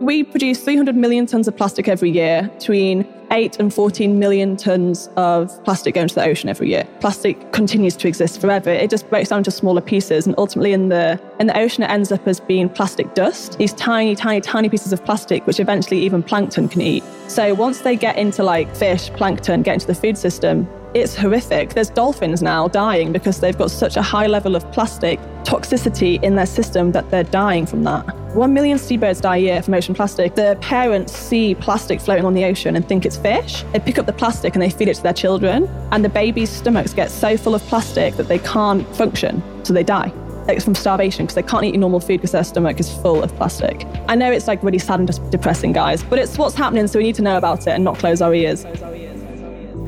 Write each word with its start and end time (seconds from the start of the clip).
We 0.00 0.24
produce 0.24 0.64
300 0.64 0.96
million 0.96 1.26
tons 1.26 1.46
of 1.46 1.54
plastic 1.54 1.86
every 1.86 2.10
year, 2.10 2.50
between 2.54 3.06
8 3.30 3.60
and 3.60 3.72
14 3.72 4.18
million 4.18 4.56
tons 4.56 5.10
of 5.18 5.62
plastic 5.62 5.94
going 5.94 6.08
to 6.08 6.14
the 6.14 6.24
ocean 6.24 6.48
every 6.48 6.70
year. 6.70 6.88
Plastic 7.00 7.52
continues 7.52 7.96
to 7.96 8.08
exist 8.08 8.40
forever. 8.40 8.70
It 8.70 8.88
just 8.88 9.10
breaks 9.10 9.28
down 9.28 9.40
into 9.40 9.50
smaller 9.50 9.82
pieces 9.82 10.26
and 10.26 10.34
ultimately 10.38 10.72
in 10.72 10.88
the 10.88 11.20
in 11.38 11.48
the 11.48 11.58
ocean 11.58 11.84
it 11.84 11.90
ends 11.90 12.10
up 12.12 12.26
as 12.26 12.40
being 12.40 12.70
plastic 12.70 13.12
dust. 13.12 13.58
These 13.58 13.74
tiny, 13.74 14.16
tiny, 14.16 14.40
tiny 14.40 14.70
pieces 14.70 14.94
of 14.94 15.04
plastic 15.04 15.46
which 15.46 15.60
eventually 15.60 16.00
even 16.00 16.22
plankton 16.22 16.70
can 16.70 16.80
eat. 16.80 17.04
So 17.28 17.52
once 17.52 17.82
they 17.82 17.94
get 17.94 18.16
into 18.16 18.42
like 18.42 18.74
fish, 18.74 19.10
plankton, 19.10 19.62
get 19.62 19.74
into 19.74 19.86
the 19.86 19.94
food 19.94 20.16
system, 20.16 20.66
it's 20.94 21.14
horrific. 21.14 21.70
There's 21.70 21.90
dolphins 21.90 22.42
now 22.42 22.68
dying 22.68 23.12
because 23.12 23.40
they've 23.40 23.56
got 23.56 23.70
such 23.70 23.96
a 23.96 24.02
high 24.02 24.26
level 24.26 24.56
of 24.56 24.70
plastic 24.72 25.20
toxicity 25.44 26.22
in 26.22 26.34
their 26.34 26.46
system 26.46 26.92
that 26.92 27.10
they're 27.10 27.24
dying 27.24 27.66
from 27.66 27.84
that. 27.84 28.02
One 28.34 28.52
million 28.54 28.78
seabirds 28.78 29.20
die 29.20 29.36
a 29.36 29.40
year 29.40 29.62
from 29.62 29.74
ocean 29.74 29.94
plastic. 29.94 30.34
The 30.34 30.56
parents 30.60 31.12
see 31.12 31.54
plastic 31.54 32.00
floating 32.00 32.24
on 32.24 32.34
the 32.34 32.44
ocean 32.44 32.76
and 32.76 32.86
think 32.86 33.04
it's 33.04 33.16
fish. 33.16 33.64
They 33.72 33.80
pick 33.80 33.98
up 33.98 34.06
the 34.06 34.12
plastic 34.12 34.54
and 34.54 34.62
they 34.62 34.70
feed 34.70 34.88
it 34.88 34.94
to 34.94 35.02
their 35.02 35.12
children, 35.12 35.68
and 35.90 36.04
the 36.04 36.08
baby's 36.08 36.50
stomachs 36.50 36.94
get 36.94 37.10
so 37.10 37.36
full 37.36 37.54
of 37.54 37.62
plastic 37.62 38.14
that 38.16 38.28
they 38.28 38.38
can't 38.38 38.86
function, 38.96 39.42
so 39.64 39.72
they 39.72 39.82
die. 39.82 40.12
It's 40.48 40.64
from 40.64 40.74
starvation 40.74 41.26
because 41.26 41.34
they 41.34 41.42
can't 41.42 41.64
eat 41.64 41.76
normal 41.76 42.00
food 42.00 42.18
because 42.18 42.32
their 42.32 42.44
stomach 42.44 42.80
is 42.80 42.92
full 42.98 43.22
of 43.22 43.34
plastic. 43.36 43.86
I 44.08 44.14
know 44.16 44.30
it's 44.30 44.48
like 44.48 44.62
really 44.62 44.78
sad 44.78 44.98
and 44.98 45.08
just 45.08 45.28
depressing, 45.30 45.72
guys, 45.72 46.02
but 46.02 46.18
it's 46.18 46.36
what's 46.38 46.54
happening, 46.54 46.86
so 46.86 46.98
we 46.98 47.04
need 47.04 47.14
to 47.16 47.22
know 47.22 47.36
about 47.36 47.60
it 47.60 47.68
and 47.68 47.84
not 47.84 47.98
close 47.98 48.20
our 48.20 48.34
ears. 48.34 48.64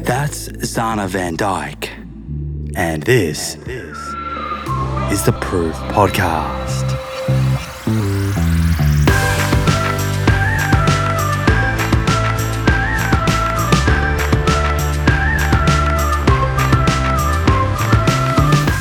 That's 0.05 0.49
Zanna 0.49 1.07
Van 1.09 1.37
Dijk. 1.37 1.89
And 2.75 3.05
this 3.05 3.55
this 3.55 3.97
is 5.13 5.25
the 5.25 5.33
Proof 5.41 5.77
Podcast. 5.95 6.89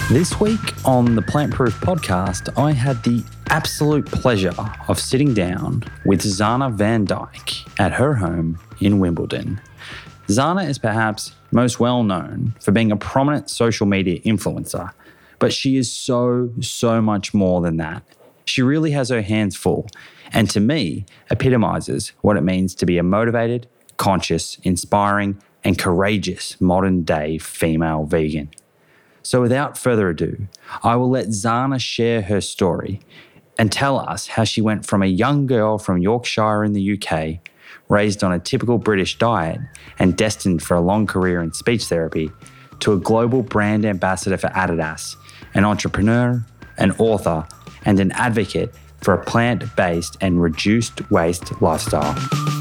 This 0.10 0.40
week 0.40 0.60
on 0.86 1.16
the 1.16 1.22
Plant 1.22 1.54
Proof 1.54 1.80
podcast, 1.82 2.50
I 2.58 2.72
had 2.72 3.02
the 3.04 3.24
absolute 3.50 4.06
pleasure 4.08 4.54
of 4.88 5.00
sitting 5.00 5.34
down 5.36 5.84
with 6.04 6.22
Zanna 6.24 6.74
Van 6.74 7.06
Dijk 7.06 7.70
at 7.80 7.94
her 7.94 8.16
home 8.16 8.58
in 8.80 9.00
Wimbledon. 9.00 9.62
Zanna 10.32 10.68
is 10.68 10.80
perhaps 10.80 11.34
most 11.52 11.80
well 11.80 12.04
known 12.04 12.56
for 12.62 12.72
being 12.72 12.92
a 12.92 12.96
prominent 12.96 13.50
social 13.50 13.86
media 13.86 14.22
influencer, 14.22 14.92
but 15.40 15.52
she 15.52 15.76
is 15.76 15.92
so, 15.92 16.52
so 16.62 17.02
much 17.02 17.34
more 17.34 17.60
than 17.60 17.76
that. 17.78 18.04
She 18.46 18.62
really 18.62 18.92
has 18.92 19.10
her 19.10 19.22
hands 19.22 19.58
full, 19.58 19.88
and 20.32 20.50
to 20.52 20.62
me, 20.62 21.06
epitomizes 21.30 22.14
what 22.22 22.38
it 22.38 22.42
means 22.42 22.74
to 22.76 22.86
be 22.86 22.98
a 22.98 23.04
motivated, 23.04 23.68
conscious, 23.98 24.58
inspiring, 24.64 25.38
and 25.66 25.78
courageous 25.78 26.60
modern 26.62 27.04
day 27.04 27.38
female 27.38 28.06
vegan. 28.06 28.50
So, 29.24 29.42
without 29.42 29.78
further 29.78 30.10
ado, 30.10 30.48
I 30.82 30.96
will 30.96 31.10
let 31.10 31.28
Zanna 31.28 31.80
share 31.80 32.22
her 32.24 32.42
story 32.42 33.02
and 33.58 33.70
tell 33.72 34.00
us 34.00 34.28
how 34.28 34.46
she 34.46 34.62
went 34.62 34.86
from 34.86 35.04
a 35.04 35.08
young 35.08 35.46
girl 35.46 35.78
from 35.78 35.98
Yorkshire 36.00 36.64
in 36.64 36.74
the 36.74 36.94
UK, 36.94 37.51
raised 37.92 38.24
on 38.24 38.32
a 38.32 38.40
typical 38.40 38.78
British 38.78 39.18
diet 39.20 39.60
and 40.00 40.18
destined 40.18 40.64
for 40.64 40.76
a 40.76 40.82
long 40.82 41.06
career 41.06 41.42
in 41.42 41.52
speech 41.52 41.86
therapy, 41.86 42.32
to 42.80 42.94
a 42.94 42.98
global 42.98 43.44
brand 43.44 43.86
ambassador 43.86 44.38
for 44.38 44.48
Adidas, 44.48 45.16
an 45.54 45.66
entrepreneur, 45.66 46.44
an 46.78 46.92
author, 46.94 47.46
and 47.86 48.00
an 48.00 48.12
advocate 48.14 48.74
for 49.02 49.14
a 49.14 49.24
plant 49.24 49.76
based 49.76 50.18
and 50.22 50.42
reduced 50.42 51.12
waste 51.12 51.62
lifestyle. 51.62 52.61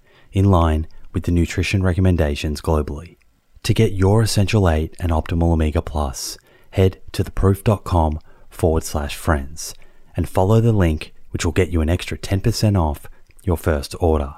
in 0.31 0.45
line 0.45 0.87
with 1.13 1.23
the 1.23 1.31
nutrition 1.31 1.83
recommendations 1.83 2.61
globally. 2.61 3.17
To 3.63 3.73
get 3.73 3.91
your 3.93 4.21
Essential 4.21 4.67
8 4.67 4.95
and 4.99 5.11
Optimal 5.11 5.53
Omega 5.53 5.81
Plus, 5.81 6.37
head 6.71 7.01
to 7.11 7.23
theproof.com 7.23 8.19
forward 8.49 8.83
slash 8.83 9.15
friends 9.15 9.73
and 10.15 10.27
follow 10.27 10.61
the 10.61 10.73
link 10.73 11.13
which 11.31 11.45
will 11.45 11.51
get 11.51 11.69
you 11.69 11.81
an 11.81 11.89
extra 11.89 12.17
10% 12.17 12.79
off 12.79 13.07
your 13.43 13.57
first 13.57 13.95
order. 13.99 14.35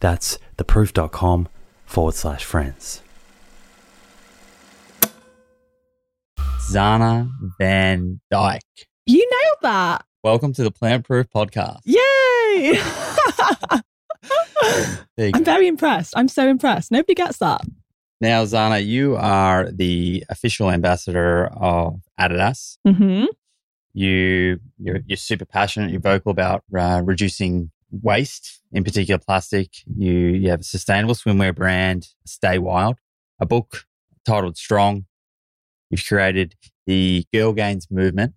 That's 0.00 0.38
theproof.com 0.56 1.48
forward 1.84 2.14
slash 2.14 2.44
friends. 2.44 3.02
Zanna 6.70 7.30
Van 7.58 8.20
Dijk. 8.32 8.60
You 9.06 9.18
nailed 9.18 9.58
that. 9.62 10.04
Welcome 10.24 10.52
to 10.54 10.64
the 10.64 10.72
Plant 10.72 11.06
Proof 11.06 11.26
Podcast. 11.34 11.78
Yay! 11.84 12.80
I'm 15.18 15.44
very 15.44 15.66
impressed. 15.66 16.14
I'm 16.16 16.28
so 16.28 16.48
impressed. 16.48 16.90
Nobody 16.90 17.14
gets 17.14 17.38
that. 17.38 17.62
Now, 18.20 18.44
Zanna, 18.44 18.84
you 18.84 19.16
are 19.16 19.70
the 19.70 20.24
official 20.30 20.70
ambassador 20.70 21.46
of 21.48 22.00
Adidas. 22.18 22.78
hmm 22.86 23.24
You 23.92 24.58
you're, 24.78 25.00
you're 25.06 25.16
super 25.16 25.44
passionate. 25.44 25.90
You're 25.90 26.00
vocal 26.00 26.30
about 26.30 26.64
uh, 26.76 27.02
reducing 27.04 27.70
waste, 27.90 28.60
in 28.72 28.84
particular 28.84 29.18
plastic. 29.18 29.68
You 29.96 30.12
you 30.12 30.50
have 30.50 30.60
a 30.60 30.64
sustainable 30.64 31.14
swimwear 31.14 31.54
brand, 31.54 32.08
Stay 32.24 32.58
Wild, 32.58 32.96
a 33.40 33.46
book 33.46 33.84
titled 34.24 34.56
Strong. 34.56 35.06
You've 35.90 36.04
created 36.04 36.54
the 36.86 37.24
Girl 37.32 37.52
Gains 37.52 37.88
movement 37.90 38.34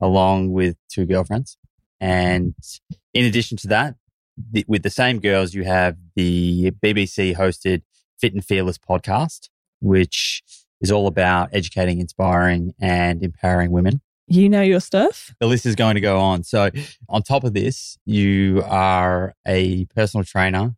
along 0.00 0.52
with 0.52 0.76
two 0.88 1.06
girlfriends, 1.06 1.56
and 2.00 2.54
in 3.14 3.24
addition 3.24 3.56
to 3.58 3.68
that, 3.68 3.94
the, 4.50 4.64
with 4.68 4.82
the 4.82 4.90
same 4.90 5.20
girls, 5.20 5.54
you 5.54 5.64
have 5.64 5.96
the 6.14 6.70
BBC 6.82 7.36
hosted 7.36 7.82
Fit 8.20 8.34
and 8.34 8.44
Fearless 8.44 8.78
podcast, 8.78 9.48
which 9.80 10.42
is 10.80 10.90
all 10.90 11.06
about 11.06 11.50
educating, 11.52 12.00
inspiring, 12.00 12.72
and 12.80 13.22
empowering 13.22 13.70
women 13.72 14.00
You 14.28 14.48
know 14.48 14.62
your 14.62 14.80
stuff. 14.80 15.34
the 15.40 15.46
list 15.46 15.66
is 15.66 15.74
going 15.74 15.94
to 15.96 16.00
go 16.00 16.18
on. 16.18 16.44
So, 16.44 16.70
on 17.08 17.22
top 17.22 17.44
of 17.44 17.52
this, 17.54 17.98
you 18.04 18.62
are 18.66 19.34
a 19.46 19.86
personal 19.86 20.24
trainer, 20.24 20.76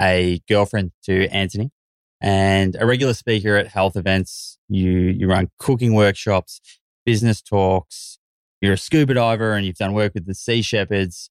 a 0.00 0.40
girlfriend 0.48 0.92
to 1.04 1.26
Anthony, 1.28 1.70
and 2.20 2.76
a 2.78 2.86
regular 2.86 3.14
speaker 3.14 3.56
at 3.56 3.68
health 3.68 3.96
events. 3.96 4.58
You 4.68 4.90
you 4.90 5.28
run 5.28 5.50
cooking 5.58 5.94
workshops, 5.94 6.60
business 7.04 7.42
talks. 7.42 8.18
You're 8.60 8.74
a 8.74 8.78
scuba 8.78 9.14
diver, 9.14 9.52
and 9.52 9.66
you've 9.66 9.76
done 9.76 9.94
work 9.94 10.12
with 10.14 10.26
the 10.26 10.34
Sea 10.34 10.62
Shepherds. 10.62 11.30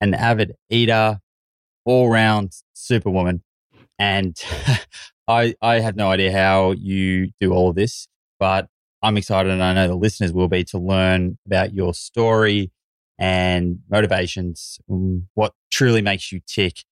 An 0.00 0.14
avid 0.14 0.54
eater, 0.70 1.20
all 1.84 2.08
round 2.08 2.52
superwoman, 2.74 3.42
and 3.98 4.36
I 5.28 5.54
I 5.60 5.80
have 5.80 5.96
no 5.96 6.10
idea 6.10 6.32
how 6.32 6.72
you 6.72 7.30
do 7.40 7.52
all 7.52 7.70
of 7.70 7.76
this, 7.76 8.08
but 8.38 8.68
I'm 9.02 9.16
excited, 9.16 9.50
and 9.52 9.62
I 9.62 9.74
know 9.74 9.88
the 9.88 9.94
listeners 9.96 10.32
will 10.32 10.48
be 10.48 10.64
to 10.64 10.78
learn 10.78 11.38
about 11.46 11.72
your 11.74 11.94
story 11.94 12.72
and 13.18 13.80
motivations, 13.90 14.78
um, 14.90 15.28
what 15.34 15.52
truly 15.70 16.02
makes 16.02 16.30
you 16.32 16.40
tick, 16.46 16.84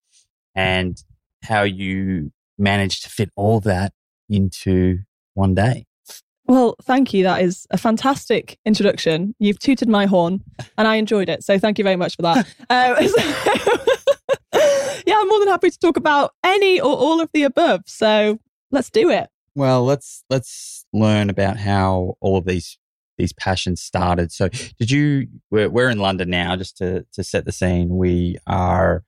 and 0.54 1.02
how 1.42 1.62
you 1.62 2.32
manage 2.58 3.02
to 3.02 3.08
fit 3.10 3.30
all 3.36 3.60
that 3.60 3.92
into 4.28 4.98
one 5.34 5.54
day. 5.54 5.86
Well, 6.46 6.76
thank 6.82 7.12
you. 7.12 7.22
That 7.25 7.43
is 7.43 7.66
a 7.70 7.78
fantastic 7.78 8.58
introduction. 8.64 9.34
You've 9.38 9.58
tooted 9.58 9.88
my 9.88 10.06
horn 10.06 10.43
and 10.78 10.87
I 10.87 10.96
enjoyed 10.96 11.28
it. 11.28 11.43
So 11.44 11.58
thank 11.58 11.78
you 11.78 11.84
very 11.84 11.96
much 11.96 12.16
for 12.16 12.22
that. 12.22 12.46
Um, 12.70 12.96
so- 13.08 15.00
yeah, 15.06 15.14
I'm 15.19 15.28
more 15.28 15.38
than 15.40 15.48
happy 15.48 15.70
to 15.70 15.78
talk 15.78 15.96
about 15.96 16.32
any 16.44 16.81
or 16.81 16.94
all 16.96 17.20
of 17.20 17.28
the 17.32 17.43
above. 17.43 17.82
So 17.87 18.38
let's 18.70 18.90
do 18.90 19.10
it. 19.10 19.28
Well, 19.54 19.84
let's 19.84 20.22
let's 20.31 20.84
learn 20.93 21.31
about 21.31 21.56
how 21.56 22.14
all 22.20 22.37
of 22.37 22.44
these 22.44 22.78
these 23.16 23.32
passions 23.32 23.81
started. 23.81 24.31
So, 24.31 24.49
did 24.78 24.90
you? 24.90 25.28
We're, 25.50 25.70
we're 25.70 25.88
in 25.88 25.99
London 25.99 26.28
now, 26.28 26.56
just 26.56 26.76
to 26.78 27.06
to 27.14 27.25
set 27.25 27.46
the 27.46 27.52
scene. 27.52 27.96
We 27.96 28.37
are 28.46 29.02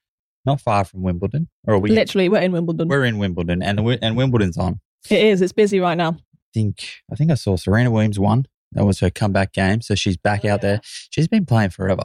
not 0.47 0.63
far 0.63 0.85
from 0.85 1.03
Wimbledon, 1.03 1.49
or 1.67 1.75
are 1.75 1.79
we? 1.79 1.91
Literally, 1.91 2.31
we're 2.31 2.41
in 2.41 2.53
Wimbledon. 2.53 2.89
We're 2.89 3.05
in 3.05 3.19
Wimbledon, 3.19 3.63
and 3.63 3.79
and 4.01 4.17
Wimbledon's 4.17 4.57
on. 4.57 4.81
it 5.11 5.21
is. 5.23 5.43
It's 5.43 5.53
busy 5.53 5.81
right 5.81 5.99
now. 5.99 6.17
Think 6.53 6.89
I 7.11 7.15
think 7.15 7.31
I 7.31 7.35
saw 7.35 7.57
Serena 7.57 7.91
Williams 7.91 8.19
won. 8.19 8.47
That 8.73 8.85
was 8.85 9.01
her 9.01 9.11
comeback 9.11 9.53
game, 9.53 9.81
so 9.81 9.95
she's 9.95 10.17
back 10.17 10.43
oh, 10.45 10.51
out 10.51 10.61
there. 10.61 10.81
She's 10.83 11.29
been 11.29 11.47
playing 11.47 11.71
forever. 11.71 12.05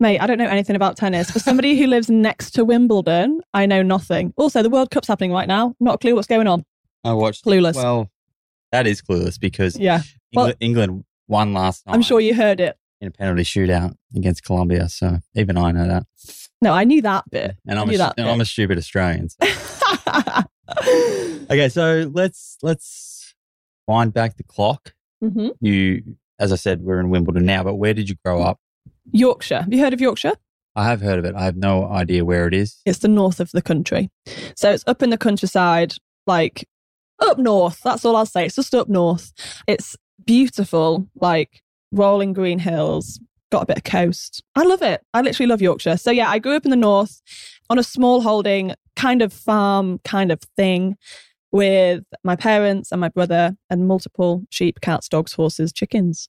Mate, 0.00 0.18
I 0.18 0.26
don't 0.26 0.38
know 0.38 0.48
anything 0.48 0.74
about 0.74 0.96
tennis. 0.96 1.30
For 1.30 1.38
somebody 1.38 1.78
who 1.78 1.86
lives 1.86 2.10
next 2.10 2.50
to 2.52 2.64
Wimbledon, 2.64 3.40
I 3.54 3.66
know 3.66 3.82
nothing. 3.82 4.34
Also, 4.36 4.62
the 4.62 4.70
World 4.70 4.90
Cup's 4.90 5.06
happening 5.06 5.32
right 5.32 5.46
now. 5.46 5.74
Not 5.78 5.94
a 5.94 5.98
clue 5.98 6.14
what's 6.14 6.26
going 6.26 6.48
on. 6.48 6.64
I 7.04 7.12
watched. 7.12 7.44
Clueless. 7.44 7.76
Well, 7.76 8.10
that 8.72 8.86
is 8.86 9.00
clueless 9.02 9.38
because 9.38 9.78
Yeah, 9.78 10.02
well- 10.34 10.46
England, 10.46 10.56
England 10.60 11.04
won 11.28 11.54
last 11.54 11.86
night. 11.86 11.94
I'm 11.94 12.02
sure 12.02 12.20
you 12.20 12.34
heard 12.34 12.60
it. 12.60 12.76
in 13.00 13.08
a 13.08 13.10
penalty 13.12 13.44
shootout 13.44 13.94
against 14.16 14.44
Colombia. 14.44 14.88
So 14.88 15.18
even 15.34 15.56
I 15.56 15.70
know 15.70 15.86
that. 15.86 16.06
No, 16.60 16.72
I 16.72 16.84
knew 16.84 17.02
that 17.02 17.24
bit. 17.30 17.56
And 17.68 17.78
I'm 17.78 17.88
a, 17.88 18.14
and 18.16 18.28
I'm 18.28 18.40
a 18.40 18.44
stupid 18.44 18.78
Australian. 18.78 19.28
so- 19.28 19.36
Okay, 21.50 21.68
so 21.68 22.10
let's 22.12 22.56
let's 22.62 23.13
wind 23.86 24.12
back 24.12 24.36
the 24.36 24.42
clock. 24.44 24.94
hmm 25.20 25.48
You, 25.60 26.02
as 26.38 26.52
I 26.52 26.56
said, 26.56 26.82
we're 26.82 27.00
in 27.00 27.10
Wimbledon 27.10 27.44
now, 27.46 27.62
but 27.64 27.74
where 27.74 27.94
did 27.94 28.08
you 28.08 28.16
grow 28.24 28.42
up? 28.42 28.58
Yorkshire. 29.12 29.62
Have 29.62 29.72
you 29.72 29.80
heard 29.80 29.92
of 29.92 30.00
Yorkshire? 30.00 30.34
I 30.76 30.84
have 30.88 31.00
heard 31.00 31.18
of 31.18 31.24
it. 31.24 31.34
I 31.36 31.44
have 31.44 31.56
no 31.56 31.86
idea 31.88 32.24
where 32.24 32.48
it 32.48 32.54
is. 32.54 32.80
It's 32.84 32.98
the 32.98 33.08
north 33.08 33.38
of 33.38 33.50
the 33.52 33.62
country. 33.62 34.10
So 34.56 34.72
it's 34.72 34.84
up 34.86 35.02
in 35.02 35.10
the 35.10 35.18
countryside, 35.18 35.94
like 36.26 36.66
up 37.20 37.38
north. 37.38 37.80
That's 37.84 38.04
all 38.04 38.16
I'll 38.16 38.26
say. 38.26 38.46
It's 38.46 38.56
just 38.56 38.74
up 38.74 38.88
north. 38.88 39.32
It's 39.68 39.96
beautiful, 40.26 41.06
like 41.20 41.62
rolling 41.92 42.32
green 42.32 42.58
hills, 42.58 43.20
got 43.52 43.62
a 43.62 43.66
bit 43.66 43.76
of 43.78 43.84
coast. 43.84 44.42
I 44.56 44.64
love 44.64 44.82
it. 44.82 45.02
I 45.14 45.20
literally 45.20 45.46
love 45.48 45.62
Yorkshire. 45.62 45.96
So 45.96 46.10
yeah, 46.10 46.28
I 46.28 46.40
grew 46.40 46.56
up 46.56 46.64
in 46.64 46.70
the 46.70 46.76
north 46.76 47.20
on 47.70 47.78
a 47.78 47.84
small 47.84 48.22
holding, 48.22 48.74
kind 48.96 49.22
of 49.22 49.32
farm 49.32 50.00
kind 50.04 50.32
of 50.32 50.40
thing 50.56 50.96
with 51.54 52.02
my 52.24 52.34
parents 52.34 52.90
and 52.90 53.00
my 53.00 53.08
brother 53.08 53.56
and 53.70 53.86
multiple 53.86 54.42
sheep, 54.50 54.80
cats, 54.80 55.08
dogs, 55.08 55.32
horses, 55.34 55.72
chickens 55.72 56.28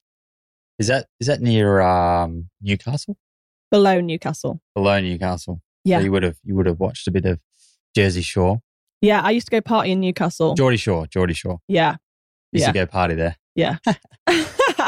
Is 0.78 0.86
that 0.86 1.06
is 1.20 1.26
that 1.26 1.40
near 1.42 1.80
um, 1.80 2.48
Newcastle? 2.62 3.16
below 3.72 4.00
Newcastle. 4.00 4.60
Below 4.76 5.00
Newcastle. 5.00 5.60
Yeah. 5.84 5.98
So 5.98 6.04
you 6.04 6.12
would 6.12 6.22
have 6.22 6.36
you 6.44 6.54
would 6.54 6.66
have 6.66 6.78
watched 6.78 7.08
a 7.08 7.10
bit 7.10 7.24
of 7.26 7.40
Jersey 7.96 8.22
Shore, 8.22 8.60
Yeah, 9.00 9.20
I 9.22 9.30
used 9.32 9.46
to 9.48 9.50
go 9.50 9.60
party 9.60 9.90
in 9.90 10.00
Newcastle. 10.00 10.54
Geordie 10.54 10.76
Shore, 10.76 11.06
Geordie 11.08 11.34
Shore. 11.34 11.58
Yeah. 11.66 11.96
Used 12.52 12.62
Yeah. 12.62 12.72
to 12.72 12.72
go 12.72 12.86
party 12.86 13.14
there. 13.14 13.36
Yeah. 13.56 13.78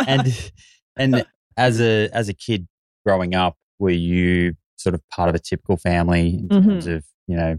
and 0.06 0.50
and 0.96 1.26
as 1.56 1.80
a 1.80 2.08
as 2.12 2.28
a 2.28 2.34
kid 2.34 2.68
growing 3.04 3.34
up, 3.34 3.56
were 3.80 3.90
you 3.90 4.54
sort 4.76 4.94
of 4.94 5.02
part 5.08 5.28
of 5.28 5.34
a 5.34 5.40
typical 5.40 5.76
family 5.76 6.28
in 6.36 6.48
Mhm. 6.48 6.64
terms 6.64 6.86
of 6.86 7.04
you 7.26 7.36
know 7.36 7.58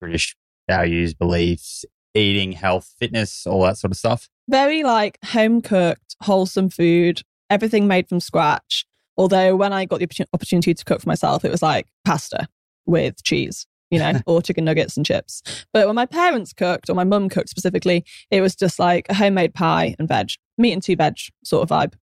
British 0.00 0.34
values, 0.70 1.12
beliefs, 1.12 1.84
eating, 2.14 2.52
health, 2.52 2.94
fitness, 2.98 3.46
all 3.46 3.62
that 3.62 3.78
sort 3.78 3.90
of 3.90 3.98
stuff? 3.98 4.28
very 4.48 4.82
like 4.82 5.18
home 5.24 5.62
cooked, 5.62 6.16
wholesome 6.22 6.70
food, 6.70 7.22
everything 7.50 7.86
made 7.86 8.08
from 8.08 8.20
scratch. 8.20 8.86
Although 9.16 9.56
when 9.56 9.72
I 9.72 9.84
got 9.84 10.00
the 10.00 10.26
opportunity 10.32 10.74
to 10.74 10.84
cook 10.84 11.00
for 11.00 11.08
myself, 11.08 11.44
it 11.44 11.50
was 11.50 11.62
like 11.62 11.86
pasta 12.04 12.48
with 12.86 13.22
cheese, 13.22 13.66
you 13.90 13.98
know, 13.98 14.20
or 14.26 14.42
chicken 14.42 14.64
nuggets 14.64 14.96
and 14.96 15.06
chips. 15.06 15.42
But 15.72 15.86
when 15.86 15.94
my 15.94 16.06
parents 16.06 16.52
cooked, 16.52 16.90
or 16.90 16.94
my 16.94 17.04
mum 17.04 17.28
cooked 17.28 17.48
specifically, 17.48 18.04
it 18.30 18.40
was 18.40 18.56
just 18.56 18.78
like 18.78 19.06
a 19.08 19.14
homemade 19.14 19.54
pie 19.54 19.94
and 19.98 20.08
veg, 20.08 20.30
meat 20.58 20.72
and 20.72 20.82
two 20.82 20.96
veg 20.96 21.16
sort 21.44 21.62
of 21.62 21.68
vibe. 21.68 21.94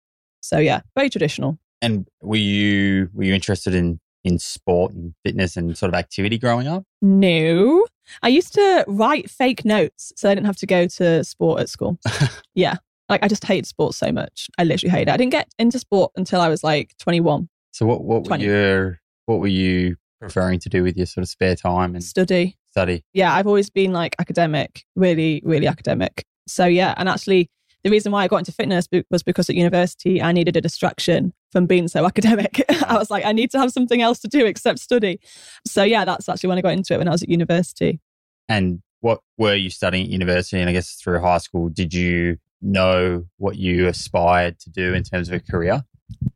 So 0.41 0.57
yeah, 0.57 0.81
very 0.95 1.09
traditional. 1.09 1.59
And 1.81 2.07
were 2.21 2.37
you 2.37 3.09
were 3.13 3.23
you 3.23 3.33
interested 3.33 3.75
in 3.75 3.99
in 4.23 4.37
sport 4.39 4.93
and 4.93 5.13
fitness 5.25 5.57
and 5.57 5.75
sort 5.77 5.89
of 5.89 5.95
activity 5.95 6.37
growing 6.37 6.67
up? 6.67 6.83
No, 7.01 7.85
I 8.21 8.29
used 8.29 8.53
to 8.53 8.85
write 8.87 9.29
fake 9.29 9.65
notes 9.65 10.11
so 10.15 10.29
I 10.29 10.35
didn't 10.35 10.47
have 10.47 10.57
to 10.57 10.65
go 10.67 10.87
to 10.87 11.23
sport 11.23 11.61
at 11.61 11.69
school. 11.69 11.99
yeah. 12.55 12.75
Like 13.09 13.23
I 13.23 13.27
just 13.27 13.43
hate 13.43 13.65
sports 13.65 13.97
so 13.97 14.11
much. 14.11 14.49
I 14.57 14.63
literally 14.63 14.91
hate 14.91 15.07
it. 15.07 15.11
I 15.11 15.17
didn't 15.17 15.31
get 15.31 15.49
into 15.59 15.79
sport 15.79 16.11
until 16.15 16.39
I 16.39 16.47
was 16.47 16.63
like 16.63 16.95
21. 16.99 17.49
So 17.71 17.85
what 17.85 18.03
what 18.03 18.23
were 18.23 18.27
20. 18.27 18.43
your 18.43 18.99
what 19.25 19.39
were 19.39 19.47
you 19.47 19.95
preferring 20.19 20.59
to 20.59 20.69
do 20.69 20.83
with 20.83 20.95
your 20.95 21.05
sort 21.05 21.23
of 21.23 21.29
spare 21.29 21.55
time 21.55 21.95
and 21.95 22.03
Study. 22.03 22.57
study? 22.69 23.03
yeah, 23.13 23.33
I've 23.33 23.47
always 23.47 23.69
been 23.69 23.91
like 23.91 24.15
academic, 24.19 24.85
really, 24.95 25.41
really 25.43 25.67
academic. 25.67 26.25
So 26.47 26.65
yeah, 26.65 26.93
and 26.97 27.09
actually 27.09 27.49
the 27.83 27.89
reason 27.89 28.11
why 28.11 28.23
I 28.23 28.27
got 28.27 28.37
into 28.37 28.51
fitness 28.51 28.87
was 29.09 29.23
because 29.23 29.49
at 29.49 29.55
university 29.55 30.21
I 30.21 30.31
needed 30.31 30.55
a 30.55 30.61
distraction 30.61 31.33
from 31.51 31.65
being 31.65 31.87
so 31.87 32.05
academic. 32.07 32.63
I 32.87 32.97
was 32.97 33.09
like, 33.09 33.25
I 33.25 33.31
need 33.31 33.51
to 33.51 33.59
have 33.59 33.71
something 33.71 34.01
else 34.01 34.19
to 34.19 34.27
do 34.27 34.45
except 34.45 34.79
study. 34.79 35.19
So 35.65 35.83
yeah, 35.83 36.05
that's 36.05 36.29
actually 36.29 36.49
when 36.49 36.57
I 36.57 36.61
got 36.61 36.73
into 36.73 36.93
it 36.93 36.97
when 36.97 37.07
I 37.07 37.11
was 37.11 37.23
at 37.23 37.29
university. 37.29 37.99
And 38.47 38.81
what 38.99 39.21
were 39.37 39.55
you 39.55 39.69
studying 39.69 40.05
at 40.05 40.11
university? 40.11 40.59
And 40.59 40.69
I 40.69 40.73
guess 40.73 40.93
through 40.93 41.21
high 41.21 41.39
school, 41.39 41.69
did 41.69 41.93
you 41.93 42.37
know 42.61 43.25
what 43.37 43.57
you 43.57 43.87
aspired 43.87 44.59
to 44.59 44.69
do 44.69 44.93
in 44.93 45.03
terms 45.03 45.29
of 45.29 45.35
a 45.35 45.39
career? 45.39 45.83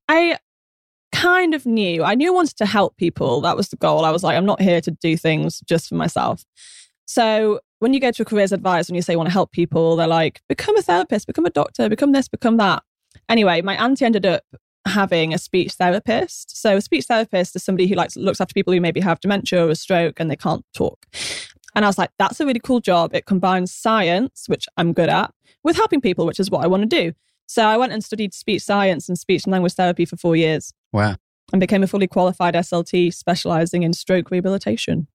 I 0.08 0.40
kind 1.12 1.54
of 1.54 1.66
knew. 1.66 2.04
I 2.04 2.16
knew 2.16 2.32
I 2.32 2.36
wanted 2.36 2.58
to 2.58 2.66
help 2.66 2.98
people. 2.98 3.42
That 3.42 3.56
was 3.56 3.70
the 3.70 3.78
goal. 3.78 4.04
I 4.04 4.12
was 4.12 4.24
like, 4.24 4.36
I'm 4.36 4.46
not 4.46 4.62
here 4.62 4.82
to 4.82 4.92
do 4.92 5.16
things 5.16 5.62
just 5.68 5.88
for 5.88 5.96
myself. 5.96 6.44
So 7.06 7.60
when 7.80 7.94
you 7.94 8.00
go 8.00 8.12
to 8.12 8.22
a 8.22 8.26
careers 8.26 8.52
advisor 8.52 8.92
and 8.92 8.96
you 8.96 9.02
say 9.02 9.14
you 9.14 9.18
want 9.18 9.30
to 9.30 9.34
help 9.34 9.52
people, 9.52 9.96
they're 9.96 10.08
like, 10.08 10.42
become 10.50 10.78
a 10.78 10.82
therapist, 10.82 11.28
become 11.28 11.46
a 11.46 11.50
doctor, 11.50 11.88
become 11.90 12.12
this, 12.12 12.28
become 12.28 12.58
that. 12.58 12.84
Anyway, 13.30 13.62
my 13.62 13.76
auntie 13.84 14.06
ended 14.06 14.26
up 14.26 14.44
having 14.88 15.34
a 15.34 15.38
speech 15.38 15.74
therapist. 15.74 16.56
So 16.60 16.78
a 16.78 16.82
speech 16.82 17.06
therapist 17.06 17.56
is 17.56 17.64
somebody 17.64 17.88
who 17.88 17.96
like 17.96 18.16
looks 18.16 18.40
after 18.42 18.54
people 18.54 18.74
who 18.74 18.82
maybe 18.82 19.00
have 19.02 19.20
dementia 19.20 19.66
or 19.66 19.70
a 19.70 19.76
stroke 19.76 20.20
and 20.20 20.30
they 20.30 20.36
can't 20.36 20.66
talk. 20.74 21.06
And 21.76 21.84
I 21.84 21.88
was 21.90 21.98
like, 21.98 22.12
that's 22.20 22.40
a 22.40 22.46
really 22.46 22.60
cool 22.60 22.80
job. 22.80 23.14
It 23.14 23.26
combines 23.26 23.72
science, 23.72 24.46
which 24.48 24.68
I'm 24.78 24.94
good 24.94 25.10
at, 25.10 25.34
with 25.64 25.76
helping 25.76 26.02
people, 26.02 26.26
which 26.26 26.40
is 26.40 26.50
what 26.50 26.64
I 26.64 26.68
want 26.68 26.84
to 26.84 26.88
do. 26.88 27.14
So 27.48 27.66
I 27.66 27.78
went 27.78 27.94
and 27.94 28.04
studied 28.04 28.34
speech 28.34 28.64
science 28.64 29.10
and 29.10 29.20
speech 29.20 29.44
and 29.44 29.52
language 29.52 29.74
therapy 29.74 30.06
for 30.06 30.18
four 30.18 30.36
years 30.36 30.74
Wow. 30.94 31.18
and 31.52 31.60
became 31.60 31.84
a 31.84 31.88
fully 31.88 32.08
qualified 32.08 32.54
SLT 32.56 33.14
specializing 33.14 33.84
in 33.84 33.94
stroke 33.94 34.32
rehabilitation. 34.32 35.08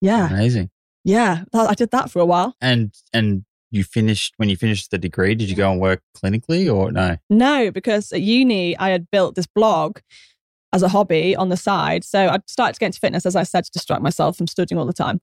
Yeah. 0.00 0.28
Amazing. 0.32 0.70
Yeah. 1.04 1.44
I 1.54 1.74
did 1.74 1.90
that 1.90 2.10
for 2.10 2.20
a 2.20 2.26
while. 2.26 2.54
And 2.60 2.94
and 3.12 3.44
you 3.70 3.84
finished 3.84 4.34
when 4.36 4.48
you 4.48 4.56
finished 4.56 4.90
the 4.90 4.98
degree, 4.98 5.34
did 5.34 5.48
you 5.48 5.56
go 5.56 5.70
and 5.70 5.80
work 5.80 6.02
clinically 6.16 6.72
or 6.72 6.90
no? 6.92 7.16
No, 7.28 7.70
because 7.70 8.12
at 8.12 8.20
uni, 8.20 8.76
I 8.78 8.90
had 8.90 9.10
built 9.10 9.34
this 9.34 9.46
blog 9.46 9.98
as 10.72 10.82
a 10.82 10.88
hobby 10.88 11.34
on 11.34 11.48
the 11.48 11.56
side. 11.56 12.04
So 12.04 12.28
I 12.28 12.38
started 12.46 12.74
to 12.74 12.80
get 12.80 12.86
into 12.86 13.00
fitness, 13.00 13.26
as 13.26 13.36
I 13.36 13.42
said, 13.42 13.64
to 13.64 13.70
distract 13.70 14.02
myself 14.02 14.36
from 14.36 14.46
studying 14.46 14.78
all 14.78 14.86
the 14.86 14.92
time. 14.92 15.20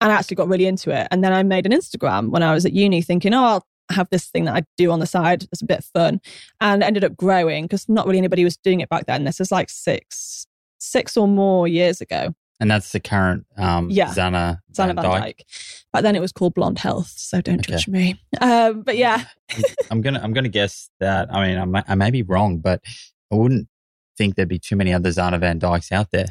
And 0.00 0.10
I 0.10 0.14
actually 0.14 0.36
got 0.36 0.48
really 0.48 0.66
into 0.66 0.90
it. 0.90 1.08
And 1.10 1.22
then 1.22 1.32
I 1.32 1.42
made 1.42 1.66
an 1.66 1.72
Instagram 1.72 2.30
when 2.30 2.42
I 2.42 2.54
was 2.54 2.64
at 2.64 2.72
uni, 2.72 3.02
thinking, 3.02 3.34
oh, 3.34 3.44
I'll 3.44 3.66
have 3.90 4.08
this 4.10 4.26
thing 4.28 4.44
that 4.46 4.56
I 4.56 4.62
do 4.76 4.90
on 4.90 5.00
the 5.00 5.06
side. 5.06 5.46
It's 5.52 5.62
a 5.62 5.66
bit 5.66 5.84
fun. 5.84 6.20
And 6.60 6.82
it 6.82 6.86
ended 6.86 7.04
up 7.04 7.16
growing 7.16 7.64
because 7.64 7.88
not 7.88 8.06
really 8.06 8.18
anybody 8.18 8.44
was 8.44 8.56
doing 8.56 8.80
it 8.80 8.88
back 8.88 9.06
then. 9.06 9.24
This 9.24 9.40
is 9.40 9.52
like 9.52 9.68
six, 9.68 10.46
six 10.78 11.16
or 11.16 11.28
more 11.28 11.68
years 11.68 12.00
ago. 12.00 12.34
And 12.60 12.70
that's 12.70 12.92
the 12.92 13.00
current 13.00 13.46
um 13.56 13.88
Yeah. 13.90 14.08
Zanna 14.12 14.58
Zanna 14.72 14.94
Van 14.94 15.04
Dijk. 15.04 15.40
Back 15.92 16.02
then 16.02 16.14
it 16.14 16.20
was 16.20 16.30
called 16.32 16.54
Blonde 16.54 16.78
Health. 16.78 17.12
So 17.16 17.40
don't 17.40 17.60
Okay. 17.60 17.72
judge 17.72 17.88
me. 17.88 18.20
Um, 18.40 18.82
but 18.82 18.96
yeah, 18.96 19.24
I'm 19.90 20.00
gonna 20.02 20.20
I'm 20.22 20.32
gonna 20.32 20.48
guess 20.48 20.90
that. 21.00 21.32
I 21.34 21.46
mean, 21.48 21.58
I 21.58 21.64
may, 21.64 21.82
I 21.88 21.94
may 21.94 22.10
be 22.10 22.22
wrong, 22.22 22.58
but 22.58 22.80
I 23.32 23.36
wouldn't 23.36 23.66
think 24.18 24.34
there'd 24.36 24.48
be 24.48 24.58
too 24.58 24.76
many 24.76 24.92
other 24.92 25.08
Zanna 25.10 25.40
Van 25.40 25.58
Dijks 25.58 25.90
out 25.90 26.10
there. 26.12 26.26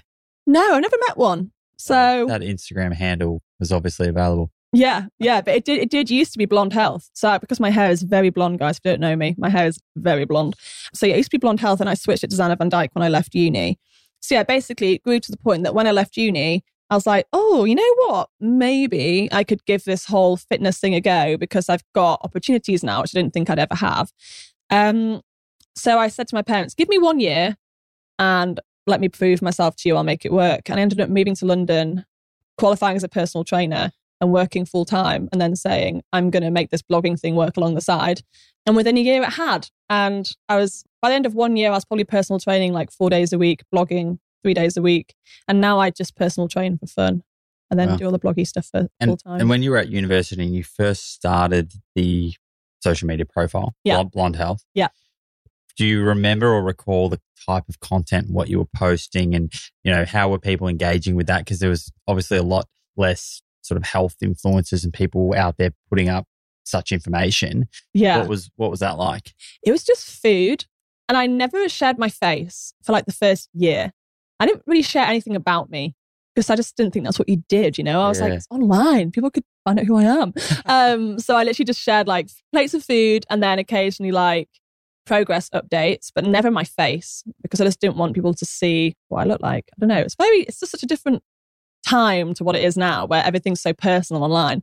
no, 0.47 0.75
I 0.75 0.79
never 0.79 0.97
met 1.07 1.17
one. 1.17 1.51
So 1.77 2.25
that 2.27 2.41
Instagram 2.41 2.93
handle 2.93 3.41
was 3.59 3.71
obviously 3.71 4.07
available. 4.09 4.51
Yeah, 4.71 5.05
yeah, 5.17 5.41
but 5.41 5.55
it 5.55 5.65
did 5.65 5.79
it 5.79 5.89
did 5.89 6.11
used 6.11 6.31
to 6.33 6.37
be 6.37 6.45
blonde 6.45 6.73
health. 6.73 7.09
So 7.13 7.39
because 7.39 7.59
my 7.59 7.71
hair 7.71 7.89
is 7.89 8.03
very 8.03 8.29
blonde, 8.29 8.59
guys, 8.59 8.77
if 8.77 8.81
you 8.85 8.91
don't 8.91 8.99
know 9.01 9.15
me, 9.15 9.33
my 9.37 9.49
hair 9.49 9.65
is 9.65 9.79
very 9.95 10.25
blonde. 10.25 10.55
So 10.93 11.07
yeah, 11.07 11.15
it 11.15 11.17
used 11.17 11.31
to 11.31 11.37
be 11.37 11.41
blonde 11.41 11.59
health, 11.59 11.79
and 11.79 11.89
I 11.89 11.95
switched 11.95 12.23
it 12.23 12.29
to 12.29 12.35
Zanna 12.35 12.55
Van 12.57 12.69
Dijk 12.69 12.89
when 12.93 13.01
I 13.03 13.09
left 13.09 13.33
uni. 13.33 13.79
So 14.21 14.35
yeah, 14.35 14.43
basically 14.43 14.93
it 14.93 15.03
grew 15.03 15.19
to 15.19 15.31
the 15.31 15.37
point 15.37 15.63
that 15.63 15.73
when 15.73 15.87
I 15.87 15.91
left 15.91 16.17
uni, 16.17 16.63
I 16.89 16.95
was 16.95 17.05
like, 17.05 17.27
oh, 17.33 17.65
you 17.65 17.75
know 17.75 17.95
what? 18.07 18.29
Maybe 18.39 19.29
I 19.31 19.43
could 19.43 19.63
give 19.65 19.83
this 19.83 20.05
whole 20.05 20.37
fitness 20.37 20.79
thing 20.79 20.95
a 20.95 21.01
go 21.01 21.37
because 21.37 21.69
I've 21.69 21.83
got 21.93 22.21
opportunities 22.23 22.83
now, 22.83 23.01
which 23.01 23.15
I 23.15 23.19
didn't 23.19 23.33
think 23.33 23.49
I'd 23.49 23.59
ever 23.59 23.75
have. 23.75 24.11
Um, 24.71 25.21
so 25.75 25.99
I 25.99 26.07
said 26.07 26.27
to 26.29 26.35
my 26.35 26.41
parents, 26.41 26.73
give 26.73 26.89
me 26.89 26.97
one 26.97 27.19
year 27.19 27.57
and 28.17 28.59
let 28.87 28.99
me 28.99 29.07
prove 29.07 29.41
myself 29.41 29.75
to 29.77 29.89
you. 29.89 29.95
I'll 29.95 30.03
make 30.03 30.25
it 30.25 30.33
work. 30.33 30.69
And 30.69 30.79
I 30.79 30.81
ended 30.81 30.99
up 30.99 31.09
moving 31.09 31.35
to 31.35 31.45
London, 31.45 32.05
qualifying 32.57 32.97
as 32.97 33.03
a 33.03 33.09
personal 33.09 33.43
trainer 33.43 33.91
and 34.21 34.31
working 34.33 34.65
full 34.65 34.85
time 34.85 35.29
and 35.31 35.39
then 35.41 35.55
saying, 35.55 36.01
I'm 36.13 36.29
going 36.29 36.43
to 36.43 36.51
make 36.51 36.69
this 36.69 36.81
blogging 36.81 37.19
thing 37.19 37.35
work 37.35 37.57
along 37.57 37.75
the 37.75 37.81
side. 37.81 38.21
And 38.65 38.75
within 38.75 38.97
a 38.97 39.01
year, 39.01 39.21
it 39.23 39.33
had. 39.33 39.69
And 39.89 40.29
I 40.49 40.57
was, 40.57 40.83
by 41.01 41.09
the 41.09 41.15
end 41.15 41.25
of 41.25 41.33
one 41.33 41.55
year, 41.55 41.69
I 41.71 41.73
was 41.75 41.85
probably 41.85 42.03
personal 42.03 42.39
training 42.39 42.73
like 42.73 42.91
four 42.91 43.09
days 43.09 43.31
a 43.33 43.37
week, 43.37 43.61
blogging 43.73 44.19
three 44.43 44.53
days 44.53 44.77
a 44.77 44.81
week. 44.81 45.15
And 45.47 45.61
now 45.61 45.79
I 45.79 45.89
just 45.89 46.15
personal 46.15 46.47
train 46.47 46.77
for 46.77 46.87
fun 46.87 47.23
and 47.71 47.79
then 47.79 47.89
Wow. 47.89 47.97
do 47.97 48.05
all 48.05 48.11
the 48.11 48.19
bloggy 48.19 48.45
stuff 48.47 48.65
for 48.67 48.87
full 49.03 49.17
time. 49.17 49.39
and 49.39 49.49
when 49.49 49.63
you 49.63 49.71
were 49.71 49.77
at 49.77 49.89
university 49.89 50.43
and 50.43 50.53
you 50.55 50.63
first 50.63 51.13
started 51.13 51.71
the 51.95 52.33
social 52.81 53.07
media 53.07 53.25
profile, 53.25 53.73
Yeah. 53.83 53.95
Blonde, 53.95 54.11
Blonde 54.11 54.35
Health. 54.37 54.63
Yeah. 54.73 54.87
Do 55.77 55.85
you 55.85 56.03
remember 56.03 56.47
or 56.47 56.61
recall 56.63 57.07
the 57.09 57.21
type 57.45 57.69
of 57.69 57.79
content, 57.79 58.29
what 58.29 58.49
you 58.49 58.57
were 58.59 58.67
posting, 58.75 59.33
and 59.33 59.51
you 59.83 59.91
know 59.93 60.03
how 60.03 60.27
were 60.29 60.39
people 60.39 60.67
engaging 60.67 61.15
with 61.15 61.27
that? 61.27 61.39
Because 61.39 61.59
there 61.59 61.69
was 61.69 61.89
obviously 62.07 62.37
a 62.37 62.43
lot 62.43 62.67
less 62.97 63.41
sort 63.61 63.77
of 63.77 63.85
health 63.85 64.15
influencers 64.23 64.83
and 64.83 64.93
people 64.93 65.33
out 65.35 65.57
there 65.57 65.71
putting 65.89 66.09
up 66.09 66.25
such 66.63 66.91
information. 66.91 67.67
yeah. 67.93 68.19
What 68.19 68.29
was 68.29 68.51
what 68.55 68.71
was 68.71 68.79
that 68.79 68.97
like? 68.97 69.33
it 69.63 69.71
was 69.71 69.83
just 69.83 70.21
food. 70.21 70.65
And 71.07 71.17
I 71.17 71.25
never 71.25 71.67
shared 71.67 71.97
my 71.97 72.09
face 72.09 72.73
for 72.83 72.91
like 72.91 73.05
the 73.05 73.11
first 73.11 73.49
year. 73.53 73.91
I 74.39 74.45
didn't 74.45 74.63
really 74.67 74.83
share 74.83 75.05
anything 75.05 75.35
about 75.35 75.71
me 75.71 75.95
because 76.35 76.51
I 76.51 76.55
just 76.55 76.77
didn't 76.77 76.93
think 76.93 77.03
that's 77.03 77.17
what 77.17 77.27
you 77.27 77.43
did. 77.49 77.79
You 77.79 77.83
know, 77.83 78.01
I 78.01 78.07
was 78.07 78.21
like, 78.21 78.31
it's 78.31 78.47
online. 78.51 79.09
People 79.09 79.31
could 79.31 79.43
find 79.65 79.79
out 79.79 79.85
who 79.85 79.97
I 79.97 80.03
am. 80.03 80.33
um, 80.65 81.19
so 81.19 81.35
I 81.35 81.43
literally 81.43 81.65
just 81.65 81.81
shared 81.81 82.07
like 82.07 82.29
plates 82.51 82.75
of 82.75 82.83
food 82.83 83.25
and 83.29 83.41
then 83.41 83.57
occasionally 83.57 84.11
like 84.11 84.49
progress 85.07 85.49
updates, 85.49 86.11
but 86.13 86.23
never 86.23 86.51
my 86.51 86.63
face 86.63 87.23
because 87.41 87.59
I 87.59 87.65
just 87.65 87.81
didn't 87.81 87.97
want 87.97 88.13
people 88.13 88.35
to 88.35 88.45
see 88.45 88.95
what 89.07 89.21
I 89.21 89.23
look 89.25 89.41
like. 89.41 89.65
I 89.71 89.75
don't 89.79 89.89
know. 89.89 89.97
It's 89.97 90.15
very, 90.15 90.41
it's 90.41 90.59
just 90.59 90.71
such 90.71 90.83
a 90.83 90.87
different 90.87 91.23
time 91.89 92.33
to 92.35 92.43
what 92.43 92.55
it 92.55 92.63
is 92.63 92.77
now 92.77 93.05
where 93.05 93.23
everything's 93.23 93.61
so 93.61 93.73
personal 93.73 94.23
online. 94.23 94.61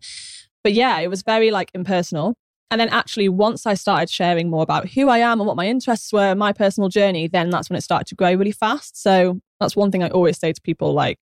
But 0.62 0.72
yeah, 0.72 0.98
it 1.00 1.08
was 1.08 1.22
very 1.22 1.50
like 1.50 1.70
impersonal. 1.74 2.34
And 2.70 2.80
then 2.80 2.88
actually, 2.88 3.28
once 3.28 3.66
I 3.66 3.74
started 3.74 4.10
sharing 4.10 4.50
more 4.50 4.62
about 4.62 4.88
who 4.88 5.08
I 5.08 5.18
am 5.18 5.40
and 5.40 5.46
what 5.46 5.56
my 5.56 5.68
interests 5.68 6.12
were, 6.12 6.34
my 6.34 6.52
personal 6.52 6.88
journey, 6.88 7.28
then 7.28 7.50
that's 7.50 7.70
when 7.70 7.76
it 7.76 7.82
started 7.82 8.08
to 8.08 8.16
grow 8.16 8.34
really 8.34 8.50
fast. 8.50 9.00
So 9.00 9.40
that's 9.60 9.76
one 9.76 9.92
thing 9.92 10.02
I 10.02 10.08
always 10.08 10.38
say 10.38 10.52
to 10.52 10.60
people 10.60 10.92
like, 10.92 11.18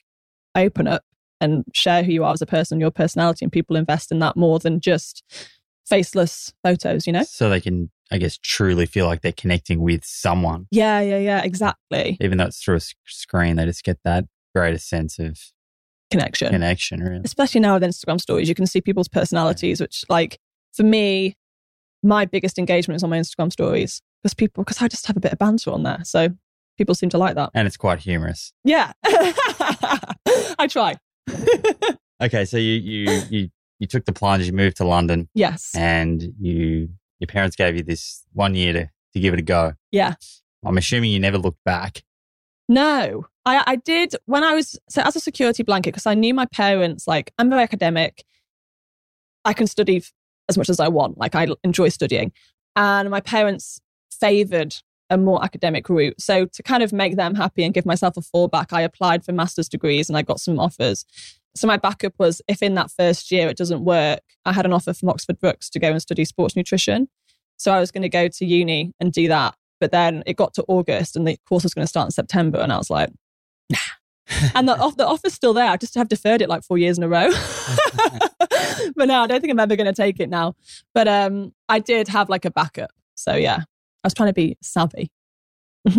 open 0.54 0.86
up 0.86 1.02
and 1.40 1.64
share 1.74 2.02
who 2.02 2.12
you 2.12 2.24
are 2.24 2.32
as 2.32 2.40
a 2.40 2.46
person, 2.46 2.80
your 2.80 2.90
personality, 2.90 3.44
and 3.44 3.52
people 3.52 3.76
invest 3.76 4.10
in 4.10 4.20
that 4.20 4.36
more 4.36 4.58
than 4.58 4.80
just 4.80 5.22
faceless 5.86 6.54
photos, 6.62 7.06
you 7.06 7.12
know? 7.12 7.24
So 7.24 7.50
they 7.50 7.60
can, 7.60 7.90
I 8.10 8.18
guess, 8.18 8.38
truly 8.38 8.86
feel 8.86 9.06
like 9.06 9.20
they're 9.20 9.32
connecting 9.32 9.80
with 9.80 10.04
someone, 10.04 10.66
Yeah, 10.70 11.00
yeah, 11.00 11.18
yeah, 11.18 11.42
exactly. 11.42 12.16
even 12.20 12.38
though 12.38 12.46
it's 12.46 12.62
through 12.62 12.76
a 12.76 12.80
screen. 13.06 13.56
They 13.56 13.66
just 13.66 13.84
get 13.84 13.98
that 14.04 14.24
greater 14.54 14.78
sense 14.78 15.18
of 15.18 15.38
Connection. 16.10 16.50
connection. 16.50 17.00
Really. 17.02 17.22
especially 17.24 17.60
now 17.60 17.74
with 17.74 17.82
Instagram 17.82 18.20
stories, 18.20 18.48
you 18.48 18.54
can 18.54 18.66
see 18.66 18.80
people's 18.80 19.08
personalities, 19.08 19.80
which 19.80 20.04
like 20.08 20.38
for 20.72 20.82
me, 20.84 21.36
my 22.02 22.24
biggest 22.24 22.58
engagement 22.58 22.96
is 22.96 23.02
on 23.02 23.10
my 23.10 23.18
Instagram 23.18 23.50
stories 23.50 24.00
because 24.22 24.34
people, 24.34 24.62
because 24.62 24.80
I 24.80 24.88
just 24.88 25.06
have 25.06 25.16
a 25.16 25.20
bit 25.20 25.32
of 25.32 25.38
banter 25.38 25.70
on 25.70 25.82
there. 25.82 26.00
So 26.04 26.28
people 26.78 26.94
seem 26.94 27.08
to 27.10 27.18
like 27.18 27.34
that. 27.34 27.50
And 27.54 27.66
it's 27.66 27.76
quite 27.76 28.00
humorous. 28.00 28.52
Yeah. 28.64 28.92
I 29.04 30.66
try. 30.68 30.96
Okay, 32.22 32.44
so 32.44 32.56
you 32.56 32.74
you 32.74 33.22
you 33.28 33.48
you 33.80 33.86
took 33.86 34.04
the 34.04 34.12
plunge, 34.12 34.46
you 34.46 34.52
moved 34.52 34.76
to 34.76 34.84
London, 34.84 35.28
yes. 35.34 35.72
and 35.76 36.22
you 36.40 36.88
your 37.18 37.26
parents 37.26 37.56
gave 37.56 37.76
you 37.76 37.82
this 37.82 38.22
one 38.32 38.54
year 38.54 38.72
to 38.72 38.90
to 39.14 39.20
give 39.20 39.34
it 39.34 39.40
a 39.40 39.42
go. 39.42 39.72
Yeah. 39.90 40.14
I'm 40.64 40.78
assuming 40.78 41.10
you 41.10 41.20
never 41.20 41.38
looked 41.38 41.62
back. 41.64 42.02
No, 42.68 43.26
I, 43.44 43.62
I 43.66 43.76
did 43.76 44.14
when 44.26 44.42
I 44.42 44.54
was 44.54 44.78
so 44.88 45.02
as 45.02 45.16
a 45.16 45.20
security 45.20 45.62
blanket 45.62 45.90
because 45.90 46.06
I 46.06 46.14
knew 46.14 46.32
my 46.34 46.46
parents. 46.46 47.06
Like 47.06 47.32
I'm 47.38 47.50
very 47.50 47.62
academic. 47.62 48.24
I 49.44 49.52
can 49.52 49.66
study 49.66 50.02
as 50.48 50.56
much 50.56 50.70
as 50.70 50.80
I 50.80 50.88
want. 50.88 51.18
Like 51.18 51.34
I 51.34 51.48
enjoy 51.62 51.90
studying, 51.90 52.32
and 52.76 53.10
my 53.10 53.20
parents 53.20 53.80
favoured 54.10 54.76
a 55.10 55.18
more 55.18 55.44
academic 55.44 55.88
route. 55.88 56.20
So 56.20 56.46
to 56.46 56.62
kind 56.62 56.82
of 56.82 56.92
make 56.92 57.16
them 57.16 57.34
happy 57.34 57.62
and 57.62 57.74
give 57.74 57.84
myself 57.84 58.16
a 58.16 58.20
fallback, 58.20 58.72
I 58.72 58.80
applied 58.80 59.24
for 59.24 59.32
master's 59.32 59.68
degrees 59.68 60.08
and 60.08 60.16
I 60.16 60.22
got 60.22 60.40
some 60.40 60.58
offers. 60.58 61.04
So 61.54 61.66
my 61.66 61.76
backup 61.76 62.14
was 62.18 62.42
if 62.48 62.62
in 62.62 62.74
that 62.74 62.90
first 62.90 63.30
year 63.30 63.48
it 63.48 63.56
doesn't 63.56 63.84
work, 63.84 64.20
I 64.44 64.52
had 64.52 64.66
an 64.66 64.72
offer 64.72 64.92
from 64.92 65.10
Oxford 65.10 65.38
Brookes 65.38 65.68
to 65.70 65.78
go 65.78 65.90
and 65.90 66.00
study 66.00 66.24
sports 66.24 66.56
nutrition. 66.56 67.08
So 67.56 67.72
I 67.72 67.80
was 67.80 67.90
going 67.90 68.02
to 68.02 68.08
go 68.08 68.28
to 68.28 68.44
uni 68.44 68.92
and 68.98 69.12
do 69.12 69.28
that. 69.28 69.54
But 69.84 69.92
then 69.92 70.22
it 70.24 70.38
got 70.38 70.54
to 70.54 70.64
August 70.66 71.14
and 71.14 71.28
the 71.28 71.36
course 71.46 71.62
was 71.62 71.74
going 71.74 71.82
to 71.82 71.88
start 71.88 72.06
in 72.06 72.10
September. 72.10 72.58
And 72.58 72.72
I 72.72 72.78
was 72.78 72.88
like, 72.88 73.10
nah. 73.68 73.76
and 74.54 74.66
the, 74.66 74.94
the 74.96 75.06
offer's 75.06 75.34
still 75.34 75.52
there. 75.52 75.68
I 75.68 75.76
just 75.76 75.94
have 75.94 76.08
deferred 76.08 76.40
it 76.40 76.48
like 76.48 76.64
four 76.64 76.78
years 76.78 76.96
in 76.96 77.04
a 77.04 77.08
row. 77.08 77.28
but 78.96 79.08
no, 79.08 79.20
I 79.20 79.26
don't 79.26 79.42
think 79.42 79.50
I'm 79.50 79.60
ever 79.60 79.76
going 79.76 79.84
to 79.84 79.92
take 79.92 80.20
it 80.20 80.30
now. 80.30 80.56
But 80.94 81.06
um, 81.06 81.52
I 81.68 81.80
did 81.80 82.08
have 82.08 82.30
like 82.30 82.46
a 82.46 82.50
backup. 82.50 82.92
So 83.14 83.34
yeah, 83.34 83.58
I 83.58 84.06
was 84.06 84.14
trying 84.14 84.30
to 84.30 84.32
be 84.32 84.56
savvy. 84.62 85.10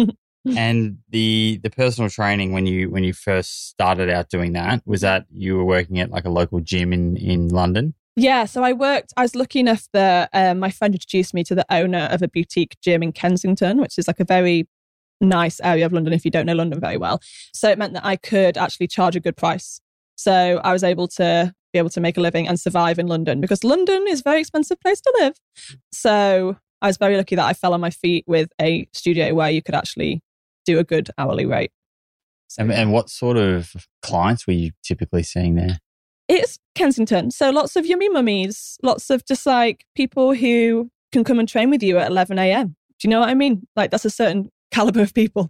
and 0.58 0.98
the 1.10 1.60
the 1.62 1.70
personal 1.70 2.10
training 2.10 2.54
when 2.54 2.66
you 2.66 2.90
when 2.90 3.04
you 3.04 3.14
first 3.14 3.68
started 3.70 4.10
out 4.10 4.30
doing 4.30 4.54
that 4.54 4.82
was 4.88 5.02
that 5.02 5.28
you 5.30 5.58
were 5.58 5.64
working 5.64 6.00
at 6.00 6.10
like 6.10 6.26
a 6.26 6.32
local 6.32 6.60
gym 6.60 6.92
in 6.92 7.18
in 7.18 7.50
London. 7.50 7.94
Yeah, 8.16 8.46
so 8.46 8.64
I 8.64 8.72
worked. 8.72 9.14
I 9.18 9.24
was 9.24 9.36
lucky 9.36 9.60
enough 9.60 9.88
that 9.92 10.30
um, 10.32 10.60
my 10.60 10.72
friend 10.72 10.96
introduced 10.96 11.34
me 11.34 11.44
to 11.46 11.56
the 11.56 11.66
owner 11.70 12.08
of 12.12 12.22
a 12.22 12.30
boutique 12.30 12.78
gym 12.82 13.04
in 13.04 13.12
Kensington, 13.12 13.80
which 13.80 13.98
is 13.98 14.08
like 14.08 14.22
a 14.22 14.26
very 14.26 14.68
nice 15.20 15.60
area 15.62 15.86
of 15.86 15.94
London 15.94 16.14
if 16.14 16.24
you 16.24 16.32
don't 16.32 16.46
know 16.46 16.54
London 16.54 16.80
very 16.80 16.98
well. 16.98 17.20
So 17.54 17.70
it 17.70 17.78
meant 17.78 17.94
that 17.94 18.06
I 18.06 18.16
could 18.16 18.58
actually 18.58 18.88
charge 18.88 19.16
a 19.16 19.20
good 19.20 19.36
price. 19.36 19.82
So 20.16 20.62
I 20.64 20.72
was 20.72 20.84
able 20.84 21.08
to 21.10 21.54
be 21.74 21.80
able 21.80 21.90
to 21.90 22.00
make 22.00 22.16
a 22.16 22.22
living 22.22 22.48
and 22.48 22.58
survive 22.58 23.00
in 23.00 23.08
London 23.08 23.42
because 23.42 23.64
London 23.66 24.06
is 24.08 24.22
a 24.22 24.24
very 24.24 24.40
expensive 24.40 24.80
place 24.80 25.02
to 25.02 25.14
live. 25.20 25.36
So 25.92 26.58
I 26.82 26.88
was 26.88 26.98
very 26.98 27.18
lucky 27.18 27.36
that 27.36 27.46
I 27.46 27.54
fell 27.54 27.74
on 27.74 27.82
my 27.82 27.90
feet 27.90 28.24
with 28.28 28.50
a 28.62 28.88
studio 28.94 29.34
where 29.34 29.50
you 29.50 29.62
could 29.62 29.76
actually 29.76 30.22
do 30.66 30.80
a 30.80 30.86
good 30.86 31.10
hourly 31.18 31.46
rate. 31.46 31.72
So, 32.48 32.62
And, 32.62 32.72
and 32.72 32.92
what 32.94 33.10
sort 33.10 33.38
of 33.38 33.74
clients 34.02 34.48
were 34.48 34.54
you 34.54 34.72
typically 34.84 35.24
seeing 35.24 35.56
there? 35.56 35.80
It's 36.28 36.60
Kensington. 36.76 37.32
So 37.32 37.50
lots 37.50 37.76
of 37.76 37.86
yummy 37.86 38.10
mummies, 38.10 38.78
lots 38.84 39.10
of 39.10 39.26
just 39.26 39.46
like 39.46 39.86
people 39.96 40.34
who 40.34 40.90
can 41.12 41.24
come 41.24 41.40
and 41.40 41.48
train 41.48 41.70
with 41.70 41.84
you 41.84 41.98
at 41.98 42.10
11 42.10 42.40
a.m. 42.40 42.76
Do 43.00 43.08
you 43.08 43.10
know 43.10 43.20
what 43.20 43.30
I 43.30 43.34
mean? 43.34 43.68
Like 43.76 43.92
that's 43.92 44.06
a 44.06 44.10
certain 44.10 44.50
caliber 44.72 45.02
of 45.02 45.14
people. 45.14 45.50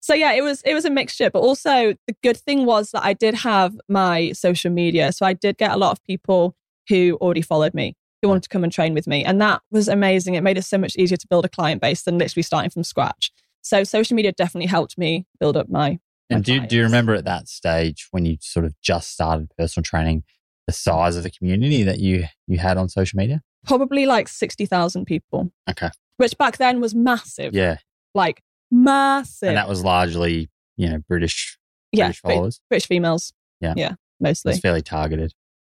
So 0.00 0.14
yeah, 0.14 0.32
it 0.32 0.42
was 0.42 0.62
it 0.62 0.72
was 0.72 0.86
a 0.86 0.90
mixture, 0.90 1.30
but 1.30 1.40
also 1.40 1.94
the 2.06 2.16
good 2.22 2.38
thing 2.38 2.64
was 2.64 2.92
that 2.92 3.04
I 3.04 3.12
did 3.12 3.34
have 3.34 3.78
my 3.88 4.32
social 4.32 4.70
media. 4.70 5.12
So 5.12 5.26
I 5.26 5.34
did 5.34 5.58
get 5.58 5.72
a 5.72 5.76
lot 5.76 5.92
of 5.92 6.02
people 6.04 6.56
who 6.88 7.18
already 7.20 7.42
followed 7.42 7.74
me, 7.74 7.94
who 8.22 8.28
wanted 8.28 8.44
to 8.44 8.48
come 8.48 8.64
and 8.64 8.72
train 8.72 8.94
with 8.94 9.06
me. 9.06 9.22
And 9.22 9.38
that 9.42 9.60
was 9.70 9.86
amazing. 9.86 10.34
It 10.34 10.42
made 10.42 10.56
it 10.56 10.64
so 10.64 10.78
much 10.78 10.96
easier 10.96 11.18
to 11.18 11.26
build 11.28 11.44
a 11.44 11.48
client 11.48 11.82
base 11.82 12.02
than 12.02 12.16
literally 12.16 12.42
starting 12.42 12.70
from 12.70 12.84
scratch. 12.84 13.30
So 13.60 13.84
social 13.84 14.14
media 14.14 14.32
definitely 14.32 14.68
helped 14.68 14.96
me 14.96 15.26
build 15.40 15.58
up 15.58 15.68
my. 15.68 15.98
And 16.30 16.44
do, 16.44 16.60
do 16.60 16.76
you 16.76 16.82
remember 16.82 17.14
at 17.14 17.24
that 17.24 17.48
stage 17.48 18.08
when 18.10 18.26
you 18.26 18.36
sort 18.40 18.66
of 18.66 18.74
just 18.82 19.12
started 19.12 19.50
personal 19.56 19.84
training, 19.84 20.24
the 20.66 20.72
size 20.72 21.16
of 21.16 21.22
the 21.22 21.30
community 21.30 21.82
that 21.82 22.00
you 22.00 22.26
you 22.46 22.58
had 22.58 22.76
on 22.76 22.88
social 22.88 23.16
media? 23.16 23.42
Probably 23.66 24.06
like 24.06 24.28
sixty 24.28 24.66
thousand 24.66 25.06
people. 25.06 25.50
Okay. 25.68 25.90
Which 26.18 26.36
back 26.36 26.58
then 26.58 26.80
was 26.80 26.94
massive. 26.94 27.54
Yeah. 27.54 27.78
Like 28.14 28.42
massive. 28.70 29.48
And 29.48 29.56
that 29.56 29.68
was 29.68 29.82
largely, 29.82 30.50
you 30.76 30.88
know, 30.90 30.98
British, 31.08 31.58
yeah, 31.92 32.06
British 32.06 32.20
followers. 32.20 32.60
British 32.68 32.86
females. 32.88 33.32
Yeah. 33.60 33.74
Yeah. 33.76 33.94
Mostly. 34.20 34.52
It's 34.52 34.60
fairly 34.60 34.82
targeted. 34.82 35.32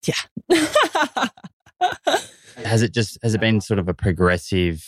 Yeah. 0.06 0.14
has 2.64 2.82
it 2.82 2.92
just 2.92 3.18
has 3.22 3.34
it 3.34 3.40
been 3.40 3.60
sort 3.60 3.78
of 3.78 3.88
a 3.88 3.94
progressive 3.94 4.84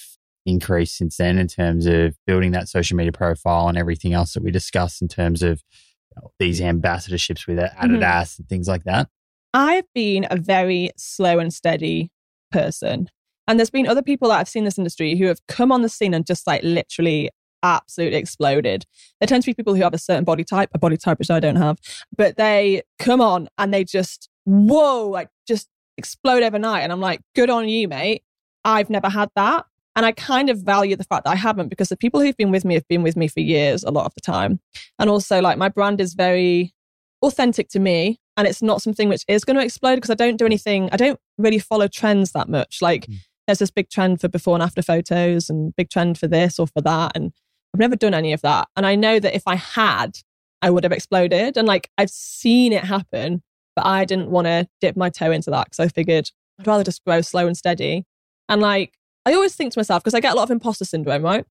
increase 0.47 0.93
since 0.93 1.17
then 1.17 1.39
in 1.39 1.49
terms 1.49 1.87
of 1.87 2.17
building 2.27 2.53
that 2.53 2.69
social 2.69 2.97
media 2.97 3.13
profile 3.13 3.69
and 3.69 3.79
everything 3.79 4.13
else 4.13 4.35
that 4.35 4.43
we 4.43 4.51
discussed 4.51 5.01
in 5.01 5.09
terms 5.09 5.43
of 5.43 5.63
you 6.11 6.23
know, 6.23 6.33
these 6.39 6.61
ambassadorships 6.61 7.47
with 7.47 7.59
Adidas 7.59 7.73
mm-hmm. 7.79 8.43
and 8.43 8.49
things 8.49 8.69
like 8.69 8.85
that? 8.85 9.09
I've 9.53 9.87
been 9.95 10.27
a 10.31 10.37
very 10.37 10.91
slow 10.97 11.39
and 11.39 11.53
steady 11.53 12.11
person. 12.51 13.09
And 13.47 13.59
there's 13.59 13.71
been 13.71 13.87
other 13.87 14.03
people 14.03 14.29
that 14.29 14.41
I've 14.41 14.49
seen 14.49 14.63
in 14.63 14.65
this 14.65 14.79
industry 14.79 15.17
who 15.17 15.27
have 15.27 15.47
come 15.49 15.71
on 15.71 15.83
the 15.83 15.89
scene 15.89 16.15
and 16.15 16.27
just 16.27 16.47
like 16.47 16.63
literally 16.63 17.31
absolutely 17.63 18.19
exploded. 18.19 18.85
There 19.21 19.27
tend 19.27 19.43
to 19.43 19.51
be 19.51 19.55
people 19.55 19.75
who 19.75 19.83
have 19.83 19.95
a 19.95 19.99
certain 19.99 20.25
body 20.25 20.45
type, 20.45 20.71
a 20.75 20.79
body 20.79 20.97
type 20.97 21.19
which 21.19 21.31
I 21.31 21.41
don't 21.41 21.57
have, 21.57 21.79
but 22.17 22.37
they 22.37 22.83
come 22.99 23.21
on 23.21 23.49
and 23.59 23.73
they 23.73 23.85
just, 23.85 24.29
whoa, 24.45 25.09
like 25.09 25.29
just 25.47 25.69
explode 25.97 26.43
overnight. 26.43 26.83
And 26.83 26.93
I'm 26.93 27.01
like, 27.01 27.21
good 27.35 27.51
on 27.51 27.69
you, 27.69 27.89
mate. 27.89 28.23
I've 28.65 28.91
never 28.91 29.09
had 29.09 29.31
that. 29.37 29.67
And 29.97 30.05
I 30.05 30.13
kind 30.13 30.51
of 30.51 30.59
value 30.59 30.97
the 30.97 31.05
fact 31.05 31.25
that 31.25 31.31
I 31.31 31.37
haven't 31.37 31.69
because 31.69 31.89
the 31.89 31.97
people 31.97 32.21
who've 32.21 32.37
been 32.37 32.51
with 32.51 32.65
me 32.65 32.75
have 32.75 32.89
been 32.89 33.03
with 33.03 33.17
me 33.17 33.29
for 33.29 33.41
years 33.41 33.85
a 33.85 33.91
lot 33.91 34.07
of 34.07 34.15
the 34.15 34.21
time. 34.21 34.61
And 34.99 35.09
also, 35.09 35.41
like, 35.41 35.59
my 35.59 35.69
brand 35.69 36.01
is 36.01 36.15
very 36.15 36.75
authentic 37.23 37.69
to 37.71 37.79
me. 37.79 38.19
And 38.37 38.49
it's 38.49 38.63
not 38.63 38.83
something 38.83 39.09
which 39.09 39.25
is 39.29 39.45
going 39.45 39.57
to 39.57 39.65
explode 39.65 39.97
because 39.97 40.11
I 40.11 40.15
don't 40.15 40.37
do 40.37 40.47
anything, 40.47 40.89
I 40.91 40.97
don't 40.97 41.21
really 41.39 41.61
follow 41.61 41.87
trends 41.87 42.33
that 42.33 42.49
much. 42.49 42.83
Like, 42.83 43.07
mm. 43.07 43.19
there's 43.47 43.61
this 43.61 43.71
big 43.71 43.89
trend 43.91 44.21
for 44.21 44.29
before 44.29 44.55
and 44.55 44.63
after 44.63 44.83
photos 44.83 45.49
and 45.49 45.75
big 45.77 45.89
trend 45.89 46.19
for 46.19 46.27
this 46.27 46.59
or 46.59 46.67
for 46.67 46.81
that. 46.81 47.13
And 47.15 47.33
I've 47.73 47.81
never 47.81 47.95
done 47.95 48.15
any 48.15 48.33
of 48.33 48.43
that. 48.43 48.69
And 48.77 48.85
I 48.85 48.97
know 48.97 49.21
that 49.21 49.37
if 49.37 49.45
I 49.47 49.55
had, 49.55 50.19
I 50.63 50.71
would 50.71 50.83
have 50.83 50.93
exploded. 50.93 51.57
And 51.57 51.69
like, 51.69 51.91
I've 51.97 52.11
seen 52.11 52.73
it 52.73 52.85
happen 52.85 53.43
but 53.75 53.87
I 53.87 54.05
didn't 54.05 54.31
want 54.31 54.47
to 54.47 54.69
dip 54.81 54.97
my 54.97 55.11
toe 55.11 55.31
into 55.31 55.51
that 55.51 55.67
because 55.67 55.81
I 55.81 55.89
figured 55.89 56.31
I'd 56.59 56.67
rather 56.67 56.85
just 56.85 57.05
grow 57.05 57.21
slow 57.21 57.47
and 57.47 57.57
steady. 57.57 58.05
And 58.49 58.61
like, 58.61 58.95
I 59.27 59.35
always 59.35 59.55
think 59.55 59.73
to 59.73 59.79
myself, 59.79 60.03
because 60.03 60.15
I 60.15 60.21
get 60.21 60.33
a 60.33 60.37
lot 60.37 60.45
of 60.45 60.51
imposter 60.51 60.85
syndrome, 60.85 61.23
right? 61.23 61.45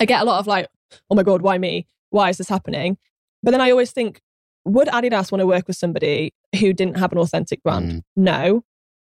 I 0.00 0.04
get 0.04 0.20
a 0.20 0.24
lot 0.24 0.38
of 0.38 0.46
like, 0.46 0.68
oh 1.10 1.14
my 1.14 1.22
God, 1.22 1.42
why 1.42 1.58
me? 1.58 1.86
Why 2.10 2.30
is 2.30 2.38
this 2.38 2.48
happening? 2.48 2.98
But 3.42 3.52
then 3.52 3.60
I 3.60 3.70
always 3.70 3.90
think, 3.90 4.20
would 4.64 4.88
Adidas 4.88 5.30
want 5.30 5.40
to 5.40 5.46
work 5.46 5.66
with 5.66 5.76
somebody 5.76 6.32
who 6.58 6.72
didn't 6.72 6.98
have 6.98 7.12
an 7.12 7.18
authentic 7.18 7.62
brand? 7.62 7.90
Mm. 7.90 8.02
No. 8.16 8.64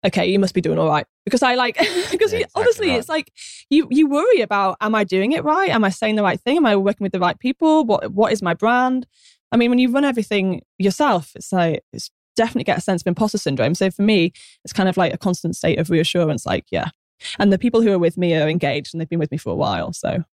Okay, 0.06 0.26
you 0.26 0.38
must 0.38 0.54
be 0.54 0.60
doing 0.60 0.78
all 0.78 0.88
right. 0.88 1.06
Because 1.24 1.42
I 1.42 1.54
like, 1.54 1.76
because 2.10 2.32
yeah, 2.32 2.40
exactly 2.40 2.46
obviously 2.54 2.88
right. 2.90 2.98
it's 2.98 3.08
like 3.08 3.32
you 3.68 3.88
you 3.90 4.08
worry 4.08 4.40
about, 4.42 4.76
am 4.80 4.94
I 4.94 5.04
doing 5.04 5.32
it 5.32 5.42
right? 5.42 5.70
Am 5.70 5.82
I 5.82 5.90
saying 5.90 6.16
the 6.16 6.22
right 6.22 6.40
thing? 6.40 6.56
Am 6.56 6.66
I 6.66 6.76
working 6.76 7.04
with 7.04 7.12
the 7.12 7.18
right 7.18 7.38
people? 7.38 7.84
What 7.84 8.12
what 8.12 8.32
is 8.32 8.42
my 8.42 8.54
brand? 8.54 9.06
I 9.50 9.56
mean, 9.56 9.70
when 9.70 9.78
you 9.78 9.90
run 9.90 10.04
everything 10.04 10.62
yourself, 10.78 11.32
it's 11.34 11.52
like 11.52 11.82
it's 11.92 12.10
definitely 12.38 12.64
get 12.64 12.78
a 12.78 12.80
sense 12.80 13.02
of 13.02 13.06
imposter 13.06 13.36
syndrome. 13.36 13.74
So 13.74 13.90
for 13.90 14.02
me, 14.02 14.32
it's 14.64 14.72
kind 14.72 14.88
of 14.88 14.96
like 14.96 15.12
a 15.12 15.18
constant 15.18 15.56
state 15.56 15.78
of 15.78 15.90
reassurance, 15.90 16.46
like, 16.46 16.64
yeah. 16.70 16.90
And 17.38 17.52
the 17.52 17.58
people 17.58 17.82
who 17.82 17.92
are 17.92 17.98
with 17.98 18.16
me 18.16 18.34
are 18.34 18.48
engaged 18.48 18.94
and 18.94 19.00
they've 19.00 19.08
been 19.08 19.18
with 19.18 19.30
me 19.30 19.38
for 19.38 19.50
a 19.50 19.56
while. 19.56 19.92
So 19.92 20.24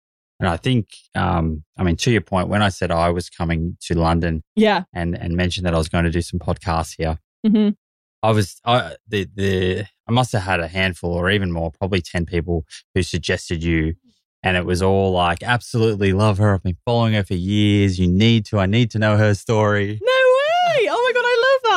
and 0.41 0.49
I 0.49 0.57
think, 0.57 0.89
um, 1.15 1.65
I 1.79 1.85
mean, 1.85 1.97
to 1.97 2.11
your 2.11 2.21
point, 2.21 2.49
when 2.49 2.63
I 2.63 2.69
said 2.69 2.91
I 2.91 3.11
was 3.11 3.31
coming 3.31 3.77
to 3.83 3.95
London, 3.95 4.43
yeah, 4.57 4.85
and 4.93 5.17
and 5.17 5.35
mentioned 5.35 5.67
that 5.67 5.75
I 5.75 5.79
was 5.79 5.89
going 5.89 6.05
to 6.05 6.11
do 6.11 6.23
some 6.23 6.41
podcasts 6.41 6.95
here, 6.99 7.19
mm-hmm. 7.47 7.71
I 8.23 8.31
was, 8.33 8.61
I 8.65 8.97
the 9.07 9.29
the 9.35 9.85
I 10.09 10.13
must 10.13 10.33
have 10.33 10.43
had 10.43 10.61
a 10.61 10.69
handful 10.69 11.13
or 11.13 11.31
even 11.31 11.53
more, 11.53 11.71
probably 11.71 12.01
ten 12.01 12.27
people 12.27 12.65
who 12.95 13.03
suggested 13.03 13.63
you, 13.63 13.95
and 14.43 14.57
it 14.57 14.67
was 14.67 14.83
all 14.83 15.13
like, 15.13 15.43
absolutely 15.43 16.13
love 16.13 16.39
her. 16.39 16.55
I've 16.55 16.63
been 16.65 16.77
following 16.85 17.15
her 17.15 17.23
for 17.23 17.35
years. 17.35 18.01
You 18.01 18.09
need 18.09 18.45
to. 18.47 18.59
I 18.59 18.67
need 18.67 18.91
to 18.91 18.99
know 18.99 19.17
her 19.17 19.35
story. 19.35 20.01
No 20.03 20.24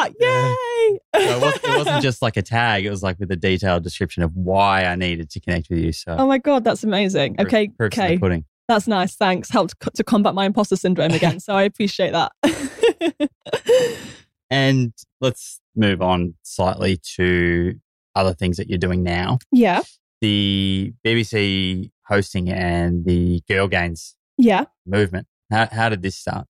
love! 0.03 0.13
Yay! 0.19 0.99
So 1.15 1.21
it, 1.21 1.41
wasn't, 1.41 1.63
it, 1.63 1.69
wasn't, 1.77 2.01
just 2.01 2.21
like 2.21 2.37
a 2.37 2.41
tag; 2.41 2.85
it 2.85 2.89
was 2.89 3.03
like 3.03 3.19
with 3.19 3.31
a 3.31 3.35
detailed 3.35 3.83
description 3.83 4.23
of 4.23 4.35
why 4.35 4.85
I 4.85 4.95
needed 4.95 5.29
to 5.31 5.39
connect 5.39 5.69
with 5.69 5.79
you. 5.79 5.91
So, 5.91 6.15
oh 6.17 6.27
my 6.27 6.37
god, 6.37 6.63
that's 6.63 6.83
amazing. 6.83 7.35
Okay, 7.39 7.69
Proofs 7.69 7.97
okay, 7.97 8.17
pudding. 8.17 8.45
That's 8.67 8.87
nice. 8.87 9.15
Thanks. 9.15 9.49
Helped 9.49 9.75
to 9.95 10.03
combat 10.03 10.33
my 10.35 10.45
imposter 10.45 10.75
syndrome 10.75 11.11
again. 11.11 11.39
so 11.39 11.53
I 11.53 11.63
appreciate 11.63 12.11
that. 12.11 12.31
and 14.49 14.93
let's 15.21 15.61
move 15.75 16.01
on 16.01 16.35
slightly 16.43 16.97
to 17.15 17.75
other 18.15 18.33
things 18.33 18.57
that 18.57 18.67
you're 18.67 18.77
doing 18.77 19.03
now. 19.03 19.39
Yeah. 19.51 19.83
The 20.19 20.93
BBC 21.05 21.91
hosting 22.07 22.49
and 22.49 23.05
the 23.05 23.41
Girl 23.47 23.67
Gains 23.67 24.15
yeah. 24.37 24.65
movement. 24.85 25.27
How, 25.49 25.69
how 25.71 25.87
did 25.87 26.01
this 26.01 26.17
start? 26.17 26.47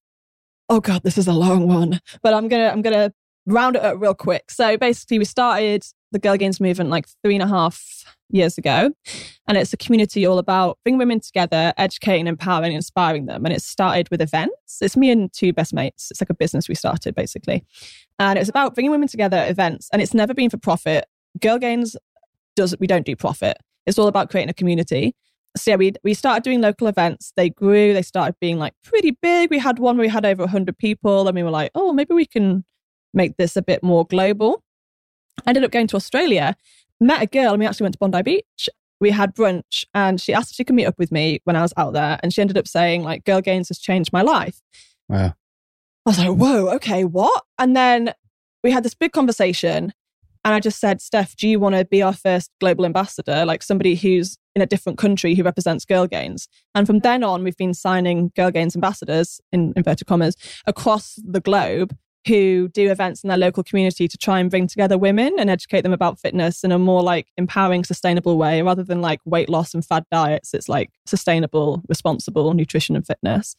oh 0.68 0.80
god, 0.80 1.02
this 1.02 1.18
is 1.18 1.26
a 1.26 1.32
long 1.32 1.68
one, 1.68 2.00
but 2.22 2.34
I'm 2.34 2.48
gonna 2.48 2.68
I'm 2.68 2.82
gonna 2.82 3.12
round 3.48 3.76
it 3.76 3.82
up 3.82 4.00
real 4.00 4.14
quick. 4.14 4.50
So 4.50 4.76
basically, 4.76 5.18
we 5.18 5.24
started 5.24 5.84
the 6.12 6.18
Girl 6.18 6.36
Gains 6.36 6.60
movement 6.60 6.90
like 6.90 7.06
three 7.22 7.34
and 7.34 7.42
a 7.42 7.46
half 7.46 8.04
years 8.30 8.58
ago, 8.58 8.90
and 9.46 9.56
it's 9.56 9.72
a 9.72 9.76
community 9.76 10.26
all 10.26 10.38
about 10.38 10.78
bringing 10.84 10.98
women 10.98 11.20
together, 11.20 11.72
educating, 11.76 12.26
empowering, 12.26 12.72
inspiring 12.72 13.26
them. 13.26 13.44
And 13.44 13.54
it 13.54 13.62
started 13.62 14.08
with 14.10 14.20
events. 14.20 14.78
It's 14.80 14.96
me 14.96 15.10
and 15.10 15.32
two 15.32 15.52
best 15.52 15.72
mates. 15.72 16.10
It's 16.10 16.20
like 16.20 16.30
a 16.30 16.34
business 16.34 16.68
we 16.68 16.74
started 16.74 17.14
basically, 17.14 17.64
and 18.18 18.38
it's 18.38 18.50
about 18.50 18.74
bringing 18.74 18.90
women 18.90 19.08
together 19.08 19.36
at 19.36 19.50
events. 19.50 19.88
And 19.92 20.02
it's 20.02 20.14
never 20.14 20.34
been 20.34 20.50
for 20.50 20.58
profit. 20.58 21.06
Girl 21.40 21.58
Gains 21.58 21.96
does 22.56 22.74
we 22.78 22.86
don't 22.86 23.06
do 23.06 23.16
profit. 23.16 23.56
It's 23.86 23.98
all 23.98 24.08
about 24.08 24.30
creating 24.30 24.50
a 24.50 24.54
community 24.54 25.14
so 25.56 25.70
yeah, 25.70 25.76
we 25.76 25.92
we 26.04 26.14
started 26.14 26.42
doing 26.42 26.60
local 26.60 26.86
events. 26.86 27.32
They 27.36 27.50
grew. 27.50 27.92
They 27.92 28.02
started 28.02 28.36
being 28.40 28.58
like 28.58 28.74
pretty 28.84 29.12
big. 29.22 29.50
We 29.50 29.58
had 29.58 29.78
one 29.78 29.96
where 29.96 30.04
we 30.04 30.10
had 30.10 30.26
over 30.26 30.46
hundred 30.46 30.78
people, 30.78 31.26
and 31.26 31.34
we 31.34 31.42
were 31.42 31.50
like, 31.50 31.70
oh, 31.74 31.92
maybe 31.92 32.14
we 32.14 32.26
can 32.26 32.64
make 33.14 33.36
this 33.36 33.56
a 33.56 33.62
bit 33.62 33.82
more 33.82 34.04
global. 34.04 34.62
I 35.46 35.50
ended 35.50 35.64
up 35.64 35.70
going 35.70 35.86
to 35.88 35.96
Australia, 35.96 36.56
met 37.00 37.22
a 37.22 37.26
girl, 37.26 37.52
and 37.52 37.60
we 37.60 37.66
actually 37.66 37.84
went 37.84 37.94
to 37.94 37.98
Bondi 37.98 38.22
Beach. 38.22 38.68
We 39.00 39.10
had 39.10 39.34
brunch, 39.34 39.84
and 39.94 40.20
she 40.20 40.34
asked 40.34 40.50
if 40.50 40.56
she 40.56 40.64
could 40.64 40.74
meet 40.74 40.86
up 40.86 40.98
with 40.98 41.12
me 41.12 41.40
when 41.44 41.56
I 41.56 41.62
was 41.62 41.72
out 41.76 41.92
there, 41.92 42.18
and 42.22 42.32
she 42.32 42.40
ended 42.40 42.58
up 42.58 42.66
saying 42.66 43.04
like, 43.04 43.24
"Girl 43.24 43.40
Gains 43.40 43.68
has 43.68 43.78
changed 43.78 44.12
my 44.12 44.22
life." 44.22 44.60
Wow. 45.08 45.34
I 46.06 46.10
was 46.10 46.18
like, 46.18 46.36
"Whoa, 46.36 46.68
okay, 46.76 47.04
what?" 47.04 47.44
And 47.58 47.76
then 47.76 48.12
we 48.64 48.72
had 48.72 48.82
this 48.82 48.94
big 48.94 49.12
conversation, 49.12 49.92
and 50.44 50.54
I 50.54 50.60
just 50.60 50.80
said, 50.80 51.00
Steph, 51.00 51.36
do 51.36 51.48
you 51.48 51.60
want 51.60 51.74
to 51.74 51.84
be 51.84 52.02
our 52.02 52.12
first 52.12 52.50
global 52.60 52.86
ambassador? 52.86 53.44
Like 53.44 53.62
somebody 53.62 53.94
who's 53.94 54.38
in 54.54 54.62
a 54.62 54.66
different 54.66 54.98
country 54.98 55.34
who 55.34 55.42
represents 55.42 55.84
Girl 55.84 56.06
Gains. 56.06 56.48
And 56.74 56.86
from 56.86 57.00
then 57.00 57.22
on, 57.22 57.44
we've 57.44 57.56
been 57.56 57.74
signing 57.74 58.32
Girl 58.34 58.50
Gains 58.50 58.74
ambassadors, 58.74 59.40
in 59.52 59.72
inverted 59.76 60.06
commas, 60.06 60.36
across 60.66 61.18
the 61.24 61.40
globe 61.40 61.94
who 62.28 62.68
do 62.68 62.90
events 62.90 63.24
in 63.24 63.28
their 63.28 63.38
local 63.38 63.64
community 63.64 64.06
to 64.06 64.16
try 64.16 64.38
and 64.38 64.50
bring 64.50 64.66
together 64.68 64.96
women 64.96 65.34
and 65.38 65.50
educate 65.50 65.80
them 65.80 65.92
about 65.92 66.20
fitness 66.20 66.62
in 66.62 66.70
a 66.70 66.78
more 66.78 67.02
like 67.02 67.26
empowering, 67.36 67.82
sustainable 67.82 68.36
way 68.36 68.62
rather 68.62 68.84
than 68.84 69.00
like 69.00 69.20
weight 69.24 69.48
loss 69.48 69.74
and 69.74 69.84
fad 69.84 70.04
diets. 70.12 70.54
It's 70.54 70.68
like 70.68 70.90
sustainable, 71.06 71.82
responsible 71.88 72.52
nutrition 72.54 72.94
and 72.94 73.06
fitness. 73.06 73.56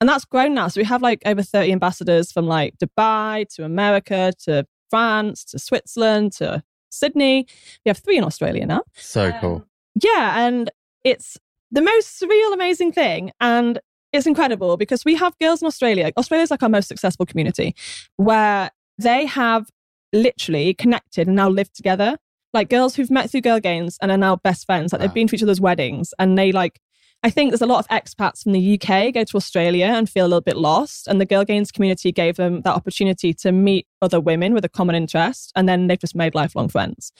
And 0.00 0.08
that's 0.08 0.24
grown 0.24 0.54
now. 0.54 0.68
So 0.68 0.80
we 0.80 0.84
have 0.84 1.02
like 1.02 1.22
over 1.26 1.42
30 1.42 1.72
ambassadors 1.72 2.30
from 2.30 2.46
like 2.46 2.74
Dubai 2.78 3.48
to 3.56 3.64
America 3.64 4.32
to 4.44 4.66
France 4.88 5.44
to 5.46 5.58
Switzerland 5.58 6.32
to 6.34 6.62
Sydney. 6.90 7.46
We 7.84 7.90
have 7.90 7.98
three 7.98 8.16
in 8.16 8.24
Australia 8.24 8.66
now. 8.66 8.82
So 8.94 9.26
um, 9.26 9.40
cool. 9.40 9.64
Yeah. 10.02 10.46
And 10.46 10.70
it's 11.04 11.38
the 11.70 11.82
most 11.82 12.20
surreal, 12.20 12.52
amazing 12.52 12.92
thing. 12.92 13.32
And 13.40 13.80
it's 14.12 14.26
incredible 14.26 14.76
because 14.76 15.04
we 15.04 15.14
have 15.16 15.38
girls 15.38 15.62
in 15.62 15.66
Australia. 15.66 16.10
Australia 16.16 16.42
is 16.42 16.50
like 16.50 16.62
our 16.62 16.68
most 16.68 16.88
successful 16.88 17.26
community 17.26 17.74
where 18.16 18.70
they 18.98 19.26
have 19.26 19.68
literally 20.12 20.74
connected 20.74 21.26
and 21.26 21.36
now 21.36 21.48
live 21.48 21.72
together. 21.72 22.16
Like 22.52 22.70
girls 22.70 22.96
who've 22.96 23.10
met 23.10 23.30
through 23.30 23.42
Girl 23.42 23.60
Gains 23.60 23.98
and 24.00 24.10
are 24.10 24.16
now 24.16 24.36
best 24.36 24.64
friends. 24.64 24.92
Like 24.92 25.00
wow. 25.00 25.06
they've 25.06 25.14
been 25.14 25.28
to 25.28 25.36
each 25.36 25.42
other's 25.42 25.60
weddings 25.60 26.14
and 26.18 26.38
they 26.38 26.52
like 26.52 26.80
I 27.22 27.30
think 27.30 27.50
there's 27.50 27.62
a 27.62 27.66
lot 27.66 27.78
of 27.80 27.88
expats 27.88 28.42
from 28.42 28.52
the 28.52 28.74
UK 28.74 29.12
go 29.12 29.24
to 29.24 29.36
Australia 29.36 29.86
and 29.86 30.08
feel 30.08 30.26
a 30.26 30.28
little 30.28 30.42
bit 30.42 30.56
lost. 30.56 31.08
And 31.08 31.20
the 31.20 31.26
Girl 31.26 31.44
Gains 31.44 31.72
community 31.72 32.12
gave 32.12 32.36
them 32.36 32.60
that 32.62 32.74
opportunity 32.74 33.34
to 33.34 33.52
meet 33.52 33.86
other 34.00 34.20
women 34.20 34.54
with 34.54 34.64
a 34.64 34.68
common 34.68 34.94
interest. 34.94 35.50
And 35.56 35.68
then 35.68 35.86
they've 35.86 35.98
just 35.98 36.14
made 36.14 36.34
lifelong 36.34 36.68
friends. 36.68 37.12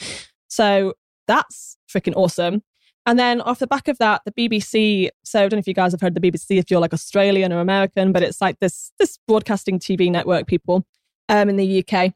So 0.49 0.95
that's 1.27 1.77
freaking 1.91 2.15
awesome. 2.15 2.63
And 3.07 3.19
then 3.19 3.41
off 3.41 3.61
the 3.61 3.67
back 3.69 3.87
of 3.89 3.99
that, 3.99 4.23
the 4.25 4.33
BBC. 4.33 5.09
So 5.25 5.39
I 5.39 5.43
don't 5.43 5.53
know 5.53 5.59
if 5.61 5.69
you 5.69 5.75
guys 5.75 5.93
have 5.93 6.01
heard 6.01 6.15
the 6.15 6.21
BBC 6.21 6.59
if 6.59 6.71
you're 6.71 6.81
like 6.81 6.93
Australian 6.93 7.53
or 7.53 7.61
American, 7.61 8.13
but 8.13 8.23
it's 8.23 8.41
like 8.41 8.59
this 8.61 8.91
this 8.99 9.19
broadcasting 9.29 9.79
TV 9.79 10.11
network 10.11 10.47
people 10.47 10.85
um, 11.29 11.49
in 11.49 11.57
the 11.57 11.85
UK. 11.87 12.13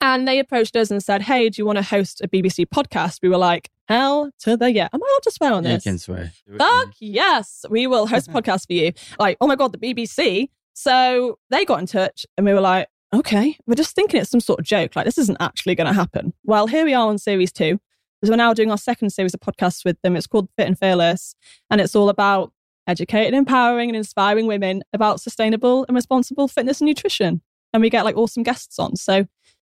And 0.00 0.26
they 0.26 0.38
approached 0.40 0.74
us 0.76 0.90
and 0.90 1.02
said, 1.02 1.22
Hey, 1.22 1.48
do 1.48 1.62
you 1.62 1.66
want 1.66 1.76
to 1.78 1.82
host 1.82 2.20
a 2.20 2.28
BBC 2.28 2.66
podcast? 2.66 3.20
We 3.22 3.28
were 3.28 3.38
like, 3.38 3.70
Hell 3.88 4.30
to 4.40 4.56
the 4.56 4.70
yeah. 4.72 4.88
Am 4.92 5.02
I 5.02 5.06
allowed 5.06 5.22
to 5.22 5.30
swear 5.30 5.52
on 5.52 5.62
You 5.64 5.70
this? 5.70 5.84
can 5.84 5.98
swear. 5.98 6.32
Fuck 6.58 6.90
yes, 7.00 7.64
we 7.70 7.86
will 7.86 8.06
host 8.06 8.28
a 8.28 8.32
podcast 8.32 8.66
for 8.66 8.72
you. 8.74 8.92
Like, 9.18 9.36
oh 9.40 9.46
my 9.46 9.56
God, 9.56 9.72
the 9.72 9.78
BBC. 9.78 10.48
So 10.74 11.38
they 11.50 11.64
got 11.64 11.78
in 11.80 11.86
touch 11.86 12.26
and 12.36 12.44
we 12.46 12.52
were 12.52 12.60
like, 12.60 12.88
okay, 13.14 13.56
we're 13.66 13.74
just 13.74 13.94
thinking 13.94 14.20
it's 14.20 14.30
some 14.30 14.40
sort 14.40 14.58
of 14.58 14.64
joke. 14.66 14.96
Like, 14.96 15.04
this 15.04 15.18
isn't 15.18 15.36
actually 15.40 15.74
going 15.74 15.86
to 15.86 15.92
happen. 15.92 16.32
Well, 16.44 16.66
here 16.66 16.84
we 16.84 16.94
are 16.94 17.08
on 17.08 17.18
series 17.18 17.52
two. 17.52 17.78
Because 18.22 18.30
we're 18.30 18.36
now 18.36 18.54
doing 18.54 18.70
our 18.70 18.78
second 18.78 19.10
series 19.10 19.34
of 19.34 19.40
podcasts 19.40 19.84
with 19.84 20.00
them. 20.02 20.14
It's 20.14 20.28
called 20.28 20.48
Fit 20.56 20.68
and 20.68 20.78
Fearless. 20.78 21.34
And 21.70 21.80
it's 21.80 21.96
all 21.96 22.08
about 22.08 22.52
educating, 22.86 23.34
empowering, 23.34 23.90
and 23.90 23.96
inspiring 23.96 24.46
women 24.46 24.84
about 24.92 25.20
sustainable 25.20 25.84
and 25.88 25.96
responsible 25.96 26.46
fitness 26.46 26.80
and 26.80 26.86
nutrition. 26.86 27.42
And 27.72 27.80
we 27.82 27.90
get 27.90 28.04
like 28.04 28.16
awesome 28.16 28.44
guests 28.44 28.78
on. 28.78 28.94
So, 28.94 29.26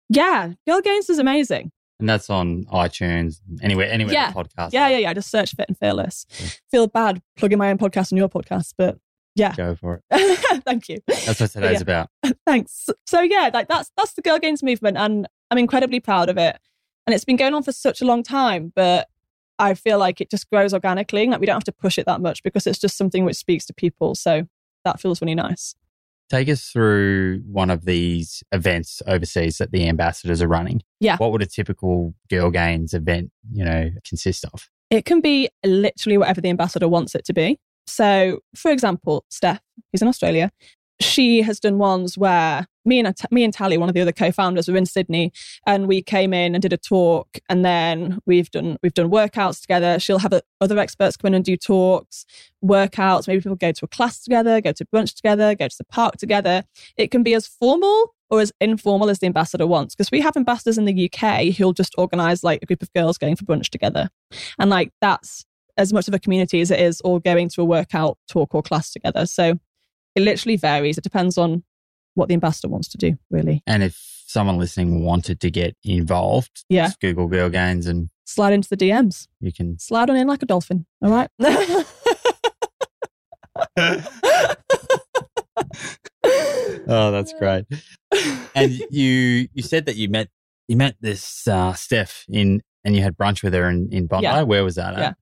yeah, 0.08 0.54
Girl 0.66 0.80
Gains 0.80 1.08
is 1.08 1.20
amazing. 1.20 1.70
And 2.00 2.08
that's 2.08 2.28
on 2.28 2.64
iTunes, 2.72 3.36
anywhere, 3.62 3.86
anywhere 3.88 4.14
Yeah. 4.14 4.32
podcast. 4.32 4.70
Yeah, 4.72 4.88
yeah, 4.88 4.96
yeah. 4.98 5.14
Just 5.14 5.30
search 5.30 5.54
Fit 5.54 5.66
and 5.68 5.78
Fearless. 5.78 6.26
Feel 6.72 6.88
bad 6.88 7.22
plugging 7.36 7.58
my 7.58 7.70
own 7.70 7.78
podcast 7.78 8.10
and 8.10 8.18
your 8.18 8.28
podcast, 8.28 8.74
but 8.76 8.98
yeah. 9.36 9.54
Go 9.54 9.76
for 9.76 10.02
it. 10.10 10.62
Thank 10.64 10.88
you. 10.88 10.98
That's 11.06 11.38
what 11.40 11.50
today's 11.50 11.74
Yeah. 11.74 11.82
about. 11.82 12.08
Thanks. 12.46 12.88
So 13.06 13.20
yeah, 13.20 13.50
like 13.54 13.68
that's 13.68 13.92
that's 13.96 14.14
the 14.14 14.22
Girl 14.22 14.38
Gains 14.40 14.60
movement, 14.62 14.96
and 14.96 15.28
I'm 15.52 15.58
incredibly 15.58 16.00
proud 16.00 16.28
of 16.28 16.36
it. 16.36 16.58
And 17.10 17.14
it's 17.16 17.24
been 17.24 17.34
going 17.34 17.54
on 17.54 17.64
for 17.64 17.72
such 17.72 18.00
a 18.00 18.04
long 18.04 18.22
time, 18.22 18.72
but 18.76 19.08
I 19.58 19.74
feel 19.74 19.98
like 19.98 20.20
it 20.20 20.30
just 20.30 20.48
grows 20.48 20.72
organically. 20.72 21.26
Like 21.26 21.40
we 21.40 21.46
don't 21.46 21.56
have 21.56 21.64
to 21.64 21.72
push 21.72 21.98
it 21.98 22.06
that 22.06 22.20
much 22.20 22.40
because 22.44 22.68
it's 22.68 22.78
just 22.78 22.96
something 22.96 23.24
which 23.24 23.34
speaks 23.34 23.66
to 23.66 23.74
people. 23.74 24.14
So 24.14 24.46
that 24.84 25.00
feels 25.00 25.20
really 25.20 25.34
nice. 25.34 25.74
Take 26.28 26.48
us 26.48 26.68
through 26.68 27.42
one 27.50 27.68
of 27.68 27.84
these 27.84 28.44
events 28.52 29.02
overseas 29.08 29.58
that 29.58 29.72
the 29.72 29.88
ambassadors 29.88 30.40
are 30.40 30.46
running. 30.46 30.82
Yeah. 31.00 31.16
What 31.16 31.32
would 31.32 31.42
a 31.42 31.46
typical 31.46 32.14
Girl 32.28 32.48
Gains 32.48 32.94
event, 32.94 33.32
you 33.50 33.64
know, 33.64 33.90
consist 34.06 34.44
of? 34.44 34.70
It 34.90 35.04
can 35.04 35.20
be 35.20 35.48
literally 35.64 36.16
whatever 36.16 36.40
the 36.40 36.50
ambassador 36.50 36.86
wants 36.86 37.16
it 37.16 37.24
to 37.24 37.32
be. 37.32 37.58
So, 37.88 38.38
for 38.54 38.70
example, 38.70 39.24
Steph, 39.30 39.58
who's 39.90 40.00
in 40.00 40.06
Australia, 40.06 40.52
she 41.00 41.42
has 41.42 41.58
done 41.58 41.78
ones 41.78 42.16
where 42.16 42.68
me 42.84 42.98
and 42.98 43.14
me 43.30 43.44
and 43.44 43.52
Tally, 43.52 43.78
one 43.78 43.88
of 43.88 43.94
the 43.94 44.00
other 44.00 44.12
co-founders, 44.12 44.68
were 44.68 44.76
in 44.76 44.86
Sydney, 44.86 45.32
and 45.66 45.86
we 45.86 46.02
came 46.02 46.32
in 46.32 46.54
and 46.54 46.62
did 46.62 46.72
a 46.72 46.76
talk, 46.76 47.38
and 47.48 47.64
then 47.64 48.18
we've 48.26 48.50
done 48.50 48.76
we've 48.82 48.94
done 48.94 49.10
workouts 49.10 49.60
together. 49.60 49.98
She'll 49.98 50.18
have 50.18 50.32
uh, 50.32 50.40
other 50.60 50.78
experts 50.78 51.16
come 51.16 51.28
in 51.28 51.34
and 51.34 51.44
do 51.44 51.56
talks, 51.56 52.24
workouts. 52.64 53.28
Maybe 53.28 53.40
people 53.40 53.56
go 53.56 53.72
to 53.72 53.84
a 53.84 53.88
class 53.88 54.22
together, 54.22 54.60
go 54.60 54.72
to 54.72 54.84
brunch 54.86 55.14
together, 55.14 55.54
go 55.54 55.68
to 55.68 55.78
the 55.78 55.84
park 55.84 56.16
together. 56.16 56.64
It 56.96 57.10
can 57.10 57.22
be 57.22 57.34
as 57.34 57.46
formal 57.46 58.14
or 58.30 58.40
as 58.40 58.52
informal 58.60 59.10
as 59.10 59.18
the 59.18 59.26
ambassador 59.26 59.66
wants, 59.66 59.94
because 59.94 60.10
we 60.10 60.20
have 60.20 60.36
ambassadors 60.36 60.78
in 60.78 60.84
the 60.84 61.10
UK 61.12 61.54
who'll 61.54 61.72
just 61.72 61.94
organise 61.98 62.44
like 62.44 62.62
a 62.62 62.66
group 62.66 62.82
of 62.82 62.92
girls 62.92 63.18
going 63.18 63.36
for 63.36 63.44
brunch 63.44 63.68
together, 63.68 64.08
and 64.58 64.70
like 64.70 64.92
that's 65.00 65.44
as 65.76 65.92
much 65.92 66.08
of 66.08 66.14
a 66.14 66.18
community 66.18 66.60
as 66.60 66.70
it 66.70 66.80
is 66.80 67.00
all 67.00 67.18
going 67.18 67.48
to 67.48 67.62
a 67.62 67.64
workout 67.64 68.18
talk 68.28 68.54
or 68.54 68.62
class 68.62 68.92
together. 68.92 69.24
So 69.26 69.58
it 70.14 70.22
literally 70.22 70.56
varies. 70.56 70.98
It 70.98 71.04
depends 71.04 71.38
on 71.38 71.62
what 72.14 72.28
the 72.28 72.34
ambassador 72.34 72.68
wants 72.68 72.88
to 72.88 72.98
do, 72.98 73.14
really. 73.30 73.62
And 73.66 73.82
if 73.82 73.96
someone 74.26 74.58
listening 74.58 75.04
wanted 75.04 75.40
to 75.40 75.50
get 75.50 75.76
involved, 75.84 76.64
Yeah. 76.68 76.86
just 76.86 77.00
Google 77.00 77.26
Girl 77.28 77.48
Gains 77.48 77.86
and 77.86 78.10
Slide 78.26 78.52
into 78.52 78.68
the 78.68 78.76
DMs. 78.76 79.26
you 79.40 79.52
can. 79.52 79.76
Slide 79.78 80.08
on 80.08 80.16
in 80.16 80.28
like 80.28 80.42
a 80.42 80.46
dolphin. 80.46 80.86
All 81.02 81.10
right. 81.10 81.28
Oh, 86.92 87.10
that's 87.12 87.32
great. 87.34 87.66
and 88.54 88.72
you 88.90 89.48
you 89.52 89.62
said 89.62 89.86
that 89.86 89.96
you 89.96 90.08
met 90.08 90.28
you 90.68 90.76
met 90.76 90.96
this 91.00 91.46
uh, 91.46 91.72
Steph 91.74 92.24
in 92.28 92.62
and 92.84 92.96
you 92.96 93.02
had 93.02 93.16
brunch 93.16 93.42
with 93.42 93.54
her 93.54 93.68
in, 93.68 93.88
in 93.92 94.06
Bondi. 94.06 94.24
Yeah. 94.24 94.42
Where 94.42 94.64
was 94.64 94.74
that? 94.76 94.94
At? 94.94 94.98
Yeah. 95.00 95.12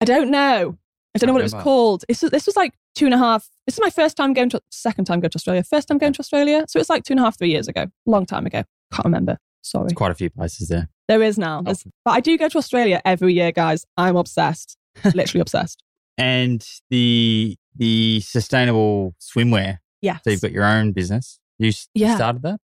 I 0.00 0.04
don't 0.04 0.30
know. 0.30 0.78
I 1.14 1.18
don't 1.18 1.26
know 1.28 1.32
what 1.34 1.40
it 1.42 1.44
was 1.44 1.54
called. 1.54 2.04
It's, 2.08 2.20
this 2.20 2.46
was 2.46 2.56
like 2.56 2.72
two 2.94 3.04
and 3.04 3.12
a 3.14 3.18
half. 3.18 3.48
This 3.66 3.74
is 3.74 3.80
my 3.80 3.90
first 3.90 4.16
time 4.16 4.32
going 4.32 4.48
to, 4.50 4.60
second 4.70 5.04
time 5.04 5.20
going 5.20 5.30
to 5.30 5.36
Australia, 5.36 5.62
first 5.62 5.88
time 5.88 5.98
going 5.98 6.14
to 6.14 6.20
Australia. 6.20 6.64
So 6.68 6.80
it's 6.80 6.88
like 6.88 7.04
two 7.04 7.12
and 7.12 7.20
a 7.20 7.24
half, 7.24 7.38
three 7.38 7.50
years 7.50 7.68
ago. 7.68 7.86
Long 8.06 8.24
time 8.26 8.46
ago. 8.46 8.64
Can't 8.92 9.04
remember. 9.04 9.38
Sorry. 9.62 9.84
There's 9.88 9.92
quite 9.96 10.10
a 10.10 10.14
few 10.14 10.30
places 10.30 10.68
there. 10.68 10.88
There 11.08 11.22
is 11.22 11.38
now. 11.38 11.60
There's- 11.62 11.84
But 12.04 12.12
I 12.12 12.20
do 12.20 12.36
go 12.38 12.48
to 12.48 12.58
Australia 12.58 13.02
every 13.04 13.34
year, 13.34 13.52
guys. 13.52 13.84
I'm 13.96 14.16
obsessed. 14.16 14.76
Literally 15.14 15.40
obsessed. 15.40 15.82
And 16.18 16.66
the 16.90 17.56
the 17.76 18.20
sustainable 18.20 19.14
swimwear. 19.20 19.78
Yeah. 20.02 20.18
So 20.24 20.30
you've 20.30 20.42
got 20.42 20.52
your 20.52 20.64
own 20.64 20.92
business. 20.92 21.38
You 21.58 21.72
Yeah. 21.94 22.16
started 22.16 22.42
that. 22.42 22.60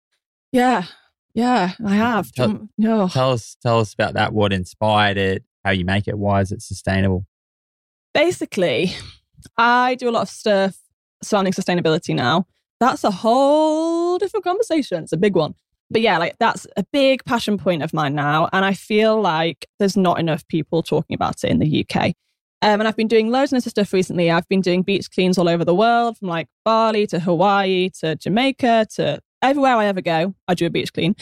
Yeah. 0.52 0.84
Yeah, 1.34 1.72
I 1.84 1.94
have. 1.96 2.32
Tell- 2.32 2.50
Um, 2.50 2.70
oh. 2.84 3.08
Tell 3.08 3.32
us 3.32 3.56
tell 3.62 3.78
us 3.80 3.92
about 3.92 4.14
that. 4.14 4.32
What 4.32 4.52
inspired 4.52 5.16
it? 5.18 5.44
How 5.64 5.70
you 5.72 5.84
make 5.84 6.08
it? 6.08 6.18
Why 6.18 6.40
is 6.40 6.50
it 6.50 6.62
sustainable? 6.62 7.26
Basically, 8.16 8.94
I 9.58 9.94
do 9.96 10.08
a 10.08 10.10
lot 10.10 10.22
of 10.22 10.30
stuff 10.30 10.78
surrounding 11.22 11.52
sustainability 11.52 12.14
now. 12.14 12.46
That's 12.80 13.04
a 13.04 13.10
whole 13.10 14.16
different 14.16 14.42
conversation. 14.42 15.02
It's 15.02 15.12
a 15.12 15.18
big 15.18 15.36
one. 15.36 15.54
But 15.90 16.00
yeah, 16.00 16.16
like 16.16 16.38
that's 16.38 16.66
a 16.78 16.84
big 16.94 17.26
passion 17.26 17.58
point 17.58 17.82
of 17.82 17.92
mine 17.92 18.14
now. 18.14 18.48
And 18.54 18.64
I 18.64 18.72
feel 18.72 19.20
like 19.20 19.66
there's 19.78 19.98
not 19.98 20.18
enough 20.18 20.48
people 20.48 20.82
talking 20.82 21.14
about 21.14 21.44
it 21.44 21.50
in 21.50 21.58
the 21.58 21.84
UK. 21.84 22.14
Um, 22.62 22.80
and 22.80 22.88
I've 22.88 22.96
been 22.96 23.06
doing 23.06 23.30
loads 23.30 23.52
of 23.52 23.62
stuff 23.62 23.92
recently. 23.92 24.30
I've 24.30 24.48
been 24.48 24.62
doing 24.62 24.82
beach 24.82 25.10
cleans 25.10 25.36
all 25.36 25.46
over 25.46 25.62
the 25.62 25.74
world, 25.74 26.16
from 26.16 26.28
like 26.28 26.48
Bali 26.64 27.06
to 27.08 27.20
Hawaii 27.20 27.90
to 28.00 28.16
Jamaica 28.16 28.86
to 28.94 29.20
everywhere 29.42 29.76
I 29.76 29.84
ever 29.84 30.00
go. 30.00 30.34
I 30.48 30.54
do 30.54 30.64
a 30.64 30.70
beach 30.70 30.94
clean 30.94 31.16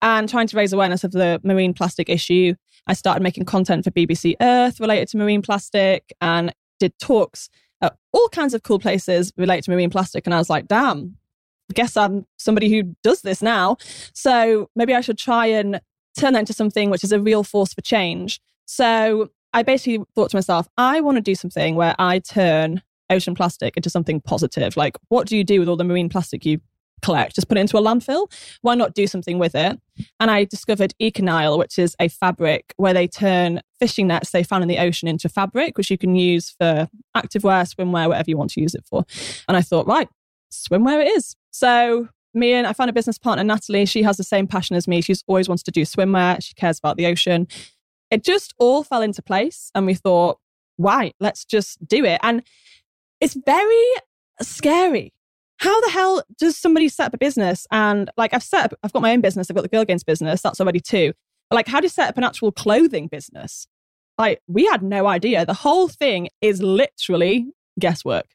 and 0.00 0.30
trying 0.30 0.46
to 0.46 0.56
raise 0.56 0.72
awareness 0.72 1.04
of 1.04 1.12
the 1.12 1.42
marine 1.44 1.74
plastic 1.74 2.08
issue. 2.08 2.54
I 2.88 2.94
started 2.94 3.22
making 3.22 3.44
content 3.44 3.84
for 3.84 3.90
BBC 3.90 4.34
Earth 4.40 4.80
related 4.80 5.08
to 5.08 5.18
marine 5.18 5.42
plastic 5.42 6.12
and 6.20 6.52
did 6.80 6.98
talks 6.98 7.48
at 7.80 7.96
all 8.12 8.28
kinds 8.30 8.54
of 8.54 8.62
cool 8.62 8.78
places 8.78 9.32
related 9.36 9.64
to 9.64 9.70
marine 9.70 9.90
plastic. 9.90 10.26
And 10.26 10.34
I 10.34 10.38
was 10.38 10.50
like, 10.50 10.66
damn, 10.66 11.16
I 11.70 11.74
guess 11.74 11.96
I'm 11.96 12.26
somebody 12.38 12.70
who 12.70 12.96
does 13.02 13.22
this 13.22 13.42
now. 13.42 13.76
So 14.14 14.70
maybe 14.74 14.94
I 14.94 15.00
should 15.02 15.18
try 15.18 15.46
and 15.46 15.80
turn 16.16 16.32
that 16.32 16.40
into 16.40 16.52
something 16.52 16.90
which 16.90 17.04
is 17.04 17.12
a 17.12 17.20
real 17.20 17.44
force 17.44 17.74
for 17.74 17.82
change. 17.82 18.40
So 18.64 19.30
I 19.52 19.62
basically 19.62 20.04
thought 20.14 20.30
to 20.30 20.36
myself, 20.36 20.68
I 20.76 21.00
want 21.00 21.16
to 21.16 21.22
do 21.22 21.34
something 21.34 21.74
where 21.74 21.94
I 21.98 22.18
turn 22.18 22.82
ocean 23.10 23.34
plastic 23.34 23.76
into 23.76 23.90
something 23.90 24.20
positive. 24.20 24.76
Like, 24.76 24.96
what 25.08 25.26
do 25.26 25.36
you 25.36 25.44
do 25.44 25.60
with 25.60 25.68
all 25.68 25.76
the 25.76 25.84
marine 25.84 26.08
plastic 26.08 26.44
you 26.44 26.60
collect? 27.02 27.34
Just 27.34 27.48
put 27.48 27.58
it 27.58 27.62
into 27.62 27.78
a 27.78 27.82
landfill? 27.82 28.30
Why 28.62 28.74
not 28.74 28.94
do 28.94 29.06
something 29.06 29.38
with 29.38 29.54
it? 29.54 29.78
And 30.20 30.30
I 30.30 30.44
discovered 30.44 30.94
Econyl, 31.00 31.58
which 31.58 31.78
is 31.78 31.96
a 32.00 32.08
fabric 32.08 32.74
where 32.76 32.94
they 32.94 33.08
turn 33.08 33.60
fishing 33.78 34.06
nets 34.06 34.30
they 34.30 34.42
found 34.42 34.62
in 34.62 34.68
the 34.68 34.78
ocean 34.78 35.08
into 35.08 35.28
fabric, 35.28 35.76
which 35.76 35.90
you 35.90 35.98
can 35.98 36.14
use 36.14 36.50
for 36.50 36.88
activewear, 37.16 37.72
swimwear, 37.72 38.08
whatever 38.08 38.30
you 38.30 38.36
want 38.36 38.50
to 38.50 38.60
use 38.60 38.74
it 38.74 38.84
for. 38.88 39.04
And 39.48 39.56
I 39.56 39.62
thought, 39.62 39.86
right, 39.86 40.08
swimwear 40.52 41.04
it 41.04 41.08
is. 41.08 41.36
So 41.50 42.08
me 42.34 42.52
and 42.52 42.66
I 42.66 42.72
found 42.72 42.90
a 42.90 42.92
business 42.92 43.18
partner, 43.18 43.44
Natalie. 43.44 43.86
She 43.86 44.02
has 44.02 44.16
the 44.16 44.24
same 44.24 44.46
passion 44.46 44.76
as 44.76 44.86
me. 44.86 45.00
She's 45.00 45.24
always 45.26 45.48
wanted 45.48 45.64
to 45.64 45.70
do 45.70 45.82
swimwear. 45.82 46.42
She 46.42 46.54
cares 46.54 46.78
about 46.78 46.96
the 46.96 47.06
ocean. 47.06 47.48
It 48.10 48.24
just 48.24 48.54
all 48.58 48.82
fell 48.84 49.02
into 49.02 49.22
place. 49.22 49.70
And 49.74 49.86
we 49.86 49.94
thought, 49.94 50.38
why? 50.76 51.12
Let's 51.20 51.44
just 51.44 51.86
do 51.86 52.04
it. 52.04 52.20
And 52.22 52.42
it's 53.20 53.34
very 53.34 53.84
scary. 54.40 55.12
How 55.58 55.80
the 55.80 55.90
hell 55.90 56.22
does 56.38 56.56
somebody 56.56 56.88
set 56.88 57.06
up 57.06 57.14
a 57.14 57.18
business? 57.18 57.66
And 57.70 58.10
like 58.16 58.32
I've 58.32 58.42
set 58.42 58.66
up, 58.66 58.78
I've 58.82 58.92
got 58.92 59.02
my 59.02 59.12
own 59.12 59.20
business. 59.20 59.50
I've 59.50 59.56
got 59.56 59.62
the 59.62 59.68
Girl 59.68 59.84
Gains 59.84 60.04
business. 60.04 60.40
That's 60.40 60.60
already 60.60 60.80
two. 60.80 61.12
But 61.50 61.56
like, 61.56 61.68
how 61.68 61.80
do 61.80 61.84
you 61.84 61.90
set 61.90 62.08
up 62.08 62.16
an 62.16 62.24
actual 62.24 62.52
clothing 62.52 63.08
business? 63.08 63.66
Like, 64.18 64.40
we 64.46 64.66
had 64.66 64.82
no 64.82 65.06
idea. 65.06 65.46
The 65.46 65.54
whole 65.54 65.88
thing 65.88 66.28
is 66.40 66.62
literally 66.62 67.46
guesswork. 67.78 68.26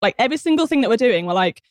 Like 0.00 0.14
every 0.18 0.36
single 0.36 0.66
thing 0.66 0.80
that 0.80 0.90
we're 0.90 0.96
doing, 0.96 1.26
we're 1.26 1.34
like, 1.34 1.62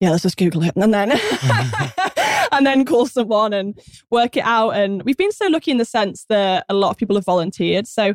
yeah, 0.00 0.10
let's 0.10 0.22
just 0.22 0.36
Google 0.36 0.62
it. 0.62 0.76
And 0.76 0.92
then, 0.92 1.12
and 2.52 2.66
then 2.66 2.84
call 2.84 3.06
someone 3.06 3.52
and 3.52 3.78
work 4.10 4.36
it 4.36 4.44
out. 4.44 4.70
And 4.70 5.02
we've 5.02 5.16
been 5.16 5.32
so 5.32 5.48
lucky 5.48 5.70
in 5.70 5.78
the 5.78 5.84
sense 5.84 6.26
that 6.28 6.66
a 6.68 6.74
lot 6.74 6.90
of 6.90 6.96
people 6.96 7.16
have 7.16 7.24
volunteered. 7.24 7.86
So 7.86 8.14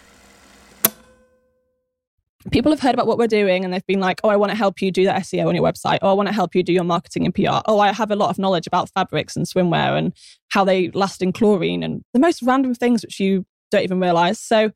People 2.51 2.71
have 2.71 2.79
heard 2.79 2.93
about 2.93 3.07
what 3.07 3.17
we're 3.17 3.27
doing 3.27 3.63
and 3.63 3.73
they've 3.73 3.85
been 3.85 3.99
like, 3.99 4.19
oh, 4.23 4.29
I 4.29 4.35
want 4.35 4.51
to 4.51 4.57
help 4.57 4.81
you 4.81 4.91
do 4.91 5.03
that 5.05 5.21
SEO 5.23 5.47
on 5.47 5.55
your 5.55 5.63
website. 5.63 5.99
Oh, 6.01 6.09
I 6.09 6.13
want 6.13 6.27
to 6.27 6.33
help 6.33 6.55
you 6.55 6.63
do 6.63 6.73
your 6.73 6.83
marketing 6.83 7.25
and 7.25 7.35
PR. 7.35 7.61
Oh, 7.65 7.79
I 7.79 7.91
have 7.91 8.09
a 8.09 8.15
lot 8.15 8.29
of 8.29 8.39
knowledge 8.39 8.65
about 8.67 8.89
fabrics 8.89 9.35
and 9.35 9.45
swimwear 9.45 9.97
and 9.97 10.13
how 10.49 10.63
they 10.63 10.89
last 10.91 11.21
in 11.21 11.33
chlorine 11.33 11.83
and 11.83 12.03
the 12.13 12.19
most 12.19 12.41
random 12.41 12.73
things 12.73 13.03
which 13.03 13.19
you 13.19 13.45
don't 13.69 13.83
even 13.83 13.99
realize. 13.99 14.39
So, 14.39 14.71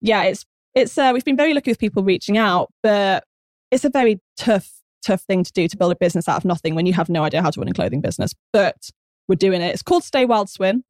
yeah, 0.00 0.24
it's 0.24 0.44
it's 0.74 0.96
uh, 0.98 1.10
we've 1.12 1.24
been 1.24 1.36
very 1.36 1.54
lucky 1.54 1.70
with 1.70 1.78
people 1.78 2.04
reaching 2.04 2.38
out, 2.38 2.70
but 2.82 3.24
it's 3.70 3.84
a 3.84 3.90
very 3.90 4.20
tough 4.36 4.70
tough 5.02 5.22
thing 5.22 5.44
to 5.44 5.52
do 5.52 5.68
to 5.68 5.76
build 5.76 5.92
a 5.92 5.96
business 5.96 6.28
out 6.28 6.36
of 6.36 6.44
nothing 6.44 6.74
when 6.74 6.86
you 6.86 6.92
have 6.92 7.08
no 7.08 7.24
idea 7.24 7.42
how 7.42 7.50
to 7.50 7.60
run 7.60 7.68
a 7.68 7.72
clothing 7.72 8.00
business. 8.00 8.34
But 8.52 8.90
we're 9.28 9.36
doing 9.36 9.62
it. 9.62 9.72
It's 9.72 9.82
called 9.82 10.04
Stay 10.04 10.24
Wild 10.24 10.48
Swim. 10.48 10.84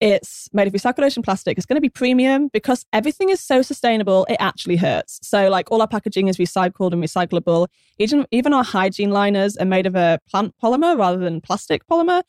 It's 0.00 0.48
made 0.52 0.68
of 0.68 0.72
recycled 0.72 1.24
plastic. 1.24 1.58
It's 1.58 1.66
going 1.66 1.76
to 1.76 1.80
be 1.80 1.88
premium 1.88 2.48
because 2.52 2.84
everything 2.92 3.30
is 3.30 3.40
so 3.40 3.62
sustainable, 3.62 4.26
it 4.28 4.36
actually 4.38 4.76
hurts. 4.76 5.18
So, 5.22 5.48
like, 5.48 5.70
all 5.72 5.80
our 5.80 5.88
packaging 5.88 6.28
is 6.28 6.36
recycled 6.36 6.92
and 6.92 7.02
recyclable. 7.02 7.66
Even, 7.98 8.24
even 8.30 8.54
our 8.54 8.62
hygiene 8.62 9.10
liners 9.10 9.56
are 9.56 9.64
made 9.64 9.86
of 9.86 9.96
a 9.96 10.20
plant 10.30 10.54
polymer 10.62 10.96
rather 10.96 11.18
than 11.18 11.40
plastic 11.40 11.86
polymer. 11.88 12.22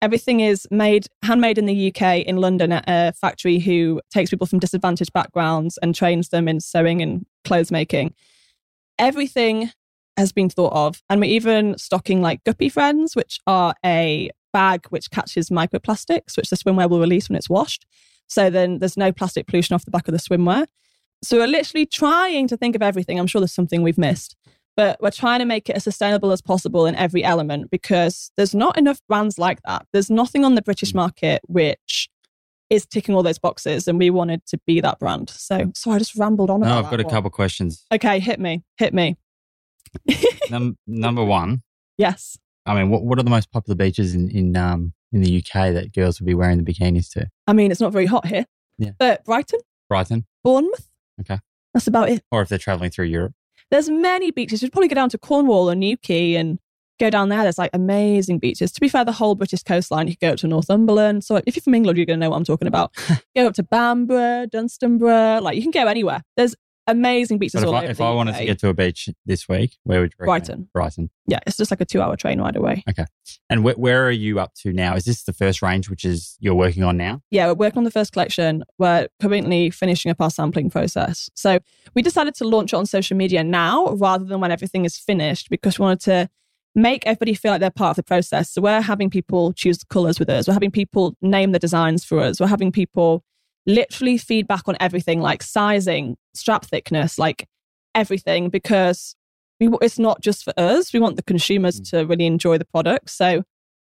Everything 0.00 0.40
is 0.40 0.66
made, 0.70 1.06
handmade 1.22 1.58
in 1.58 1.66
the 1.66 1.88
UK 1.88 2.20
in 2.20 2.38
London 2.38 2.72
at 2.72 2.84
a 2.88 3.12
factory 3.12 3.58
who 3.58 4.00
takes 4.10 4.30
people 4.30 4.46
from 4.46 4.58
disadvantaged 4.58 5.12
backgrounds 5.12 5.78
and 5.82 5.94
trains 5.94 6.30
them 6.30 6.48
in 6.48 6.58
sewing 6.58 7.02
and 7.02 7.26
clothes 7.44 7.70
making. 7.70 8.14
Everything 8.98 9.70
has 10.16 10.32
been 10.32 10.48
thought 10.48 10.72
of. 10.72 11.02
And 11.10 11.20
we're 11.20 11.30
even 11.30 11.76
stocking 11.76 12.22
like 12.22 12.44
Guppy 12.44 12.70
Friends, 12.70 13.14
which 13.14 13.40
are 13.46 13.74
a 13.84 14.30
bag 14.52 14.86
which 14.88 15.10
catches 15.10 15.50
microplastics, 15.50 16.36
which 16.36 16.50
the 16.50 16.56
swimwear 16.56 16.88
will 16.88 17.00
release 17.00 17.28
when 17.28 17.36
it's 17.36 17.50
washed. 17.50 17.86
So 18.26 18.50
then 18.50 18.78
there's 18.78 18.96
no 18.96 19.12
plastic 19.12 19.46
pollution 19.46 19.74
off 19.74 19.84
the 19.84 19.90
back 19.90 20.08
of 20.08 20.12
the 20.12 20.18
swimwear. 20.18 20.66
So 21.22 21.38
we're 21.38 21.46
literally 21.46 21.86
trying 21.86 22.48
to 22.48 22.56
think 22.56 22.74
of 22.74 22.82
everything. 22.82 23.18
I'm 23.18 23.26
sure 23.26 23.40
there's 23.40 23.52
something 23.52 23.82
we've 23.82 23.98
missed, 23.98 24.36
but 24.76 25.00
we're 25.02 25.10
trying 25.10 25.40
to 25.40 25.44
make 25.44 25.68
it 25.68 25.76
as 25.76 25.84
sustainable 25.84 26.32
as 26.32 26.40
possible 26.40 26.86
in 26.86 26.94
every 26.94 27.22
element 27.24 27.70
because 27.70 28.30
there's 28.36 28.54
not 28.54 28.78
enough 28.78 29.00
brands 29.08 29.38
like 29.38 29.60
that. 29.66 29.86
There's 29.92 30.10
nothing 30.10 30.44
on 30.44 30.54
the 30.54 30.62
British 30.62 30.92
mm. 30.92 30.96
market 30.96 31.42
which 31.46 32.08
is 32.70 32.86
ticking 32.86 33.16
all 33.16 33.24
those 33.24 33.38
boxes, 33.38 33.88
and 33.88 33.98
we 33.98 34.10
wanted 34.10 34.46
to 34.46 34.56
be 34.64 34.80
that 34.80 35.00
brand. 35.00 35.28
So, 35.28 35.72
so 35.74 35.90
I 35.90 35.98
just 35.98 36.14
rambled 36.14 36.50
on. 36.50 36.60
No, 36.60 36.78
I've 36.78 36.88
got 36.88 37.00
a 37.00 37.02
one. 37.02 37.12
couple 37.12 37.30
questions. 37.30 37.84
Okay, 37.92 38.20
hit 38.20 38.38
me, 38.38 38.62
hit 38.78 38.94
me. 38.94 39.16
Num- 40.50 40.78
number 40.86 41.24
one, 41.24 41.62
Yes. 42.00 42.38
I 42.70 42.74
mean, 42.74 42.88
what, 42.88 43.02
what 43.02 43.18
are 43.18 43.22
the 43.22 43.30
most 43.30 43.50
popular 43.50 43.74
beaches 43.74 44.14
in 44.14 44.30
in 44.30 44.56
um 44.56 44.92
in 45.12 45.22
the 45.22 45.38
UK 45.38 45.74
that 45.74 45.92
girls 45.92 46.20
would 46.20 46.26
be 46.26 46.34
wearing 46.34 46.62
the 46.62 46.72
bikinis 46.72 47.10
to? 47.12 47.28
I 47.46 47.52
mean, 47.52 47.70
it's 47.70 47.80
not 47.80 47.92
very 47.92 48.06
hot 48.06 48.26
here. 48.26 48.46
Yeah. 48.78 48.92
But 48.98 49.24
Brighton, 49.24 49.60
Brighton, 49.88 50.24
Bournemouth. 50.44 50.88
Okay. 51.20 51.38
That's 51.74 51.86
about 51.86 52.08
it. 52.10 52.22
or 52.30 52.42
if 52.42 52.48
they're 52.48 52.58
traveling 52.58 52.90
through 52.90 53.06
Europe. 53.06 53.32
There's 53.70 53.88
many 53.88 54.30
beaches. 54.30 54.62
You'd 54.62 54.72
probably 54.72 54.88
go 54.88 54.94
down 54.94 55.10
to 55.10 55.18
Cornwall 55.18 55.70
or 55.70 55.74
Newquay 55.74 56.34
and 56.34 56.58
go 56.98 57.10
down 57.10 57.28
there. 57.28 57.42
There's 57.42 57.58
like 57.58 57.70
amazing 57.72 58.38
beaches. 58.38 58.72
To 58.72 58.80
be 58.80 58.88
fair, 58.88 59.04
the 59.04 59.12
whole 59.12 59.34
British 59.36 59.62
coastline, 59.62 60.08
you 60.08 60.14
could 60.14 60.26
go 60.26 60.32
up 60.32 60.38
to 60.38 60.48
Northumberland. 60.48 61.24
So 61.24 61.36
if 61.46 61.54
you're 61.54 61.62
from 61.62 61.74
England, 61.74 61.96
you're 61.96 62.06
going 62.06 62.18
to 62.18 62.24
know 62.24 62.30
what 62.30 62.36
I'm 62.36 62.44
talking 62.44 62.66
about. 62.68 62.92
go 63.36 63.46
up 63.46 63.54
to 63.54 63.62
Bamburgh, 63.62 64.50
Dunstanburgh. 64.50 65.42
Like 65.42 65.56
you 65.56 65.62
can 65.62 65.70
go 65.70 65.86
anywhere. 65.86 66.22
There's 66.36 66.56
amazing 66.86 67.38
beaches 67.38 67.60
But 67.60 67.62
if 67.62 67.68
all 67.68 67.74
I, 67.74 67.84
if 67.84 68.00
I 68.00 68.10
wanted 68.10 68.36
to 68.36 68.44
get 68.44 68.58
to 68.60 68.68
a 68.68 68.74
beach 68.74 69.08
this 69.26 69.48
week, 69.48 69.78
where 69.84 70.00
would 70.00 70.12
you 70.12 70.24
recommend? 70.24 70.46
Brighton. 70.46 70.68
Brighton. 70.72 71.10
Yeah, 71.26 71.38
it's 71.46 71.56
just 71.56 71.70
like 71.70 71.80
a 71.80 71.84
two 71.84 72.00
hour 72.02 72.16
train 72.16 72.40
ride 72.40 72.56
away. 72.56 72.82
Okay. 72.88 73.04
And 73.48 73.60
wh- 73.60 73.78
where 73.78 74.06
are 74.06 74.10
you 74.10 74.40
up 74.40 74.54
to 74.62 74.72
now? 74.72 74.94
Is 74.96 75.04
this 75.04 75.22
the 75.22 75.32
first 75.32 75.62
range 75.62 75.88
which 75.88 76.04
is 76.04 76.36
you're 76.40 76.54
working 76.54 76.82
on 76.82 76.96
now? 76.96 77.22
yeah, 77.30 77.46
we're 77.46 77.54
working 77.54 77.78
on 77.78 77.84
the 77.84 77.90
first 77.90 78.12
collection. 78.12 78.64
We're 78.78 79.08
currently 79.20 79.70
finishing 79.70 80.10
up 80.10 80.20
our 80.20 80.30
sampling 80.30 80.70
process. 80.70 81.30
So 81.34 81.60
we 81.94 82.02
decided 82.02 82.34
to 82.36 82.44
launch 82.44 82.72
it 82.72 82.76
on 82.76 82.86
social 82.86 83.16
media 83.16 83.44
now 83.44 83.90
rather 83.94 84.24
than 84.24 84.40
when 84.40 84.50
everything 84.50 84.84
is 84.84 84.96
finished 84.98 85.50
because 85.50 85.78
we 85.78 85.84
wanted 85.84 86.00
to 86.00 86.30
make 86.74 87.04
everybody 87.06 87.34
feel 87.34 87.50
like 87.50 87.60
they're 87.60 87.70
part 87.70 87.90
of 87.90 87.96
the 87.96 88.02
process. 88.02 88.50
So 88.50 88.62
we're 88.62 88.80
having 88.80 89.10
people 89.10 89.52
choose 89.52 89.78
the 89.78 89.86
colors 89.86 90.18
with 90.18 90.28
us. 90.30 90.46
We're 90.46 90.54
having 90.54 90.70
people 90.70 91.16
name 91.20 91.52
the 91.52 91.58
designs 91.58 92.04
for 92.04 92.20
us. 92.20 92.40
We're 92.40 92.46
having 92.46 92.70
people 92.70 93.24
literally 93.66 94.18
feedback 94.18 94.62
on 94.66 94.76
everything 94.80 95.20
like 95.20 95.42
sizing, 95.42 96.16
strap 96.34 96.64
thickness, 96.64 97.18
like 97.18 97.48
everything 97.94 98.48
because 98.48 99.14
we, 99.58 99.68
it's 99.82 99.98
not 99.98 100.20
just 100.22 100.44
for 100.44 100.52
us. 100.56 100.92
We 100.92 101.00
want 101.00 101.16
the 101.16 101.22
consumers 101.22 101.80
Mm. 101.80 101.90
to 101.90 102.06
really 102.06 102.26
enjoy 102.26 102.58
the 102.58 102.64
product. 102.64 103.10
So 103.10 103.42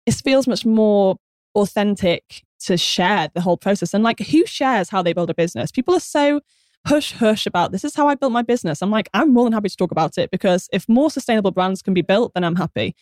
it 0.06 0.14
feels 0.14 0.46
much 0.46 0.66
more 0.66 1.16
authentic 1.54 2.42
to 2.60 2.76
share 2.76 3.28
the 3.34 3.40
whole 3.40 3.56
process. 3.56 3.94
And 3.94 4.04
like, 4.04 4.20
who 4.20 4.44
shares 4.46 4.90
how 4.90 5.02
they 5.02 5.12
build 5.12 5.30
a 5.30 5.34
business? 5.34 5.70
People 5.70 5.94
are 5.94 6.00
so 6.00 6.40
hush 6.86 7.12
hush 7.12 7.46
about 7.46 7.72
this 7.72 7.82
is 7.82 7.94
how 7.94 8.08
I 8.08 8.14
built 8.14 8.32
my 8.32 8.42
business. 8.42 8.82
I'm 8.82 8.90
like, 8.90 9.08
I'm 9.14 9.32
more 9.32 9.44
than 9.44 9.54
happy 9.54 9.70
to 9.70 9.76
talk 9.76 9.90
about 9.90 10.18
it 10.18 10.30
because 10.30 10.68
if 10.72 10.86
more 10.88 11.10
sustainable 11.10 11.50
brands 11.50 11.80
can 11.80 11.94
be 11.94 12.02
built, 12.02 12.34
then 12.34 12.44
I'm 12.44 12.56
happy. 12.56 12.94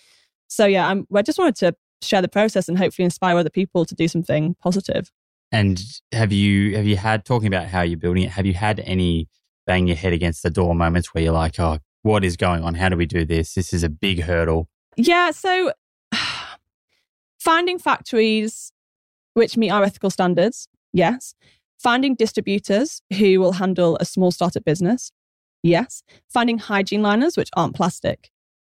So 0.48 0.66
yeah, 0.66 0.86
I'm, 0.86 1.06
I 1.14 1.22
just 1.22 1.38
wanted 1.38 1.56
to 1.56 1.74
share 2.02 2.22
the 2.22 2.28
process 2.28 2.68
and 2.68 2.78
hopefully 2.78 3.04
inspire 3.04 3.36
other 3.36 3.50
people 3.50 3.84
to 3.86 3.94
do 3.94 4.06
something 4.06 4.54
positive. 4.62 5.10
And 5.52 5.80
have 6.12 6.32
you 6.32 6.76
have 6.76 6.86
you 6.86 6.96
had 6.96 7.24
talking 7.26 7.46
about 7.46 7.66
how 7.66 7.82
you're 7.82 7.98
building 7.98 8.24
it? 8.24 8.30
Have 8.30 8.46
you 8.46 8.54
had 8.54 8.80
any 8.80 9.28
bang 9.66 9.86
your 9.86 9.96
head 9.96 10.14
against 10.14 10.42
the 10.42 10.50
door 10.50 10.74
moments 10.74 11.12
where 11.12 11.22
you're 11.22 11.32
like, 11.32 11.60
oh, 11.60 11.78
what 12.02 12.24
is 12.24 12.36
going 12.36 12.64
on? 12.64 12.74
How 12.74 12.88
do 12.88 12.96
we 12.96 13.06
do 13.06 13.24
this? 13.24 13.54
This 13.54 13.72
is 13.72 13.82
a 13.82 13.90
big 13.90 14.22
hurdle. 14.22 14.68
Yeah. 14.96 15.30
So 15.30 15.72
finding 17.38 17.78
factories 17.78 18.72
which 19.34 19.56
meet 19.56 19.70
our 19.70 19.84
ethical 19.84 20.10
standards, 20.10 20.68
yes. 20.92 21.34
Finding 21.78 22.14
distributors 22.14 23.02
who 23.18 23.40
will 23.40 23.52
handle 23.52 23.96
a 23.98 24.04
small 24.04 24.30
startup 24.30 24.64
business, 24.64 25.12
yes. 25.62 26.02
Finding 26.32 26.58
hygiene 26.58 27.02
liners 27.02 27.36
which 27.36 27.50
aren't 27.56 27.74
plastic, 27.74 28.30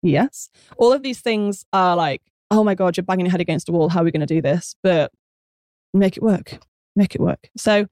yes. 0.02 0.48
All 0.76 0.92
of 0.92 1.02
these 1.02 1.20
things 1.20 1.64
are 1.72 1.96
like, 1.96 2.22
oh 2.50 2.64
my 2.64 2.74
God, 2.74 2.96
you're 2.96 3.04
banging 3.04 3.26
your 3.26 3.30
head 3.30 3.40
against 3.40 3.68
a 3.68 3.72
wall. 3.72 3.88
How 3.88 4.00
are 4.00 4.04
we 4.04 4.10
going 4.10 4.26
to 4.26 4.26
do 4.26 4.40
this? 4.42 4.76
But 4.82 5.12
make 5.94 6.16
it 6.16 6.22
work. 6.22 6.59
Make 6.96 7.14
it 7.14 7.20
work. 7.20 7.48
So, 7.57 7.87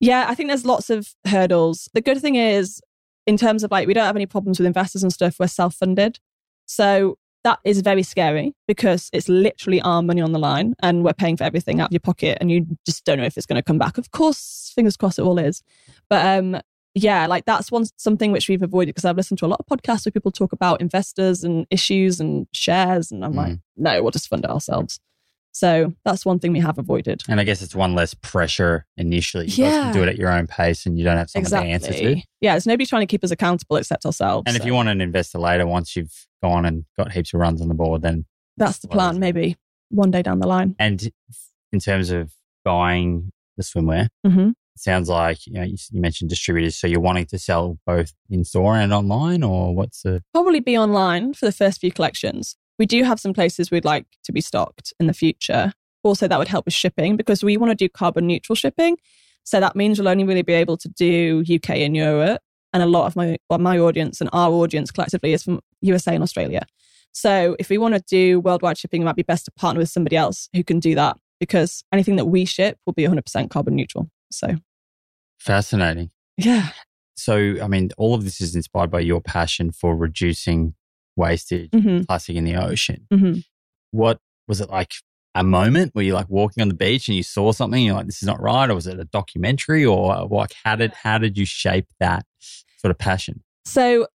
yeah, 0.00 0.26
I 0.28 0.34
think 0.34 0.48
there's 0.48 0.64
lots 0.64 0.90
of 0.90 1.14
hurdles. 1.26 1.88
The 1.94 2.00
good 2.00 2.20
thing 2.20 2.36
is, 2.36 2.80
in 3.26 3.36
terms 3.36 3.64
of 3.64 3.70
like, 3.70 3.88
we 3.88 3.94
don't 3.94 4.04
have 4.04 4.16
any 4.16 4.26
problems 4.26 4.58
with 4.58 4.66
investors 4.66 5.02
and 5.02 5.12
stuff. 5.12 5.36
We're 5.40 5.48
self 5.48 5.74
funded. 5.74 6.18
So 6.66 7.16
that 7.44 7.60
is 7.64 7.80
very 7.80 8.02
scary 8.02 8.54
because 8.66 9.08
it's 9.12 9.28
literally 9.28 9.80
our 9.82 10.02
money 10.02 10.20
on 10.20 10.32
the 10.32 10.38
line 10.38 10.74
and 10.82 11.04
we're 11.04 11.12
paying 11.12 11.36
for 11.36 11.44
everything 11.44 11.80
out 11.80 11.90
of 11.90 11.92
your 11.92 12.00
pocket 12.00 12.38
and 12.40 12.50
you 12.50 12.66
just 12.84 13.04
don't 13.04 13.18
know 13.18 13.24
if 13.24 13.36
it's 13.36 13.46
going 13.46 13.56
to 13.56 13.62
come 13.62 13.78
back. 13.78 13.98
Of 13.98 14.10
course, 14.10 14.72
fingers 14.74 14.96
crossed 14.96 15.20
it 15.20 15.22
all 15.22 15.38
is. 15.38 15.62
But 16.10 16.26
um, 16.26 16.60
yeah, 16.94 17.26
like 17.26 17.44
that's 17.44 17.70
one 17.70 17.84
something 17.98 18.32
which 18.32 18.48
we've 18.48 18.62
avoided 18.62 18.94
because 18.94 19.04
I've 19.04 19.16
listened 19.16 19.38
to 19.38 19.46
a 19.46 19.48
lot 19.48 19.60
of 19.60 19.66
podcasts 19.66 20.06
where 20.06 20.10
people 20.10 20.32
talk 20.32 20.52
about 20.52 20.80
investors 20.80 21.44
and 21.44 21.66
issues 21.70 22.18
and 22.18 22.48
shares. 22.52 23.12
And 23.12 23.24
I'm 23.24 23.34
mm. 23.34 23.36
like, 23.36 23.58
no, 23.76 24.02
we'll 24.02 24.10
just 24.10 24.28
fund 24.28 24.44
it 24.44 24.50
ourselves. 24.50 24.98
So 25.56 25.94
that's 26.04 26.26
one 26.26 26.38
thing 26.38 26.52
we 26.52 26.60
have 26.60 26.76
avoided. 26.76 27.22
And 27.30 27.40
I 27.40 27.44
guess 27.44 27.62
it's 27.62 27.74
one 27.74 27.94
less 27.94 28.12
pressure 28.12 28.84
initially. 28.98 29.46
You 29.46 29.64
yeah. 29.64 29.90
do 29.90 30.02
it 30.02 30.08
at 30.10 30.18
your 30.18 30.30
own 30.30 30.46
pace 30.46 30.84
and 30.84 30.98
you 30.98 31.04
don't 31.04 31.16
have 31.16 31.30
someone 31.30 31.46
exactly. 31.46 31.68
to 31.68 31.72
answer 31.72 31.92
to. 31.94 32.22
Yeah, 32.42 32.52
there's 32.52 32.66
nobody 32.66 32.84
trying 32.84 33.00
to 33.00 33.06
keep 33.06 33.24
us 33.24 33.30
accountable 33.30 33.76
except 33.78 34.04
ourselves. 34.04 34.42
And 34.46 34.54
so. 34.54 34.60
if 34.60 34.66
you 34.66 34.74
want 34.74 34.90
an 34.90 35.00
investor 35.00 35.38
later, 35.38 35.66
once 35.66 35.96
you've 35.96 36.12
gone 36.42 36.66
and 36.66 36.84
got 36.98 37.10
heaps 37.10 37.32
of 37.32 37.40
runs 37.40 37.62
on 37.62 37.68
the 37.68 37.74
board, 37.74 38.02
then 38.02 38.26
that's 38.58 38.80
the 38.80 38.88
plan, 38.88 39.18
maybe 39.18 39.56
one 39.88 40.10
day 40.10 40.20
down 40.20 40.40
the 40.40 40.46
line. 40.46 40.76
And 40.78 41.10
in 41.72 41.80
terms 41.80 42.10
of 42.10 42.34
buying 42.62 43.32
the 43.56 43.62
swimwear, 43.62 44.08
mm-hmm. 44.26 44.48
it 44.48 44.54
sounds 44.76 45.08
like 45.08 45.46
you, 45.46 45.54
know, 45.54 45.62
you, 45.62 45.78
you 45.90 46.02
mentioned 46.02 46.28
distributors. 46.28 46.76
So 46.76 46.86
you're 46.86 47.00
wanting 47.00 47.26
to 47.28 47.38
sell 47.38 47.78
both 47.86 48.12
in 48.28 48.44
store 48.44 48.76
and 48.76 48.92
online, 48.92 49.42
or 49.42 49.74
what's 49.74 50.02
the 50.02 50.22
probably 50.34 50.60
be 50.60 50.76
online 50.76 51.32
for 51.32 51.46
the 51.46 51.52
first 51.52 51.80
few 51.80 51.92
collections. 51.92 52.58
We 52.78 52.86
do 52.86 53.02
have 53.04 53.20
some 53.20 53.32
places 53.32 53.70
we'd 53.70 53.84
like 53.84 54.06
to 54.24 54.32
be 54.32 54.40
stocked 54.40 54.92
in 55.00 55.06
the 55.06 55.14
future. 55.14 55.72
Also, 56.02 56.28
that 56.28 56.38
would 56.38 56.48
help 56.48 56.66
with 56.66 56.74
shipping 56.74 57.16
because 57.16 57.42
we 57.42 57.56
want 57.56 57.70
to 57.70 57.74
do 57.74 57.88
carbon 57.88 58.26
neutral 58.26 58.56
shipping. 58.56 58.96
So 59.44 59.60
that 59.60 59.76
means 59.76 59.98
we'll 59.98 60.08
only 60.08 60.24
really 60.24 60.42
be 60.42 60.52
able 60.52 60.76
to 60.78 60.88
do 60.88 61.44
UK 61.48 61.70
and 61.70 61.96
Europe. 61.96 62.42
And 62.72 62.82
a 62.82 62.86
lot 62.86 63.06
of 63.06 63.16
my 63.16 63.38
well, 63.48 63.58
my 63.58 63.78
audience 63.78 64.20
and 64.20 64.28
our 64.32 64.52
audience 64.52 64.90
collectively 64.90 65.32
is 65.32 65.42
from 65.42 65.60
USA 65.80 66.14
and 66.14 66.22
Australia. 66.22 66.66
So 67.12 67.56
if 67.58 67.70
we 67.70 67.78
want 67.78 67.94
to 67.94 68.02
do 68.06 68.40
worldwide 68.40 68.76
shipping, 68.76 69.00
it 69.00 69.04
might 69.06 69.16
be 69.16 69.22
best 69.22 69.46
to 69.46 69.50
partner 69.52 69.78
with 69.78 69.88
somebody 69.88 70.16
else 70.16 70.50
who 70.54 70.62
can 70.62 70.80
do 70.80 70.94
that 70.96 71.16
because 71.40 71.82
anything 71.92 72.16
that 72.16 72.26
we 72.26 72.44
ship 72.44 72.78
will 72.84 72.92
be 72.92 73.04
100% 73.04 73.50
carbon 73.50 73.74
neutral. 73.74 74.10
So 74.30 74.56
fascinating. 75.38 76.10
Yeah. 76.36 76.70
So, 77.14 77.54
I 77.62 77.66
mean, 77.68 77.90
all 77.96 78.14
of 78.14 78.24
this 78.24 78.40
is 78.40 78.54
inspired 78.54 78.90
by 78.90 79.00
your 79.00 79.22
passion 79.22 79.72
for 79.72 79.96
reducing 79.96 80.74
wastage, 81.16 81.70
mm-hmm. 81.70 82.02
plastic 82.02 82.36
in 82.36 82.44
the 82.44 82.56
ocean. 82.56 83.06
Mm-hmm. 83.12 83.40
What 83.90 84.18
was 84.46 84.60
it 84.60 84.70
like 84.70 84.92
a 85.34 85.44
moment 85.44 85.94
where 85.94 86.04
you're 86.04 86.14
like 86.14 86.30
walking 86.30 86.62
on 86.62 86.68
the 86.68 86.74
beach 86.74 87.08
and 87.08 87.16
you 87.16 87.22
saw 87.22 87.52
something 87.52 87.84
you're 87.84 87.94
like, 87.94 88.06
this 88.06 88.22
is 88.22 88.26
not 88.26 88.40
right? 88.40 88.70
Or 88.70 88.74
was 88.74 88.86
it 88.86 88.98
a 88.98 89.04
documentary 89.04 89.84
or 89.84 90.26
like 90.28 90.52
how 90.64 90.76
did 90.76 90.92
how 90.92 91.18
did 91.18 91.36
you 91.36 91.44
shape 91.44 91.86
that 92.00 92.24
sort 92.78 92.90
of 92.90 92.98
passion? 92.98 93.42
So 93.64 94.06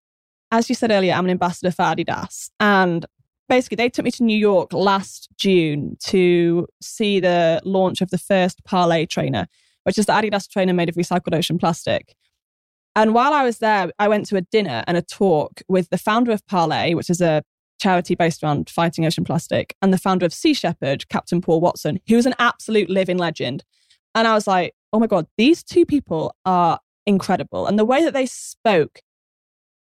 as 0.50 0.68
you 0.68 0.74
said 0.74 0.90
earlier, 0.90 1.14
I'm 1.14 1.24
an 1.24 1.30
ambassador 1.30 1.70
for 1.70 1.82
Adidas. 1.82 2.50
And 2.60 3.06
basically 3.48 3.76
they 3.76 3.88
took 3.88 4.04
me 4.04 4.10
to 4.12 4.24
New 4.24 4.36
York 4.36 4.72
last 4.72 5.28
June 5.36 5.96
to 6.06 6.66
see 6.80 7.20
the 7.20 7.60
launch 7.64 8.00
of 8.00 8.10
the 8.10 8.18
first 8.18 8.64
Parley 8.64 9.06
trainer, 9.06 9.46
which 9.84 9.98
is 9.98 10.06
the 10.06 10.12
Adidas 10.12 10.48
trainer 10.48 10.74
made 10.74 10.88
of 10.88 10.96
recycled 10.96 11.34
ocean 11.34 11.58
plastic. 11.58 12.14
And 12.94 13.14
while 13.14 13.32
I 13.32 13.44
was 13.44 13.58
there, 13.58 13.90
I 13.98 14.08
went 14.08 14.26
to 14.26 14.36
a 14.36 14.42
dinner 14.42 14.84
and 14.86 14.96
a 14.96 15.02
talk 15.02 15.62
with 15.68 15.88
the 15.90 15.98
founder 15.98 16.30
of 16.32 16.46
Parley, 16.46 16.94
which 16.94 17.08
is 17.08 17.20
a 17.20 17.42
charity 17.80 18.14
based 18.14 18.42
around 18.42 18.70
fighting 18.70 19.04
ocean 19.04 19.24
plastic, 19.24 19.74
and 19.82 19.92
the 19.92 19.98
founder 19.98 20.26
of 20.26 20.32
Sea 20.32 20.54
Shepherd, 20.54 21.08
Captain 21.08 21.40
Paul 21.40 21.60
Watson, 21.60 21.98
who 22.06 22.16
was 22.16 22.26
an 22.26 22.34
absolute 22.38 22.90
living 22.90 23.18
legend. 23.18 23.64
And 24.14 24.28
I 24.28 24.34
was 24.34 24.46
like, 24.46 24.74
oh 24.92 24.98
my 24.98 25.06
God, 25.06 25.26
these 25.38 25.64
two 25.64 25.86
people 25.86 26.36
are 26.44 26.78
incredible. 27.06 27.66
And 27.66 27.78
the 27.78 27.84
way 27.84 28.04
that 28.04 28.12
they 28.12 28.26
spoke 28.26 29.00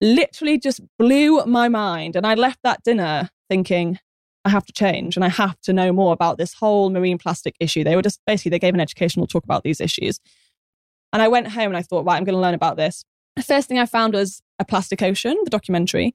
literally 0.01 0.59
just 0.59 0.81
blew 0.99 1.45
my 1.47 1.69
mind. 1.69 2.15
And 2.15 2.27
I 2.27 2.35
left 2.35 2.59
that 2.63 2.83
dinner 2.83 3.31
thinking, 3.49 3.99
I 4.45 4.51
have 4.51 4.67
to 4.67 4.73
change 4.73 5.17
and 5.17 5.25
I 5.25 5.29
have 5.29 5.61
to 5.63 5.73
know 5.73 5.93
more 5.93 6.13
about 6.13 6.37
this 6.37 6.55
whole 6.55 6.91
marine 6.91 7.19
plastic 7.19 7.55
issue. 7.61 7.85
They 7.85 7.97
were 7.97 8.03
just 8.03 8.21
basically, 8.27 8.51
they 8.51 8.59
gave 8.59 8.75
an 8.75 8.81
educational 8.81 9.27
talk 9.27 9.45
about 9.45 9.63
these 9.63 9.81
issues. 9.81 10.19
And 11.13 11.21
I 11.21 11.29
went 11.29 11.49
home 11.49 11.67
and 11.67 11.77
I 11.77 11.83
thought, 11.83 12.05
right, 12.05 12.17
I'm 12.17 12.25
going 12.25 12.35
to 12.35 12.41
learn 12.41 12.55
about 12.55 12.77
this. 12.77 13.05
The 13.37 13.43
first 13.43 13.69
thing 13.69 13.79
I 13.79 13.87
found 13.87 14.15
was 14.15 14.43
A 14.59 14.65
Plastic 14.65 15.03
Ocean, 15.03 15.39
the 15.45 15.51
documentary. 15.51 16.15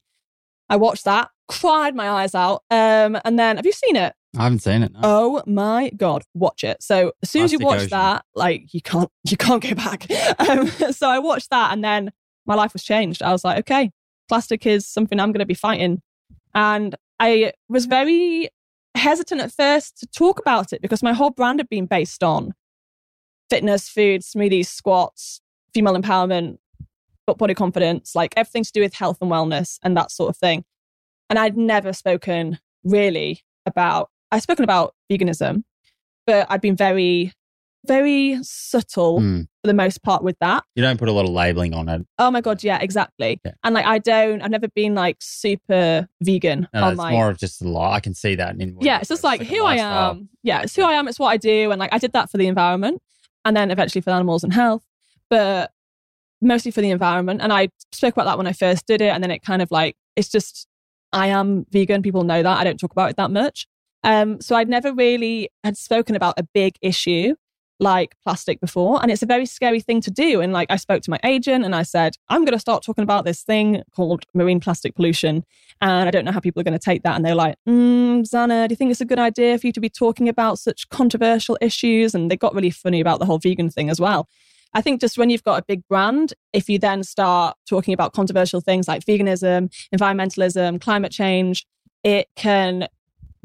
I 0.70 0.76
watched 0.76 1.06
that, 1.06 1.30
cried 1.48 1.96
my 1.96 2.10
eyes 2.10 2.36
out. 2.36 2.64
Um, 2.70 3.18
and 3.24 3.40
then, 3.40 3.58
have 3.58 3.66
you 3.66 3.72
seen 3.72 3.96
it? 3.96 4.14
I 4.38 4.44
haven't 4.44 4.60
seen 4.60 4.84
it. 4.84 4.92
No. 4.92 5.00
Oh 5.04 5.44
my 5.48 5.90
god, 5.96 6.24
watch 6.34 6.64
it! 6.64 6.84
So 6.84 7.14
as 7.24 7.30
soon 7.30 7.44
as 7.44 7.52
you 7.52 7.60
watch 7.60 7.78
Ocean. 7.78 7.90
that, 7.92 8.26
like 8.36 8.74
you 8.74 8.82
can't, 8.82 9.10
you 9.30 9.38
can't 9.38 9.64
go 9.64 9.74
back. 9.74 10.06
Um, 10.40 10.68
so 10.92 11.10
I 11.10 11.20
watched 11.20 11.50
that, 11.50 11.72
and 11.72 11.84
then 11.84 12.12
my 12.46 12.56
life 12.56 12.74
was 12.74 12.84
changed. 12.84 13.24
I 13.24 13.32
was 13.32 13.44
like, 13.44 13.60
okay, 13.60 13.92
plastic 14.28 14.66
is 14.66 14.86
something 14.86 15.20
I'm 15.20 15.32
going 15.32 15.40
to 15.40 15.46
be 15.46 15.54
fighting, 15.54 16.02
and 16.54 16.96
I 17.20 17.54
was 17.70 17.86
very 17.86 18.50
hesitant 18.96 19.42
at 19.42 19.52
first 19.52 19.98
to 20.00 20.08
talk 20.08 20.40
about 20.40 20.74
it 20.74 20.82
because 20.82 21.02
my 21.02 21.14
whole 21.14 21.30
brand 21.30 21.60
had 21.60 21.70
been 21.70 21.86
based 21.86 22.24
on 22.24 22.54
fitness, 23.50 23.90
food, 23.90 24.22
smoothies, 24.22 24.68
squats, 24.68 25.42
female 25.74 25.96
empowerment, 25.96 26.58
but 27.26 27.38
body 27.38 27.54
confidence, 27.54 28.16
like 28.16 28.34
everything 28.38 28.64
to 28.64 28.72
do 28.72 28.82
with 28.82 28.94
health 28.94 29.18
and 29.22 29.30
wellness 29.30 29.80
and 29.84 29.96
that 29.98 30.12
sort 30.12 30.30
of 30.30 30.38
thing. 30.38 30.64
And 31.30 31.38
I'd 31.38 31.58
never 31.58 31.92
spoken 31.94 32.60
really 32.84 33.42
about, 33.66 34.10
I've 34.32 34.42
spoken 34.42 34.64
about 34.64 34.96
veganism, 35.12 35.64
but 36.26 36.48
I'd 36.50 36.62
been 36.62 36.76
very, 36.76 37.34
very 37.86 38.40
subtle 38.42 39.20
mm. 39.20 39.48
for 39.62 39.68
the 39.68 39.74
most 39.74 40.04
part 40.04 40.24
with 40.24 40.38
that. 40.40 40.64
You 40.76 40.84
don't 40.84 40.98
put 40.98 41.10
a 41.10 41.12
lot 41.12 41.26
of 41.26 41.32
labeling 41.32 41.74
on 41.74 41.90
it. 41.90 42.06
Oh 42.18 42.32
my 42.32 42.42
God, 42.42 42.64
yeah, 42.64 42.80
exactly. 42.82 43.40
Yeah. 43.46 43.52
And 43.64 43.76
like, 43.76 43.86
I 43.86 44.00
don't, 44.00 44.42
I've 44.42 44.52
never 44.52 44.70
been 44.70 44.96
like 44.96 45.18
super 45.20 46.08
vegan. 46.22 46.68
No, 46.74 46.90
it's 46.90 46.98
more 46.98 47.30
of 47.30 47.38
just 47.38 47.62
a 47.62 47.68
lot. 47.68 47.94
I 47.94 48.00
can 48.00 48.14
see 48.14 48.36
that. 48.36 48.56
In 48.60 48.78
yeah, 48.80 49.00
it's 49.00 49.10
just 49.10 49.24
like, 49.24 49.42
like 49.42 49.50
who 49.50 49.66
I 49.66 49.76
am. 49.76 50.30
Yeah, 50.44 50.62
it's 50.62 50.76
who 50.76 50.84
I 50.84 50.94
am. 50.94 51.08
It's 51.08 51.20
what 51.20 51.28
I 51.28 51.38
do. 51.38 51.72
And 51.72 51.80
like, 51.80 51.94
I 51.94 51.98
did 51.98 52.14
that 52.14 52.32
for 52.32 52.38
the 52.38 52.48
environment 52.48 53.02
and 53.46 53.56
then 53.56 53.72
eventually 53.72 54.02
for 54.02 54.12
animals 54.12 54.44
and 54.44 54.54
health, 54.54 54.84
but 55.30 55.72
mostly 56.42 56.72
for 56.72 56.82
the 56.82 56.92
environment. 56.92 57.42
And 57.42 57.52
I 57.52 57.70
spoke 57.92 58.14
about 58.14 58.26
that 58.26 58.38
when 58.38 58.48
I 58.48 58.54
first 58.54 58.86
did 58.86 59.02
it. 59.02 59.10
And 59.10 59.24
then 59.24 59.32
it 59.32 59.42
kind 59.42 59.62
of 59.62 59.72
like, 59.72 59.96
it's 60.16 60.30
just, 60.30 60.68
I 61.14 61.28
am 61.28 61.66
vegan. 61.72 62.02
People 62.02 62.24
know 62.24 62.44
that. 62.44 62.58
I 62.60 62.64
don't 62.64 62.80
talk 62.80 62.92
about 62.92 63.10
it 63.10 63.18
that 63.18 63.32
much. 63.32 63.68
Um, 64.04 64.40
so 64.42 64.56
I'd 64.56 64.70
never 64.70 64.94
really 64.94 65.50
had 65.64 65.78
spoken 65.78 66.16
about 66.16 66.36
a 66.38 66.44
big 66.54 66.76
issue 66.82 67.36
like 67.80 68.16
plastic 68.24 68.60
before. 68.60 69.02
And 69.02 69.12
it's 69.12 69.22
a 69.22 69.28
very 69.28 69.46
scary 69.46 69.80
thing 69.80 70.02
to 70.02 70.12
do. 70.12 70.42
And 70.42 70.52
like 70.54 70.72
I 70.72 70.78
spoke 70.78 71.04
to 71.04 71.12
my 71.12 71.20
agent 71.24 71.64
and 71.64 71.76
I 71.76 71.84
said, 71.84 72.16
I'm 72.30 72.44
going 72.44 72.54
to 72.54 72.60
start 72.60 72.84
talking 72.84 73.04
about 73.04 73.26
this 73.26 73.44
thing 73.44 73.84
called 73.96 74.24
marine 74.34 74.60
plastic 74.60 74.96
pollution. 74.96 75.44
And 75.82 76.08
I 76.08 76.12
don't 76.12 76.26
know 76.26 76.32
how 76.32 76.40
people 76.40 76.60
are 76.60 76.64
going 76.64 76.78
to 76.78 76.84
take 76.84 77.04
that. 77.04 77.16
And 77.16 77.24
they're 77.24 77.36
like, 77.36 77.56
mm, 77.68 78.28
Zanna, 78.28 78.68
do 78.68 78.72
you 78.72 78.76
think 78.76 78.92
it's 78.92 79.02
a 79.02 79.06
good 79.06 79.20
idea 79.20 79.58
for 79.58 79.68
you 79.68 79.74
to 79.74 79.80
be 79.80 79.90
talking 79.90 80.28
about 80.28 80.60
such 80.60 80.90
controversial 80.90 81.58
issues? 81.62 82.16
And 82.16 82.32
they 82.32 82.38
got 82.38 82.56
really 82.56 82.72
funny 82.72 83.00
about 83.00 83.20
the 83.20 83.26
whole 83.26 83.40
vegan 83.40 83.70
thing 83.70 83.90
as 83.90 84.00
well. 84.00 84.28
I 84.74 84.82
think 84.82 85.00
just 85.00 85.18
when 85.18 85.30
you've 85.30 85.44
got 85.44 85.60
a 85.60 85.66
big 85.66 85.88
brand, 85.88 86.34
if 86.54 86.70
you 86.70 86.78
then 86.78 87.04
start 87.04 87.58
talking 87.68 87.94
about 87.94 88.14
controversial 88.14 88.62
things 88.62 88.88
like 88.88 89.06
veganism, 89.06 89.72
environmentalism, 89.96 90.82
climate 90.82 91.12
change, 91.12 91.66
it 92.04 92.28
can 92.36 92.88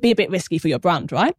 be 0.00 0.11
a 0.11 0.16
bit 0.16 0.30
risky 0.30 0.59
for 0.59 0.68
your 0.68 0.78
brand, 0.78 1.12
right? 1.12 1.36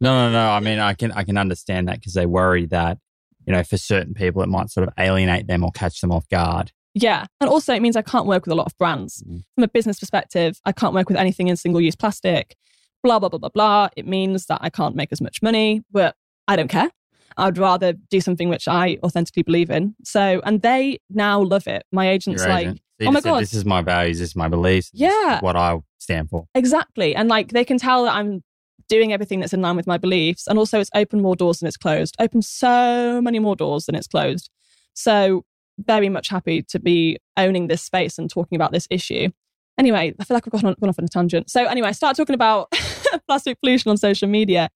No, 0.00 0.28
no, 0.28 0.32
no. 0.32 0.50
I 0.50 0.60
mean, 0.60 0.78
I 0.78 0.94
can 0.94 1.12
I 1.12 1.24
can 1.24 1.36
understand 1.36 1.88
that 1.88 1.96
because 1.96 2.14
they 2.14 2.26
worry 2.26 2.66
that 2.66 2.98
you 3.46 3.52
know 3.52 3.62
for 3.62 3.76
certain 3.76 4.14
people 4.14 4.42
it 4.42 4.48
might 4.48 4.70
sort 4.70 4.86
of 4.86 4.94
alienate 4.98 5.46
them 5.46 5.64
or 5.64 5.70
catch 5.72 6.00
them 6.00 6.12
off 6.12 6.28
guard. 6.28 6.72
Yeah, 6.94 7.26
and 7.40 7.48
also 7.48 7.74
it 7.74 7.82
means 7.82 7.96
I 7.96 8.02
can't 8.02 8.26
work 8.26 8.46
with 8.46 8.52
a 8.52 8.56
lot 8.56 8.66
of 8.66 8.76
brands 8.78 9.22
mm. 9.22 9.42
from 9.54 9.64
a 9.64 9.68
business 9.68 10.00
perspective. 10.00 10.60
I 10.64 10.72
can't 10.72 10.94
work 10.94 11.08
with 11.08 11.18
anything 11.18 11.48
in 11.48 11.56
single 11.56 11.80
use 11.80 11.96
plastic. 11.96 12.56
Blah 13.02 13.18
blah 13.18 13.28
blah 13.28 13.38
blah 13.38 13.50
blah. 13.50 13.88
It 13.96 14.06
means 14.06 14.46
that 14.46 14.58
I 14.62 14.70
can't 14.70 14.96
make 14.96 15.10
as 15.12 15.20
much 15.20 15.42
money, 15.42 15.82
but 15.90 16.16
I 16.48 16.56
don't 16.56 16.68
care. 16.68 16.90
I'd 17.36 17.58
rather 17.58 17.92
do 17.92 18.20
something 18.20 18.48
which 18.48 18.68
I 18.68 18.98
authentically 19.02 19.42
believe 19.42 19.70
in. 19.70 19.94
So, 20.04 20.42
and 20.44 20.60
they 20.62 20.98
now 21.08 21.40
love 21.40 21.66
it. 21.66 21.84
My 21.92 22.08
agent's 22.08 22.42
Your 22.42 22.52
like. 22.52 22.68
So 22.68 23.06
oh 23.06 23.12
my 23.12 23.20
said, 23.20 23.30
God. 23.30 23.42
this 23.42 23.54
is 23.54 23.64
my 23.64 23.80
values, 23.80 24.18
this 24.18 24.30
is 24.30 24.36
my 24.36 24.48
beliefs, 24.48 24.90
this 24.90 25.00
is 25.00 25.14
Yeah. 25.14 25.40
what 25.40 25.56
I 25.56 25.78
stand 25.98 26.28
for. 26.28 26.46
Exactly. 26.54 27.14
And 27.14 27.30
like 27.30 27.48
they 27.48 27.64
can 27.64 27.78
tell 27.78 28.04
that 28.04 28.14
I'm 28.14 28.42
doing 28.90 29.12
everything 29.12 29.40
that's 29.40 29.54
in 29.54 29.62
line 29.62 29.76
with 29.76 29.86
my 29.86 29.96
beliefs. 29.96 30.46
And 30.46 30.58
also 30.58 30.80
it's 30.80 30.90
opened 30.94 31.22
more 31.22 31.36
doors 31.36 31.60
than 31.60 31.68
it's 31.68 31.78
closed. 31.78 32.16
Opened 32.18 32.44
so 32.44 33.22
many 33.22 33.38
more 33.38 33.56
doors 33.56 33.86
than 33.86 33.94
it's 33.94 34.08
closed. 34.08 34.50
So 34.92 35.44
very 35.78 36.10
much 36.10 36.28
happy 36.28 36.62
to 36.64 36.78
be 36.78 37.16
owning 37.36 37.68
this 37.68 37.82
space 37.82 38.18
and 38.18 38.28
talking 38.28 38.56
about 38.56 38.72
this 38.72 38.86
issue. 38.90 39.30
Anyway, 39.78 40.12
I 40.18 40.24
feel 40.24 40.34
like 40.34 40.46
I've 40.46 40.52
gone, 40.52 40.66
on, 40.66 40.76
gone 40.78 40.90
off 40.90 40.98
on 40.98 41.04
a 41.06 41.08
tangent. 41.08 41.48
So 41.48 41.64
anyway, 41.64 41.88
I 41.88 41.92
started 41.92 42.20
talking 42.20 42.34
about 42.34 42.70
plastic 43.28 43.58
pollution 43.60 43.90
on 43.90 43.96
social 43.96 44.28
media. 44.28 44.68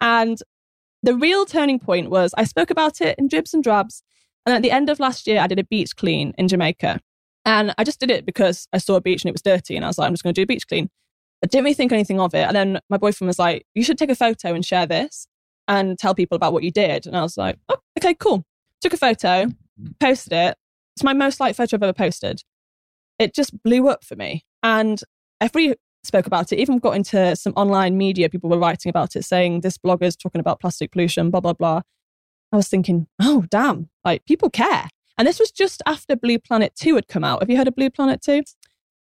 And 0.00 0.38
the 1.02 1.14
real 1.14 1.44
turning 1.44 1.78
point 1.78 2.10
was 2.10 2.34
I 2.36 2.44
spoke 2.44 2.70
about 2.70 3.00
it 3.00 3.16
in 3.18 3.28
dribs 3.28 3.54
and 3.54 3.62
drabs. 3.62 4.02
And 4.46 4.54
at 4.54 4.62
the 4.62 4.70
end 4.70 4.88
of 4.88 4.98
last 4.98 5.26
year, 5.26 5.40
I 5.40 5.46
did 5.46 5.58
a 5.58 5.64
beach 5.64 5.94
clean 5.94 6.32
in 6.38 6.48
Jamaica. 6.48 6.98
And 7.44 7.74
I 7.78 7.84
just 7.84 8.00
did 8.00 8.10
it 8.10 8.26
because 8.26 8.66
I 8.72 8.78
saw 8.78 8.96
a 8.96 9.00
beach 9.00 9.22
and 9.22 9.28
it 9.28 9.34
was 9.34 9.42
dirty. 9.42 9.76
And 9.76 9.84
I 9.84 9.88
was 9.88 9.98
like, 9.98 10.08
I'm 10.08 10.14
just 10.14 10.22
going 10.22 10.34
to 10.34 10.38
do 10.38 10.44
a 10.44 10.46
beach 10.46 10.66
clean. 10.66 10.90
I 11.42 11.46
didn't 11.46 11.64
really 11.64 11.74
think 11.74 11.92
anything 11.92 12.20
of 12.20 12.34
it. 12.34 12.46
And 12.46 12.54
then 12.54 12.80
my 12.90 12.96
boyfriend 12.96 13.28
was 13.28 13.38
like, 13.38 13.66
You 13.74 13.82
should 13.82 13.98
take 13.98 14.10
a 14.10 14.14
photo 14.14 14.54
and 14.54 14.64
share 14.64 14.86
this 14.86 15.26
and 15.68 15.98
tell 15.98 16.14
people 16.14 16.36
about 16.36 16.52
what 16.52 16.62
you 16.62 16.70
did. 16.70 17.06
And 17.06 17.16
I 17.16 17.22
was 17.22 17.36
like, 17.36 17.56
Oh, 17.68 17.78
okay, 17.98 18.14
cool. 18.14 18.44
Took 18.80 18.94
a 18.94 18.98
photo, 18.98 19.46
posted 20.00 20.32
it. 20.32 20.56
It's 20.96 21.04
my 21.04 21.12
most 21.12 21.40
liked 21.40 21.56
photo 21.56 21.76
I've 21.76 21.82
ever 21.82 21.92
posted. 21.92 22.42
It 23.18 23.34
just 23.34 23.62
blew 23.62 23.88
up 23.88 24.04
for 24.04 24.16
me. 24.16 24.44
And 24.62 25.00
everybody 25.40 25.78
spoke 26.04 26.26
about 26.26 26.52
it, 26.52 26.58
even 26.58 26.78
got 26.78 26.96
into 26.96 27.36
some 27.36 27.52
online 27.56 27.96
media. 27.96 28.28
People 28.28 28.50
were 28.50 28.58
writing 28.58 28.90
about 28.90 29.16
it, 29.16 29.24
saying 29.24 29.60
this 29.60 29.78
blogger's 29.78 30.16
talking 30.16 30.40
about 30.40 30.60
plastic 30.60 30.92
pollution, 30.92 31.30
blah, 31.30 31.40
blah, 31.40 31.52
blah. 31.52 31.82
I 32.52 32.56
was 32.56 32.68
thinking, 32.68 33.06
oh, 33.20 33.44
damn, 33.50 33.88
like 34.04 34.24
people 34.24 34.50
care. 34.50 34.88
And 35.18 35.26
this 35.28 35.38
was 35.38 35.50
just 35.50 35.82
after 35.86 36.16
Blue 36.16 36.38
Planet 36.38 36.74
2 36.76 36.94
had 36.94 37.08
come 37.08 37.24
out. 37.24 37.40
Have 37.42 37.50
you 37.50 37.56
heard 37.56 37.68
of 37.68 37.76
Blue 37.76 37.90
Planet 37.90 38.22
2? 38.22 38.42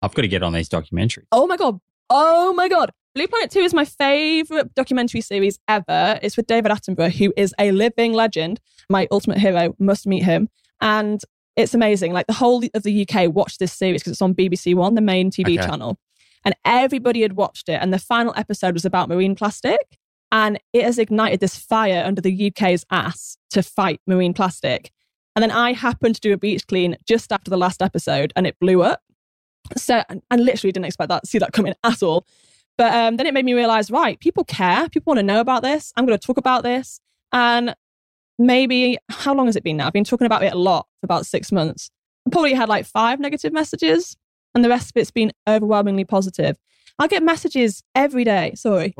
I've 0.01 0.13
got 0.13 0.21
to 0.21 0.27
get 0.27 0.43
on 0.43 0.53
these 0.53 0.69
documentaries. 0.69 1.25
Oh 1.31 1.45
my 1.45 1.57
God. 1.57 1.79
Oh 2.09 2.53
my 2.53 2.67
God. 2.67 2.91
Blue 3.13 3.27
Planet 3.27 3.51
2 3.51 3.59
is 3.59 3.73
my 3.73 3.85
favorite 3.85 4.75
documentary 4.75 5.21
series 5.21 5.57
ever. 5.67 6.19
It's 6.21 6.35
with 6.35 6.47
David 6.47 6.71
Attenborough, 6.71 7.11
who 7.13 7.33
is 7.37 7.53
a 7.57 7.71
living 7.71 8.13
legend. 8.13 8.59
My 8.89 9.07
ultimate 9.09 9.37
hero 9.37 9.73
must 9.79 10.05
meet 10.05 10.23
him. 10.23 10.49
And 10.81 11.21
it's 11.55 11.73
amazing. 11.73 12.11
Like 12.11 12.27
the 12.27 12.33
whole 12.33 12.61
of 12.73 12.83
the 12.83 13.07
UK 13.09 13.33
watched 13.33 13.59
this 13.59 13.71
series 13.71 14.01
because 14.01 14.11
it's 14.11 14.21
on 14.21 14.35
BBC 14.35 14.75
One, 14.75 14.95
the 14.95 15.01
main 15.01 15.31
TV 15.31 15.57
Okay. 15.57 15.65
channel. 15.65 15.97
And 16.43 16.53
everybody 16.65 17.21
had 17.21 17.33
watched 17.37 17.69
it. 17.69 17.79
And 17.81 17.93
the 17.93 17.99
final 17.99 18.33
episode 18.35 18.73
was 18.73 18.83
about 18.85 19.07
marine 19.07 19.33
plastic. 19.35 19.97
And 20.31 20.59
it 20.73 20.83
has 20.83 20.99
ignited 20.99 21.39
this 21.39 21.57
fire 21.57 22.03
under 22.05 22.19
the 22.21 22.47
UK's 22.51 22.85
ass 22.91 23.37
to 23.51 23.63
fight 23.63 24.01
marine 24.05 24.33
plastic. 24.33 24.91
And 25.35 25.41
then 25.43 25.51
I 25.51 25.71
happened 25.71 26.15
to 26.15 26.21
do 26.21 26.33
a 26.33 26.37
beach 26.37 26.67
clean 26.67 26.97
just 27.07 27.31
after 27.31 27.49
the 27.49 27.57
last 27.57 27.81
episode 27.81 28.33
and 28.35 28.45
it 28.45 28.57
blew 28.59 28.83
up. 28.83 29.01
So, 29.78 30.03
and 30.09 30.22
I 30.32 30.36
literally 30.36 30.72
didn't 30.72 30.86
expect 30.86 31.09
that, 31.09 31.28
see 31.28 31.39
that 31.39 31.53
coming 31.53 31.74
at 31.84 32.03
all. 32.03 32.26
But 32.78 32.93
um, 32.93 33.18
then 33.18 33.26
it 33.26 33.34
made 33.34 33.45
me 33.45 33.53
realize, 33.53 33.89
right, 33.89 34.20
people 34.20 34.43
care. 34.43 34.89
People 34.89 35.11
want 35.11 35.20
to 35.20 35.24
know 35.24 35.39
about 35.39 35.63
this. 35.63 35.93
I'm 35.95 36.05
going 36.05 36.18
to 36.18 36.26
talk 36.26 36.38
about 36.38 36.63
this. 36.63 36.99
And 37.32 37.76
maybe, 38.38 38.97
how 39.09 39.34
long 39.34 39.45
has 39.45 39.55
it 39.55 39.63
been 39.63 39.78
now? 39.78 39.88
I've 39.88 39.93
been 39.93 40.03
talking 40.03 40.26
about 40.26 40.43
it 40.43 40.53
a 40.53 40.57
lot 40.57 40.88
for 40.99 41.05
about 41.05 41.26
six 41.26 41.51
months. 41.51 41.89
I 42.28 42.32
probably 42.32 42.53
had 42.53 42.70
like 42.70 42.86
five 42.86 43.20
negative 43.20 43.53
messages, 43.53 44.18
and 44.53 44.63
the 44.63 44.70
rest 44.70 44.89
of 44.89 44.99
it's 44.99 45.11
been 45.11 45.32
overwhelmingly 45.47 46.05
positive. 46.05 46.57
I 46.97 47.07
get 47.07 47.24
messages 47.24 47.84
every 47.93 48.24
day. 48.24 48.53
Sorry. 48.55 48.93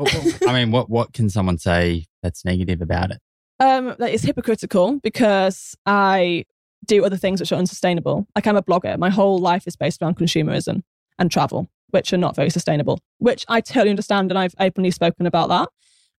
I 0.46 0.52
mean, 0.52 0.70
what, 0.70 0.90
what 0.90 1.12
can 1.12 1.30
someone 1.30 1.58
say 1.58 2.06
that's 2.22 2.44
negative 2.44 2.80
about 2.80 3.10
it? 3.10 3.18
Um, 3.58 3.94
that 3.98 4.12
is 4.12 4.20
hypocritical 4.20 5.00
because 5.02 5.74
I 5.86 6.44
do 6.86 7.04
other 7.04 7.16
things 7.16 7.40
which 7.40 7.52
are 7.52 7.56
unsustainable. 7.56 8.26
Like 8.34 8.46
I'm 8.46 8.56
a 8.56 8.62
blogger. 8.62 8.98
My 8.98 9.10
whole 9.10 9.38
life 9.38 9.66
is 9.66 9.76
based 9.76 10.02
around 10.02 10.16
consumerism 10.16 10.82
and 11.18 11.30
travel, 11.30 11.68
which 11.90 12.12
are 12.12 12.16
not 12.18 12.36
very 12.36 12.50
sustainable, 12.50 13.00
which 13.18 13.44
I 13.48 13.60
totally 13.60 13.90
understand. 13.90 14.30
And 14.30 14.38
I've 14.38 14.54
openly 14.60 14.90
spoken 14.90 15.26
about 15.26 15.48
that. 15.48 15.68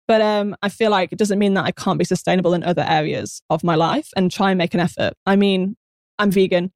But 0.07 0.21
um, 0.21 0.55
I 0.61 0.69
feel 0.69 0.89
like 0.89 1.11
it 1.11 1.17
doesn't 1.19 1.37
mean 1.37 1.53
that 1.55 1.65
I 1.65 1.71
can't 1.71 1.99
be 1.99 2.05
sustainable 2.05 2.53
in 2.53 2.63
other 2.63 2.85
areas 2.87 3.41
of 3.49 3.63
my 3.63 3.75
life 3.75 4.09
and 4.15 4.31
try 4.31 4.51
and 4.51 4.57
make 4.57 4.73
an 4.73 4.79
effort. 4.79 5.13
I 5.25 5.35
mean, 5.35 5.75
I'm 6.17 6.31
vegan 6.31 6.71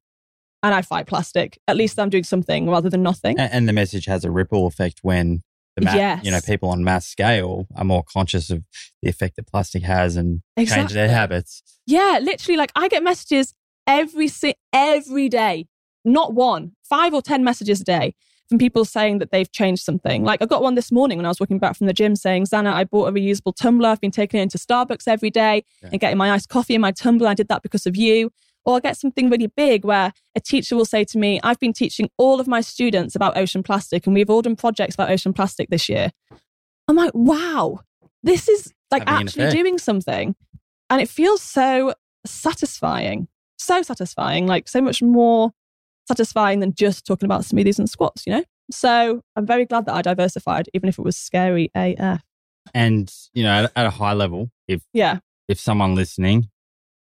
and 0.62 0.74
I 0.74 0.82
fight 0.82 1.06
plastic. 1.06 1.58
At 1.66 1.76
least 1.76 1.98
I'm 1.98 2.10
doing 2.10 2.24
something 2.24 2.68
rather 2.68 2.90
than 2.90 3.02
nothing. 3.02 3.38
And, 3.40 3.52
and 3.52 3.68
the 3.68 3.72
message 3.72 4.04
has 4.04 4.24
a 4.24 4.30
ripple 4.30 4.66
effect 4.66 4.98
when 5.02 5.42
the 5.76 5.84
ma- 5.86 5.94
Yes. 5.94 6.22
you 6.24 6.30
know 6.30 6.40
people 6.44 6.68
on 6.68 6.84
mass 6.84 7.06
scale 7.06 7.66
are 7.74 7.84
more 7.84 8.04
conscious 8.04 8.50
of 8.50 8.62
the 9.02 9.08
effect 9.08 9.36
that 9.36 9.46
plastic 9.46 9.82
has 9.84 10.16
and 10.16 10.42
change 10.58 10.92
their 10.92 11.08
habits. 11.08 11.62
Yeah, 11.86 12.18
literally, 12.22 12.58
like 12.58 12.70
I 12.76 12.88
get 12.88 13.02
messages 13.02 13.54
every 13.86 14.28
si- 14.28 14.54
every 14.72 15.28
day, 15.28 15.66
not 16.04 16.34
one, 16.34 16.72
five 16.82 17.14
or 17.14 17.22
ten 17.22 17.44
messages 17.44 17.80
a 17.80 17.84
day 17.84 18.14
from 18.48 18.58
people 18.58 18.84
saying 18.84 19.18
that 19.18 19.30
they've 19.30 19.50
changed 19.50 19.82
something. 19.82 20.24
Like 20.24 20.42
I 20.42 20.46
got 20.46 20.62
one 20.62 20.74
this 20.74 20.92
morning 20.92 21.16
when 21.18 21.24
I 21.24 21.28
was 21.30 21.40
walking 21.40 21.58
back 21.58 21.76
from 21.76 21.86
the 21.86 21.92
gym 21.92 22.16
saying, 22.16 22.44
"Zanna, 22.46 22.72
I 22.72 22.84
bought 22.84 23.08
a 23.08 23.12
reusable 23.12 23.54
tumbler. 23.54 23.88
I've 23.88 24.00
been 24.00 24.10
taking 24.10 24.40
it 24.40 24.44
into 24.44 24.58
Starbucks 24.58 25.08
every 25.08 25.30
day 25.30 25.64
Yeah. 25.82 25.88
and 25.92 26.00
getting 26.00 26.18
my 26.18 26.30
iced 26.32 26.48
coffee 26.48 26.74
in 26.74 26.80
my 26.80 26.92
tumbler. 26.92 27.28
I 27.28 27.34
did 27.34 27.48
that 27.48 27.62
because 27.62 27.86
of 27.86 27.96
you." 27.96 28.30
Or 28.64 28.76
I 28.76 28.80
get 28.80 28.96
something 28.96 29.28
really 29.28 29.48
big 29.48 29.84
where 29.84 30.12
a 30.36 30.40
teacher 30.40 30.76
will 30.76 30.84
say 30.84 31.02
to 31.06 31.18
me, 31.18 31.40
I've 31.42 31.58
been 31.58 31.72
teaching 31.72 32.08
all 32.16 32.38
of 32.38 32.46
my 32.46 32.60
students 32.60 33.16
about 33.16 33.36
ocean 33.36 33.64
plastic 33.64 34.06
and 34.06 34.14
we've 34.14 34.30
all 34.30 34.40
done 34.40 34.54
projects 34.54 34.94
about 34.94 35.10
ocean 35.10 35.32
plastic 35.32 35.68
this 35.68 35.88
year. 35.88 36.12
I'm 36.86 36.94
like, 36.94 37.10
wow, 37.12 37.80
this 38.22 38.48
is 38.48 38.72
like 38.92 39.08
Having 39.08 39.26
actually 39.26 39.50
doing 39.50 39.78
something. 39.78 40.36
And 40.90 41.02
it 41.02 41.08
feels 41.08 41.42
so 41.42 41.94
satisfying. 42.24 43.26
So 43.62 43.82
satisfying, 43.82 44.46
like 44.46 44.68
so 44.68 44.80
much 44.80 45.02
more 45.02 45.50
satisfying 46.08 46.60
than 46.60 46.74
just 46.74 47.06
talking 47.06 47.26
about 47.26 47.42
smoothies 47.42 47.78
and 47.78 47.88
squats, 47.88 48.26
you 48.26 48.32
know? 48.32 48.44
So 48.70 49.22
I'm 49.36 49.46
very 49.46 49.66
glad 49.66 49.86
that 49.86 49.94
I 49.94 50.02
diversified, 50.02 50.68
even 50.74 50.88
if 50.88 50.98
it 50.98 51.02
was 51.02 51.16
scary 51.16 51.70
AF. 51.74 52.22
And 52.74 53.12
you 53.34 53.44
know, 53.44 53.50
at, 53.50 53.72
at 53.76 53.86
a 53.86 53.90
high 53.90 54.14
level, 54.14 54.50
if 54.66 54.82
Yeah. 54.92 55.18
if 55.48 55.60
someone 55.60 55.94
listening 55.94 56.48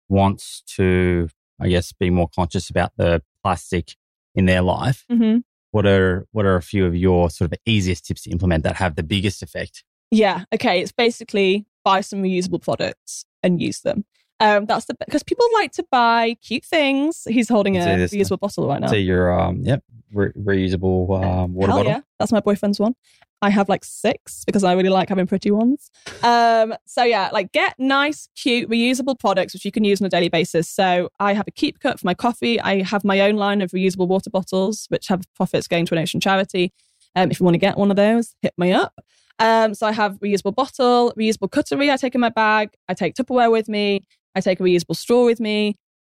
wants 0.08 0.62
to, 0.76 1.28
I 1.60 1.68
guess, 1.68 1.92
be 1.92 2.10
more 2.10 2.28
conscious 2.28 2.70
about 2.70 2.92
the 2.96 3.22
plastic 3.42 3.96
in 4.34 4.46
their 4.46 4.62
life, 4.62 5.04
hmm 5.08 5.38
what 5.70 5.86
are 5.86 6.24
what 6.30 6.46
are 6.46 6.54
a 6.54 6.62
few 6.62 6.86
of 6.86 6.94
your 6.94 7.28
sort 7.30 7.52
of 7.52 7.58
easiest 7.66 8.06
tips 8.06 8.22
to 8.22 8.30
implement 8.30 8.62
that 8.62 8.76
have 8.76 8.94
the 8.94 9.02
biggest 9.02 9.42
effect? 9.42 9.82
Yeah. 10.12 10.44
Okay. 10.54 10.80
It's 10.80 10.92
basically 10.92 11.66
buy 11.84 12.00
some 12.00 12.22
reusable 12.22 12.62
products 12.62 13.24
and 13.42 13.60
use 13.60 13.80
them. 13.80 14.04
Um, 14.40 14.66
that's 14.66 14.86
the 14.86 14.94
because 15.06 15.22
people 15.22 15.46
like 15.54 15.72
to 15.72 15.84
buy 15.90 16.36
cute 16.42 16.64
things. 16.64 17.26
He's 17.28 17.48
holding 17.48 17.76
a 17.76 17.80
reusable 17.80 18.40
bottle 18.40 18.68
right 18.68 18.80
now. 18.80 18.88
So 18.88 18.96
your 18.96 19.32
um, 19.38 19.62
yep, 19.62 19.82
re- 20.12 20.32
reusable 20.32 21.24
um, 21.24 21.54
water 21.54 21.68
Hell 21.68 21.78
bottle. 21.78 21.92
yeah, 21.92 22.00
that's 22.18 22.32
my 22.32 22.40
boyfriend's 22.40 22.80
one. 22.80 22.94
I 23.42 23.50
have 23.50 23.68
like 23.68 23.84
six 23.84 24.44
because 24.44 24.64
I 24.64 24.72
really 24.72 24.88
like 24.88 25.10
having 25.10 25.26
pretty 25.26 25.50
ones. 25.50 25.90
Um, 26.22 26.74
so 26.86 27.04
yeah, 27.04 27.28
like 27.32 27.52
get 27.52 27.74
nice, 27.78 28.28
cute, 28.34 28.70
reusable 28.70 29.18
products 29.18 29.52
which 29.52 29.64
you 29.64 29.70
can 29.70 29.84
use 29.84 30.00
on 30.00 30.06
a 30.06 30.10
daily 30.10 30.30
basis. 30.30 30.68
So 30.68 31.10
I 31.20 31.34
have 31.34 31.46
a 31.46 31.50
KeepCup 31.50 32.00
for 32.00 32.06
my 32.06 32.14
coffee. 32.14 32.58
I 32.60 32.82
have 32.82 33.04
my 33.04 33.20
own 33.20 33.36
line 33.36 33.60
of 33.60 33.72
reusable 33.72 34.08
water 34.08 34.30
bottles 34.30 34.86
which 34.88 35.08
have 35.08 35.22
profits 35.34 35.68
going 35.68 35.84
to 35.86 35.94
an 35.94 36.00
ocean 36.00 36.20
charity. 36.20 36.72
Um, 37.14 37.30
if 37.30 37.38
you 37.38 37.44
want 37.44 37.54
to 37.54 37.58
get 37.58 37.76
one 37.76 37.90
of 37.90 37.96
those, 37.96 38.34
hit 38.40 38.54
me 38.56 38.72
up. 38.72 38.94
Um, 39.38 39.74
so 39.74 39.86
I 39.86 39.92
have 39.92 40.18
reusable 40.20 40.54
bottle, 40.54 41.12
reusable 41.18 41.50
cutlery 41.50 41.90
I 41.90 41.96
take 41.96 42.14
in 42.14 42.20
my 42.20 42.30
bag. 42.30 42.70
I 42.88 42.94
take 42.94 43.14
Tupperware 43.14 43.50
with 43.50 43.68
me. 43.68 44.06
I 44.34 44.40
take 44.40 44.60
a 44.60 44.62
reusable 44.62 44.96
straw 44.96 45.24
with 45.24 45.40
me. 45.40 45.76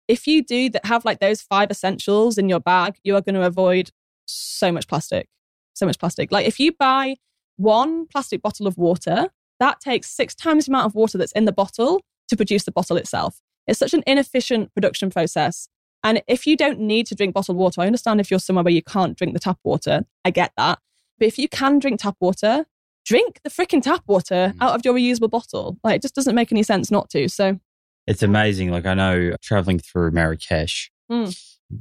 If 0.09 0.27
you 0.27 0.43
do 0.43 0.71
that, 0.71 0.85
have 0.87 1.05
like 1.05 1.21
those 1.21 1.41
five 1.41 1.71
essentials 1.71 2.37
in 2.39 2.49
your 2.49 2.61
bag, 2.61 2.97
you 3.05 3.17
are 3.17 3.21
going 3.23 3.35
to 3.35 3.43
avoid 3.45 3.91
so 4.27 4.71
much 4.71 4.87
plastic. 4.87 5.29
So 5.75 5.87
much 5.87 5.99
plastic. 5.99 6.31
Like 6.31 6.47
if 6.47 6.61
you 6.61 6.73
buy 6.73 7.17
one 7.57 8.07
plastic 8.07 8.43
bottle 8.43 8.67
of 8.67 8.77
water, 8.77 9.29
that 9.61 9.81
takes 9.81 10.11
six 10.11 10.35
times 10.35 10.67
the 10.67 10.73
amount 10.73 10.87
of 10.87 10.95
water 10.95 11.19
that's 11.19 11.33
in 11.33 11.45
the 11.45 11.53
bottle 11.53 12.01
to 12.29 12.37
produce 12.37 12.65
the 12.65 12.73
bottle 12.73 12.97
itself. 12.97 13.41
It's 13.67 13.79
such 13.79 13.95
an 13.95 14.03
inefficient 14.07 14.73
production 14.75 15.11
process. 15.11 15.69
And 16.03 16.23
if 16.29 16.47
you 16.47 16.57
don't 16.57 16.81
need 16.81 17.07
to 17.07 17.15
drink 17.15 17.35
bottled 17.35 17.57
water, 17.57 17.81
I 17.81 17.87
understand 17.87 18.21
if 18.21 18.31
you're 18.31 18.41
somewhere 18.41 18.63
where 18.65 18.73
you 18.75 18.83
can't 18.83 19.17
drink 19.17 19.33
the 19.33 19.41
tap 19.41 19.59
water. 19.65 20.03
I 20.25 20.31
get 20.31 20.53
that. 20.59 20.79
But 21.19 21.29
if 21.29 21.39
you 21.39 21.49
can 21.49 21.79
drink 21.79 22.01
tap 22.01 22.17
water, 22.21 22.67
drink 23.07 23.41
the 23.43 23.51
freaking 23.51 23.83
tap 23.83 24.03
water 24.07 24.53
Mm. 24.55 24.57
out 24.61 24.75
of 24.75 24.85
your 24.85 24.95
reusable 24.95 25.31
bottle. 25.31 25.79
Like 25.83 25.97
it 25.97 26.03
just 26.03 26.15
doesn't 26.15 26.35
make 26.35 26.53
any 26.53 26.63
sense 26.63 26.91
not 26.91 27.09
to. 27.11 27.29
So 27.29 27.59
It's 28.07 28.23
amazing. 28.23 28.71
Like 28.71 28.87
I 28.87 28.95
know 28.95 29.35
traveling 29.43 29.79
through 29.79 30.11
Marrakesh 30.13 30.91
Mm. 31.11 31.37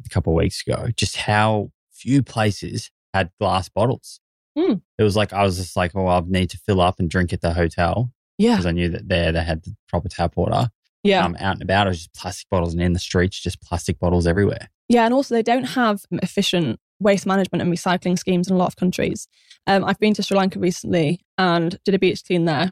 a 0.06 0.10
couple 0.10 0.34
of 0.34 0.38
weeks 0.38 0.62
ago, 0.68 0.90
just 0.98 1.16
how 1.16 1.72
few 1.94 2.22
places 2.24 2.92
had 3.14 3.30
glass 3.40 3.70
bottles. 3.70 4.20
Mm. 4.58 4.82
It 4.98 5.04
was 5.04 5.16
like 5.16 5.32
I 5.34 5.44
was 5.44 5.58
just 5.58 5.76
like, 5.78 5.96
oh, 5.96 6.08
I 6.08 6.22
need 6.28 6.50
to 6.50 6.58
fill 6.58 6.82
up 6.82 7.00
and 7.00 7.10
drink 7.10 7.32
at 7.32 7.40
the 7.42 7.54
hotel 7.54 8.12
yeah, 8.38 8.52
because 8.52 8.66
I 8.66 8.72
knew 8.72 8.90
that 8.90 9.08
there 9.08 9.32
they 9.32 9.44
had 9.44 9.64
the 9.64 9.76
proper 9.88 10.10
tap 10.10 10.36
water. 10.36 10.70
yeah. 11.04 11.24
Um, 11.26 11.36
out 11.40 11.54
and 11.54 11.62
about, 11.62 11.88
it 11.88 11.92
was 11.92 12.00
just 12.00 12.14
plastic 12.14 12.50
bottles, 12.50 12.74
and 12.74 12.82
in 12.82 12.94
the 12.94 13.00
streets, 13.00 13.40
just 13.40 13.62
plastic 13.62 13.98
bottles 14.00 14.28
everywhere. 14.28 14.70
Yeah, 14.90 15.06
and 15.06 15.14
also 15.14 15.34
they 15.36 15.44
don't 15.44 15.64
have 15.70 16.02
efficient 16.12 16.80
waste 17.00 17.26
management 17.26 17.62
and 17.62 17.72
recycling 17.72 18.18
schemes 18.20 18.48
in 18.50 18.56
a 18.56 18.58
lot 18.58 18.68
of 18.68 18.76
countries. 18.76 19.28
Um, 19.68 19.84
I've 19.86 20.00
been 20.00 20.14
to 20.16 20.24
Sri 20.24 20.38
Lanka 20.38 20.60
recently 20.60 21.22
and 21.38 21.80
did 21.86 21.96
a 21.96 22.00
beach 22.00 22.24
clean 22.26 22.46
there, 22.46 22.72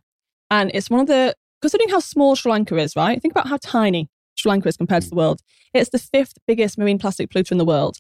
and 0.49 0.70
it's 0.74 0.89
one 0.89 0.99
of 1.02 1.08
the 1.08 1.36
considering 1.62 1.89
how 1.89 1.99
small 1.99 2.36
Sri 2.36 2.51
Lanka 2.51 2.78
is, 2.78 2.95
right? 2.95 3.22
Think 3.22 3.34
about 3.34 3.47
how 3.47 3.57
tiny 3.62 4.09
Sri 4.36 4.49
Lanka 4.49 4.68
is 4.70 4.78
compared 4.78 5.03
to 5.03 5.09
the 5.09 5.16
world. 5.16 5.41
It's 5.74 5.89
the 5.89 5.99
fifth 5.99 6.34
biggest 6.47 6.78
marine 6.78 6.99
plastic 6.99 7.30
polluter 7.30 7.51
in 7.51 7.57
the 7.57 7.66
world. 7.66 7.97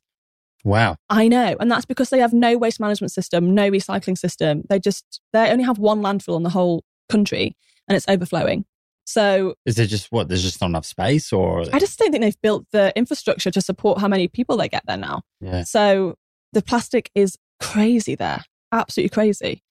Wow. 0.63 0.97
I 1.09 1.27
know. 1.27 1.55
And 1.59 1.71
that's 1.71 1.85
because 1.85 2.09
they 2.09 2.19
have 2.19 2.33
no 2.33 2.57
waste 2.57 2.79
management 2.79 3.11
system, 3.11 3.55
no 3.55 3.69
recycling 3.71 4.17
system. 4.17 4.63
They 4.69 4.79
just, 4.79 5.21
they 5.33 5.49
only 5.49 5.63
have 5.63 5.79
one 5.79 6.01
landfill 6.01 6.37
in 6.37 6.43
the 6.43 6.49
whole 6.49 6.83
country 7.09 7.55
and 7.87 7.95
it's 7.95 8.07
overflowing. 8.07 8.65
So 9.05 9.55
Is 9.65 9.79
it 9.79 9.87
just 9.87 10.11
what? 10.11 10.27
There's 10.27 10.43
just 10.43 10.61
not 10.61 10.67
enough 10.67 10.85
space, 10.85 11.33
or 11.33 11.61
I 11.73 11.79
just 11.79 11.97
don't 11.97 12.11
think 12.11 12.21
they've 12.21 12.41
built 12.41 12.65
the 12.71 12.93
infrastructure 12.95 13.51
to 13.51 13.59
support 13.59 13.99
how 13.99 14.07
many 14.07 14.27
people 14.27 14.57
they 14.57 14.69
get 14.69 14.83
there 14.85 14.95
now. 14.95 15.23
yeah. 15.41 15.63
So 15.63 16.15
the 16.53 16.61
plastic 16.61 17.09
is 17.15 17.37
crazy 17.59 18.15
there, 18.15 18.43
absolutely 18.71 19.09
crazy. 19.09 19.63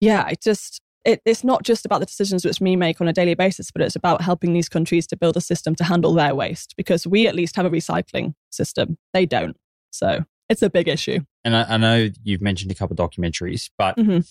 Yeah, 0.00 0.28
it 0.28 0.40
just 0.40 0.80
it, 1.04 1.20
it's 1.24 1.44
not 1.44 1.62
just 1.62 1.84
about 1.84 2.00
the 2.00 2.06
decisions 2.06 2.44
which 2.44 2.60
we 2.60 2.76
make 2.76 3.00
on 3.00 3.08
a 3.08 3.12
daily 3.12 3.34
basis, 3.34 3.70
but 3.70 3.82
it's 3.82 3.96
about 3.96 4.22
helping 4.22 4.52
these 4.52 4.68
countries 4.68 5.06
to 5.08 5.16
build 5.16 5.36
a 5.36 5.40
system 5.40 5.74
to 5.76 5.84
handle 5.84 6.14
their 6.14 6.34
waste 6.34 6.74
because 6.76 7.06
we 7.06 7.26
at 7.26 7.34
least 7.34 7.56
have 7.56 7.66
a 7.66 7.70
recycling 7.70 8.34
system. 8.50 8.96
They 9.12 9.26
don't. 9.26 9.56
So 9.90 10.24
it's 10.48 10.62
a 10.62 10.70
big 10.70 10.88
issue. 10.88 11.20
And 11.44 11.54
I, 11.56 11.74
I 11.74 11.76
know 11.76 12.08
you've 12.22 12.40
mentioned 12.42 12.70
a 12.70 12.74
couple 12.74 12.94
of 12.98 13.10
documentaries, 13.10 13.70
but 13.76 13.96
Mhm. 13.96 14.26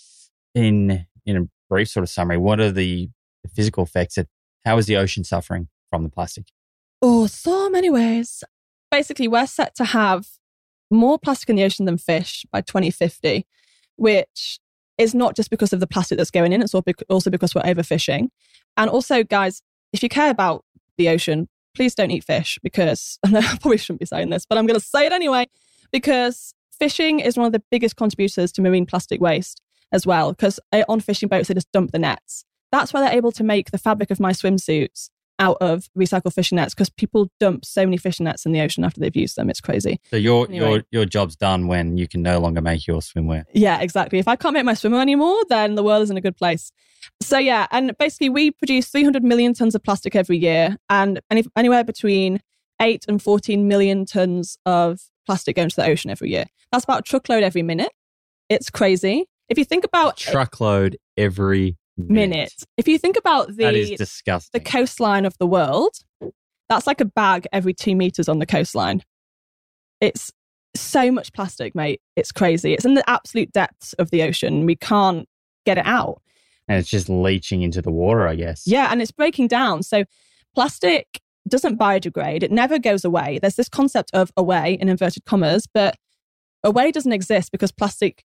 in 0.56 1.06
in 1.26 1.38
a 1.38 1.48
brief 1.70 1.90
sort 1.90 2.04
of 2.04 2.10
summary, 2.10 2.38
what 2.38 2.60
are 2.60 2.72
the, 2.72 3.10
the 3.44 3.50
physical 3.50 3.84
effects? 3.84 4.16
That, 4.16 4.28
how 4.66 4.78
is 4.78 4.86
the 4.88 4.98
ocean 4.98 5.24
suffering 5.24 5.70
from 5.90 6.04
the 6.04 6.10
plastic? 6.10 6.46
Oh, 7.02 7.28
so 7.28 7.70
many 7.70 7.90
ways. 7.90 8.44
Basically, 8.92 9.28
we're 9.28 9.48
set 9.48 9.74
to 9.76 9.86
have 9.86 10.28
more 10.92 11.18
plastic 11.18 11.50
in 11.50 11.56
the 11.56 11.64
ocean 11.64 11.86
than 11.86 11.98
fish 11.98 12.46
by 12.52 12.62
2050, 12.62 13.46
which 13.96 14.60
is 14.98 15.16
not 15.16 15.36
just 15.36 15.50
because 15.50 15.74
of 15.74 15.80
the 15.80 15.88
plastic 15.88 16.18
that's 16.18 16.32
going 16.32 16.54
in, 16.54 16.62
it's 16.62 16.74
also 16.74 17.30
because 17.30 17.56
we're 17.56 17.62
overfishing. 17.62 18.28
And 18.78 18.90
also, 18.90 19.24
guys, 19.24 19.62
if 19.92 20.04
you 20.04 20.10
care 20.10 20.30
about 20.30 20.64
the 20.98 21.10
ocean, 21.10 21.48
please 21.76 21.96
don't 21.96 22.12
eat 22.12 22.24
fish 22.24 22.60
because 22.64 23.18
I 23.26 23.38
I 23.38 23.58
probably 23.62 23.78
shouldn't 23.78 24.00
be 24.00 24.06
saying 24.06 24.30
this, 24.30 24.46
but 24.46 24.58
I'm 24.58 24.66
going 24.66 24.80
to 24.80 24.86
say 24.86 25.06
it 25.06 25.12
anyway 25.12 25.48
because 25.92 26.54
fishing 26.78 27.20
is 27.20 27.38
one 27.38 27.46
of 27.46 27.54
the 27.54 27.64
biggest 27.72 27.96
contributors 27.96 28.52
to 28.54 28.62
marine 28.62 28.86
plastic 28.86 29.22
waste 29.22 29.62
as 29.92 30.06
well. 30.06 30.32
Because 30.32 30.60
eh, 30.72 30.84
on 30.90 31.00
fishing 31.00 31.30
boats, 31.30 31.48
they 31.48 31.54
just 31.54 31.72
dump 31.72 31.92
the 31.92 32.00
nets. 32.00 32.46
That's 32.72 32.92
why 32.94 33.02
they're 33.02 33.18
able 33.18 33.32
to 33.34 33.44
make 33.44 33.72
the 33.72 33.78
fabric 33.78 34.10
of 34.10 34.20
my 34.20 34.32
swimsuits 34.32 35.10
out 35.44 35.58
of 35.62 35.90
recycled 35.98 36.34
fishing 36.34 36.56
nets 36.56 36.74
because 36.74 36.90
people 36.90 37.30
dump 37.40 37.66
so 37.66 37.86
many 37.86 37.98
fishing 37.98 38.24
nets 38.24 38.46
in 38.46 38.52
the 38.52 38.62
ocean 38.62 38.84
after 38.84 39.00
they've 39.00 39.16
used 39.16 39.36
them. 39.36 39.50
It's 39.50 39.62
crazy. 39.62 40.00
So 40.10 40.16
your 40.18 40.48
Anyway. 40.48 40.70
your 40.70 40.84
your 40.92 41.06
job's 41.06 41.36
done 41.36 41.68
when 41.68 41.98
you 41.98 42.08
can 42.08 42.22
no 42.22 42.40
longer 42.40 42.62
make 42.62 42.88
your 42.88 43.02
swimwear. 43.02 43.44
Yeah, 43.54 43.82
exactly. 43.82 44.20
If 44.20 44.28
I 44.28 44.36
can't 44.36 44.54
make 44.54 44.66
my 44.66 44.74
swimmer 44.74 45.02
anymore, 45.02 45.38
then 45.50 45.76
the 45.76 45.84
world 45.84 46.04
is 46.04 46.10
in 46.10 46.18
a 46.18 46.22
good 46.22 46.38
place. 46.38 46.72
So 47.22 47.38
yeah, 47.38 47.68
and 47.72 47.96
basically 47.98 48.30
we 48.30 48.52
produce 48.52 48.88
300 48.90 49.24
million 49.24 49.54
tons 49.54 49.76
of 49.76 49.84
plastic 49.84 50.16
every 50.16 50.38
year, 50.38 50.78
and 50.90 51.20
any, 51.30 51.44
anywhere 51.56 51.84
between 51.84 52.40
eight 52.82 53.06
and 53.08 53.22
14 53.22 53.68
million 53.68 54.06
tons 54.06 54.58
of 54.66 55.02
plastic 55.26 55.56
go 55.58 55.64
into 55.64 55.76
the 55.76 55.86
ocean 55.86 56.10
every 56.12 56.30
year. 56.32 56.46
That's 56.72 56.84
about 56.86 57.00
a 57.00 57.04
truckload 57.04 57.44
every 57.44 57.64
minute. 57.64 57.92
It's 58.50 58.70
crazy. 58.70 59.26
If 59.50 59.58
you 59.58 59.66
think 59.66 59.84
about 59.84 60.18
Truckload 60.18 60.98
every 61.18 61.78
minute. 61.98 62.54
if 62.78 62.88
you 62.88 62.98
think 62.98 63.18
about 63.18 63.48
the 63.48 63.64
that 63.64 63.76
is 63.76 63.90
the 64.52 64.60
coastline 64.60 65.26
of 65.26 65.38
the 65.38 65.48
world, 65.48 65.94
that's 66.70 66.88
like 66.88 67.02
a 67.02 67.06
bag 67.06 67.48
every 67.52 67.74
two 67.74 67.96
meters 67.96 68.28
on 68.28 68.40
the 68.40 68.46
coastline. 68.46 69.04
It's 70.02 70.32
so 70.76 71.12
much 71.12 71.34
plastic, 71.34 71.76
mate. 71.76 72.02
It's 72.16 72.32
crazy. 72.32 72.74
It's 72.74 72.86
in 72.86 72.96
the 72.96 73.08
absolute 73.10 73.52
depths 73.52 73.94
of 73.94 74.10
the 74.10 74.24
ocean. 74.24 74.66
We 74.66 74.76
can't 74.76 75.28
get 75.66 75.78
it 75.78 75.86
out. 75.86 76.22
and 76.68 76.78
it's 76.80 76.90
just 76.90 77.10
leaching 77.10 77.62
into 77.62 77.82
the 77.82 77.92
water, 77.92 78.28
I 78.28 78.36
guess. 78.36 78.64
Yeah, 78.66 78.88
and 78.92 79.02
it's 79.02 79.12
breaking 79.12 79.48
down. 79.48 79.84
So 79.84 80.04
plastic 80.56 81.22
doesn't 81.48 81.78
biodegrade. 81.78 82.44
It 82.44 82.52
never 82.52 82.80
goes 82.80 83.06
away. 83.06 83.40
There's 83.42 83.56
this 83.56 83.70
concept 83.70 84.12
of 84.14 84.32
away 84.36 84.78
in 84.80 84.90
inverted 84.90 85.26
commas, 85.26 85.68
but 85.72 85.96
away 86.64 86.92
doesn't 86.92 87.12
exist 87.12 87.52
because 87.52 87.72
plastic 87.72 88.24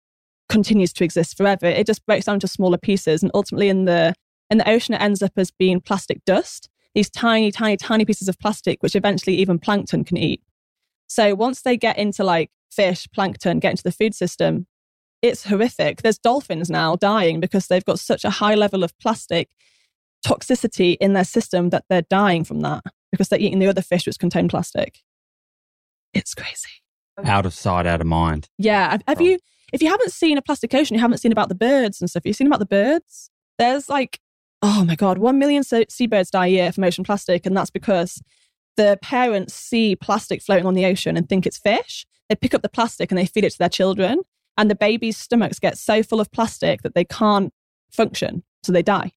continues 0.48 0.92
to 0.94 1.04
exist 1.04 1.36
forever. 1.36 1.66
It 1.66 1.86
just 1.86 2.04
breaks 2.06 2.26
down 2.26 2.36
into 2.36 2.48
smaller 2.48 2.78
pieces 2.78 3.22
and 3.22 3.30
ultimately 3.34 3.68
in 3.68 3.84
the 3.84 4.14
in 4.50 4.58
the 4.58 4.68
ocean 4.68 4.94
it 4.94 5.02
ends 5.02 5.22
up 5.22 5.32
as 5.36 5.50
being 5.50 5.80
plastic 5.80 6.24
dust. 6.24 6.68
These 6.94 7.10
tiny, 7.10 7.52
tiny, 7.52 7.76
tiny 7.76 8.04
pieces 8.04 8.28
of 8.28 8.38
plastic 8.38 8.82
which 8.82 8.96
eventually 8.96 9.36
even 9.36 9.58
plankton 9.58 10.04
can 10.04 10.16
eat. 10.16 10.42
So 11.06 11.34
once 11.34 11.62
they 11.62 11.76
get 11.76 11.98
into 11.98 12.24
like 12.24 12.50
fish, 12.70 13.06
plankton, 13.14 13.58
get 13.58 13.72
into 13.72 13.82
the 13.82 13.92
food 13.92 14.14
system, 14.14 14.66
it's 15.22 15.44
horrific. 15.44 16.02
There's 16.02 16.18
dolphins 16.18 16.70
now 16.70 16.96
dying 16.96 17.40
because 17.40 17.66
they've 17.66 17.84
got 17.84 17.98
such 17.98 18.24
a 18.24 18.30
high 18.30 18.54
level 18.54 18.84
of 18.84 18.96
plastic 18.98 19.48
toxicity 20.26 20.96
in 21.00 21.12
their 21.12 21.24
system 21.24 21.70
that 21.70 21.84
they're 21.88 22.02
dying 22.02 22.44
from 22.44 22.60
that 22.60 22.82
because 23.10 23.28
they're 23.28 23.40
eating 23.40 23.58
the 23.58 23.66
other 23.66 23.82
fish 23.82 24.06
which 24.06 24.18
contain 24.18 24.48
plastic. 24.48 24.98
It's 26.14 26.34
crazy. 26.34 26.68
Out 27.24 27.46
of 27.46 27.54
sight, 27.54 27.86
out 27.86 28.00
of 28.00 28.06
mind. 28.06 28.48
Yeah. 28.58 28.90
Have, 28.92 29.02
have 29.08 29.20
you, 29.20 29.38
if 29.72 29.82
you 29.82 29.88
haven't 29.88 30.12
seen 30.12 30.38
a 30.38 30.42
plastic 30.42 30.74
ocean, 30.74 30.94
you 30.94 31.00
haven't 31.00 31.18
seen 31.18 31.32
about 31.32 31.48
the 31.48 31.54
birds 31.54 32.00
and 32.00 32.08
stuff. 32.08 32.24
You've 32.24 32.36
seen 32.36 32.46
about 32.46 32.60
the 32.60 32.66
birds? 32.66 33.30
There's 33.58 33.88
like, 33.88 34.20
oh 34.62 34.84
my 34.84 34.94
God, 34.94 35.18
one 35.18 35.38
million 35.38 35.62
se- 35.62 35.86
seabirds 35.88 36.30
die 36.30 36.46
a 36.46 36.50
year 36.50 36.72
from 36.72 36.84
ocean 36.84 37.04
plastic. 37.04 37.46
And 37.46 37.56
that's 37.56 37.70
because 37.70 38.22
the 38.76 38.98
parents 39.02 39.54
see 39.54 39.96
plastic 39.96 40.42
floating 40.42 40.66
on 40.66 40.74
the 40.74 40.86
ocean 40.86 41.16
and 41.16 41.28
think 41.28 41.46
it's 41.46 41.58
fish. 41.58 42.06
They 42.28 42.36
pick 42.36 42.54
up 42.54 42.62
the 42.62 42.68
plastic 42.68 43.10
and 43.10 43.18
they 43.18 43.26
feed 43.26 43.44
it 43.44 43.50
to 43.52 43.58
their 43.58 43.68
children. 43.68 44.22
And 44.56 44.70
the 44.70 44.74
baby's 44.74 45.16
stomachs 45.16 45.58
get 45.58 45.78
so 45.78 46.02
full 46.02 46.20
of 46.20 46.30
plastic 46.32 46.82
that 46.82 46.94
they 46.94 47.04
can't 47.04 47.52
function. 47.90 48.42
So 48.62 48.72
they 48.72 48.82
die 48.82 49.12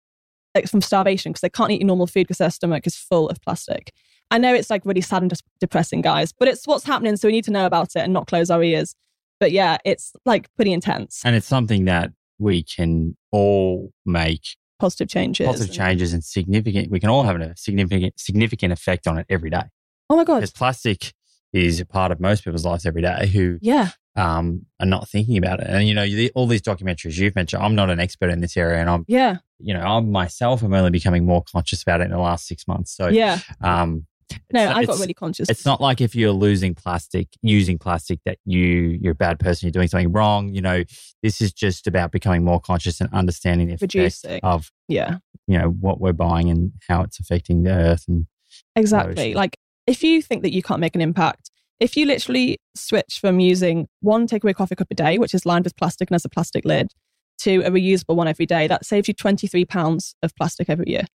like 0.56 0.68
from 0.68 0.82
starvation 0.82 1.32
because 1.32 1.42
they 1.42 1.50
can't 1.50 1.72
eat 1.72 1.86
normal 1.86 2.08
food 2.08 2.28
because 2.28 2.38
their 2.38 2.52
stomach 2.52 2.86
is 2.86 2.96
full 2.96 3.30
of 3.30 3.42
plastic. 3.42 3.94
I 4.30 4.38
know 4.38 4.54
it's 4.54 4.70
like 4.70 4.86
really 4.86 5.02
sad 5.02 5.22
and 5.22 5.34
depressing, 5.60 6.02
guys, 6.02 6.32
but 6.32 6.48
it's 6.48 6.66
what's 6.66 6.86
happening. 6.86 7.18
So 7.18 7.28
we 7.28 7.34
need 7.34 7.44
to 7.46 7.52
know 7.52 7.66
about 7.66 7.96
it 7.96 8.00
and 8.00 8.14
not 8.14 8.28
close 8.28 8.50
our 8.50 8.64
ears. 8.64 8.96
But 9.42 9.52
yeah, 9.52 9.78
it's 9.84 10.14
like 10.26 10.48
pretty 10.56 10.72
intense. 10.72 11.22
And 11.26 11.36
it's 11.36 11.48
something 11.48 11.86
that 11.86 12.12
we 12.40 12.64
can 12.64 13.18
all 13.32 13.92
make 14.06 14.44
Positive 14.80 15.10
changes. 15.10 15.46
positive 15.48 15.76
changes 15.76 16.14
and 16.14 16.24
significant. 16.24 16.90
We 16.92 17.00
can 17.00 17.10
all 17.10 17.24
have 17.24 17.42
a 17.42 17.54
significant 17.58 18.14
significant 18.20 18.72
effect 18.72 19.08
on 19.08 19.18
it 19.18 19.26
every 19.30 19.50
day. 19.50 19.64
Oh 20.10 20.16
my 20.16 20.24
God. 20.24 20.36
Because 20.38 20.52
plastic 20.52 21.14
is 21.54 21.80
a 21.80 21.86
part 21.86 22.12
of 22.12 22.20
most 22.20 22.44
people's 22.46 22.66
lives 22.66 22.86
every 22.86 23.02
day 23.02 23.28
who 23.28 23.58
Yeah. 23.62 23.90
um, 24.16 24.66
are 24.80 24.86
not 24.86 25.10
thinking 25.10 25.38
about 25.38 25.60
it. 25.60 25.68
And 25.70 25.88
you 25.88 25.94
know, 25.94 26.04
you- 26.04 26.30
all 26.36 26.46
these 26.48 26.62
documentaries 26.62 27.18
you've 27.18 27.36
mentioned. 27.36 27.64
I'm 27.64 27.76
not 27.76 27.90
an 27.90 28.00
expert 28.00 28.30
in 28.30 28.42
this 28.42 28.56
area, 28.58 28.80
and 28.80 28.90
I'm 28.90 29.06
Yeah. 29.08 29.38
you 29.60 29.74
know, 29.74 29.82
I 29.82 30.00
myself 30.02 30.64
am 30.64 30.74
only 30.74 30.92
becoming 30.92 31.26
more 31.26 31.44
conscious 31.44 31.82
about 31.82 32.02
it 32.02 32.06
in 32.06 32.12
the 32.12 32.18
last 32.20 32.46
six 32.48 32.68
months. 32.68 32.96
So 32.96 33.08
Yeah. 33.08 33.40
um, 33.62 34.06
No, 34.54 34.72
I 34.72 34.86
got 34.86 35.00
really 35.00 35.14
conscious. 35.14 35.50
It's 35.50 35.66
not 35.66 35.82
like 35.82 36.02
if 36.02 36.16
you're 36.16 36.32
losing 36.32 36.76
plastic, 36.76 37.28
using 37.42 37.78
plastic, 37.78 38.20
that 38.26 38.38
you 38.46 38.98
you're 39.02 39.14
a 39.14 39.16
bad 39.16 39.40
person. 39.40 39.68
You're 39.68 39.72
doing 39.72 39.88
something 39.88 40.12
wrong. 40.12 40.54
You 40.54 40.62
know, 40.62 40.84
this 41.24 41.42
is 41.42 41.54
just 41.54 41.88
about 41.88 42.12
becoming 42.12 42.44
more 42.44 42.60
conscious 42.60 43.02
and 43.02 43.10
understanding 43.14 43.68
the 43.68 43.74
effect 43.76 43.94
Reducing. 43.94 44.40
of 44.44 44.72
yeah. 44.88 45.18
you 45.48 45.58
know 45.58 45.70
what 45.70 46.00
we're 46.00 46.14
buying 46.14 46.50
and 46.50 46.72
how 46.88 47.02
it's 47.02 47.20
affecting 47.20 47.64
the 47.64 47.72
earth. 47.72 48.06
And 48.08 48.28
Exactly. 48.76 49.34
Like 49.34 49.56
if 49.88 50.04
you 50.04 50.22
think 50.22 50.44
that 50.44 50.54
you 50.54 50.62
can't 50.62 50.80
make 50.80 50.96
an 50.96 51.02
impact, 51.02 51.50
if 51.80 51.98
you 51.98 52.06
literally 52.06 52.58
switch 52.76 53.20
from 53.20 53.40
using 53.40 53.88
one 54.02 54.28
takeaway 54.28 54.54
coffee 54.54 54.76
cup 54.76 54.88
a 54.92 54.96
day, 54.96 55.18
which 55.18 55.34
is 55.34 55.46
lined 55.46 55.66
with 55.66 55.76
plastic 55.76 56.10
and 56.10 56.16
has 56.16 56.26
a 56.26 56.30
plastic 56.30 56.64
lid, 56.66 56.92
to 57.40 57.62
a 57.62 57.72
reusable 57.72 58.16
one 58.16 58.28
every 58.28 58.46
day, 58.46 58.68
that 58.68 58.86
saves 58.86 59.08
you 59.08 59.14
23 59.16 59.66
pounds 59.66 60.16
of 60.22 60.36
plastic 60.36 60.70
every 60.70 60.86
year. 60.88 61.06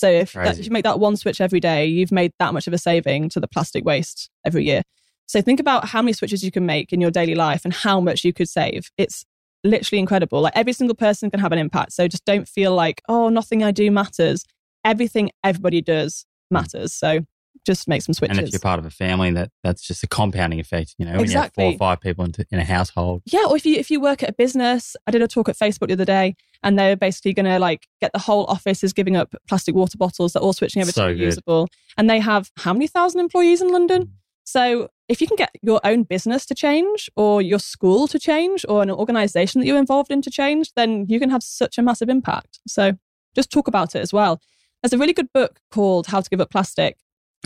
So 0.00 0.08
if, 0.08 0.32
that, 0.32 0.58
if 0.58 0.64
you 0.64 0.70
make 0.70 0.84
that 0.84 0.98
one 0.98 1.14
switch 1.16 1.42
every 1.42 1.60
day, 1.60 1.84
you've 1.84 2.10
made 2.10 2.32
that 2.38 2.54
much 2.54 2.66
of 2.66 2.72
a 2.72 2.78
saving 2.78 3.28
to 3.30 3.40
the 3.40 3.46
plastic 3.46 3.84
waste 3.84 4.30
every 4.46 4.64
year. 4.64 4.82
So 5.26 5.42
think 5.42 5.60
about 5.60 5.88
how 5.88 6.00
many 6.00 6.14
switches 6.14 6.42
you 6.42 6.50
can 6.50 6.64
make 6.64 6.90
in 6.90 7.02
your 7.02 7.10
daily 7.10 7.34
life 7.34 7.66
and 7.66 7.74
how 7.74 8.00
much 8.00 8.24
you 8.24 8.32
could 8.32 8.48
save. 8.48 8.90
It's 8.96 9.26
literally 9.62 10.00
incredible. 10.00 10.40
Like 10.40 10.56
every 10.56 10.72
single 10.72 10.94
person 10.96 11.30
can 11.30 11.38
have 11.38 11.52
an 11.52 11.58
impact. 11.58 11.92
So 11.92 12.08
just 12.08 12.24
don't 12.24 12.48
feel 12.48 12.74
like, 12.74 13.02
oh, 13.10 13.28
nothing 13.28 13.62
I 13.62 13.72
do 13.72 13.90
matters. 13.90 14.42
Everything 14.86 15.30
everybody 15.44 15.82
does 15.82 16.24
hmm. 16.50 16.54
matters. 16.54 16.94
So 16.94 17.20
just 17.66 17.88
make 17.88 18.02
some 18.02 18.14
switches. 18.14 18.38
and 18.38 18.46
if 18.46 18.52
you're 18.52 18.60
part 18.60 18.78
of 18.78 18.86
a 18.86 18.90
family, 18.90 19.30
that 19.32 19.50
that's 19.62 19.82
just 19.82 20.02
a 20.02 20.06
compounding 20.06 20.60
effect. 20.60 20.94
You 20.98 21.06
know, 21.06 21.18
when 21.18 21.30
you 21.30 21.36
have 21.36 21.52
four 21.54 21.72
or 21.72 21.76
five 21.76 22.00
people 22.00 22.24
in, 22.24 22.32
in 22.50 22.58
a 22.58 22.64
household. 22.64 23.22
yeah, 23.26 23.44
or 23.48 23.56
if 23.56 23.66
you 23.66 23.76
if 23.76 23.90
you 23.90 24.00
work 24.00 24.22
at 24.22 24.30
a 24.30 24.32
business, 24.32 24.96
I 25.06 25.10
did 25.10 25.22
a 25.22 25.28
talk 25.28 25.48
at 25.48 25.56
Facebook 25.56 25.88
the 25.88 25.94
other 25.94 26.04
day, 26.04 26.36
and 26.62 26.78
they're 26.78 26.96
basically 26.96 27.34
going 27.34 27.46
to 27.46 27.58
like 27.58 27.86
get 28.00 28.12
the 28.12 28.18
whole 28.18 28.44
office 28.46 28.82
is 28.82 28.92
giving 28.92 29.16
up 29.16 29.34
plastic 29.48 29.74
water 29.74 29.98
bottles. 29.98 30.32
They're 30.32 30.42
all 30.42 30.52
switching 30.52 30.82
over 30.82 30.92
So 30.92 31.12
to 31.12 31.18
reusable, 31.18 31.68
and 31.96 32.08
they 32.08 32.20
have 32.20 32.50
how 32.56 32.72
many 32.72 32.86
thousand 32.86 33.20
employees 33.20 33.60
in 33.60 33.68
London? 33.68 34.06
Mm. 34.06 34.10
So 34.44 34.88
if 35.08 35.20
you 35.20 35.26
can 35.26 35.36
get 35.36 35.50
your 35.62 35.80
own 35.84 36.04
business 36.04 36.46
to 36.46 36.54
change, 36.54 37.10
or 37.14 37.42
your 37.42 37.58
school 37.58 38.08
to 38.08 38.18
change, 38.18 38.64
or 38.68 38.82
an 38.82 38.90
organization 38.90 39.60
that 39.60 39.66
you're 39.66 39.78
involved 39.78 40.10
in 40.10 40.22
to 40.22 40.30
change, 40.30 40.72
then 40.74 41.06
you 41.08 41.20
can 41.20 41.30
have 41.30 41.42
such 41.42 41.78
a 41.78 41.82
massive 41.82 42.08
impact. 42.08 42.60
So 42.66 42.92
just 43.34 43.50
talk 43.50 43.68
about 43.68 43.94
it 43.94 44.00
as 44.00 44.12
well. 44.12 44.40
There's 44.82 44.92
a 44.92 44.98
really 44.98 45.12
good 45.12 45.32
book 45.32 45.60
called 45.70 46.06
How 46.06 46.20
to 46.20 46.30
Give 46.30 46.40
Up 46.40 46.50
Plastic, 46.50 46.96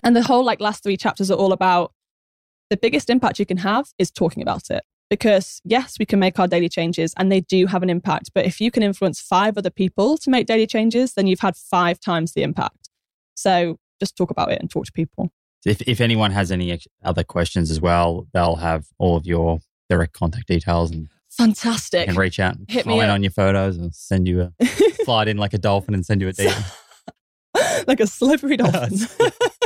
and 0.05 0.15
the 0.15 0.23
whole 0.23 0.45
like 0.45 0.61
last 0.61 0.83
three 0.83 0.97
chapters 0.97 1.31
are 1.31 1.35
all 1.39 1.53
about 1.53 1.93
the 2.71 2.77
biggest 2.77 3.11
impact 3.11 3.39
you 3.39 3.47
can 3.47 3.59
have 3.59 3.89
is 3.99 4.11
talking 4.11 4.43
about 4.43 4.71
it. 4.71 4.83
because 5.11 5.61
yes, 5.65 5.97
we 5.99 6.07
can 6.07 6.19
make 6.19 6.39
our 6.39 6.49
daily 6.49 6.69
changes 6.69 7.13
and 7.19 7.31
they 7.31 7.41
do 7.41 7.67
have 7.67 7.83
an 7.83 7.91
impact. 7.91 8.31
But 8.35 8.47
if 8.47 8.61
you 8.61 8.71
can 8.71 8.83
influence 8.83 9.21
five 9.21 9.57
other 9.59 9.71
people 9.71 10.17
to 10.19 10.31
make 10.31 10.47
daily 10.47 10.67
changes, 10.67 11.13
then 11.15 11.27
you've 11.27 11.41
had 11.41 11.57
five 11.57 12.01
times 12.01 12.33
the 12.33 12.43
impact. 12.43 12.89
So 13.37 13.79
just 14.01 14.17
talk 14.17 14.31
about 14.31 14.51
it 14.51 14.61
and 14.61 14.71
talk 14.71 14.87
to 14.87 14.93
people. 14.93 15.31
If, 15.67 15.83
if 15.83 16.01
anyone 16.01 16.31
has 16.33 16.51
any 16.51 16.79
other 17.05 17.23
questions 17.23 17.71
as 17.71 17.81
well, 17.81 18.27
they'll 18.33 18.57
have 18.57 18.87
all 18.99 19.17
of 19.17 19.27
your 19.27 19.61
direct 19.91 20.15
contact 20.15 20.49
details 20.49 20.91
and 20.91 21.09
Fantastic. 21.31 22.07
can 22.07 22.17
reach 22.17 22.39
out 22.41 22.57
and 22.57 22.69
Hit 22.71 22.87
me 22.87 22.93
comment 22.93 23.11
up. 23.11 23.15
on 23.15 23.23
your 23.23 23.31
photos 23.33 23.77
and 23.77 23.95
send 23.95 24.27
you 24.27 24.41
a 24.61 24.67
slide 25.05 25.29
in 25.29 25.37
like 25.37 25.53
a 25.55 25.59
dolphin 25.59 25.95
and 25.95 26.05
send 26.05 26.21
you 26.23 26.29
a 26.29 26.33
DM. 26.41 27.85
like 27.87 28.01
a 28.01 28.07
slippery 28.07 28.57
dolphin. 28.57 28.99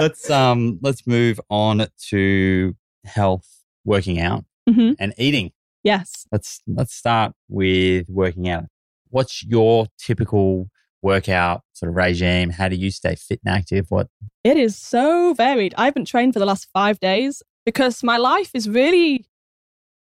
let's 0.00 0.28
um 0.30 0.78
let's 0.82 1.06
move 1.06 1.40
on 1.50 1.86
to 2.10 2.74
health, 3.04 3.48
working 3.84 4.20
out, 4.20 4.44
Mhm. 4.68 4.96
and 4.98 5.12
eating. 5.18 5.52
Yes. 5.82 6.26
Let's 6.32 6.60
let's 6.66 6.94
start 6.94 7.32
with 7.48 8.06
working 8.08 8.48
out. 8.48 8.64
What's 9.10 9.42
your 9.44 9.86
typical 9.98 10.68
workout 11.02 11.62
sort 11.72 11.90
of 11.90 11.96
regime? 11.96 12.50
How 12.50 12.68
do 12.68 12.76
you 12.76 12.90
stay 12.90 13.16
fit 13.16 13.40
and 13.44 13.54
active? 13.54 13.86
What 13.90 14.08
It 14.44 14.56
is 14.56 14.78
so 14.78 15.34
varied. 15.34 15.74
I 15.76 15.84
haven't 15.86 16.06
trained 16.06 16.32
for 16.32 16.38
the 16.38 16.46
last 16.46 16.68
five 16.72 17.00
days 17.00 17.42
because 17.66 18.02
my 18.02 18.16
life 18.16 18.50
is 18.54 18.68
really 18.68 19.26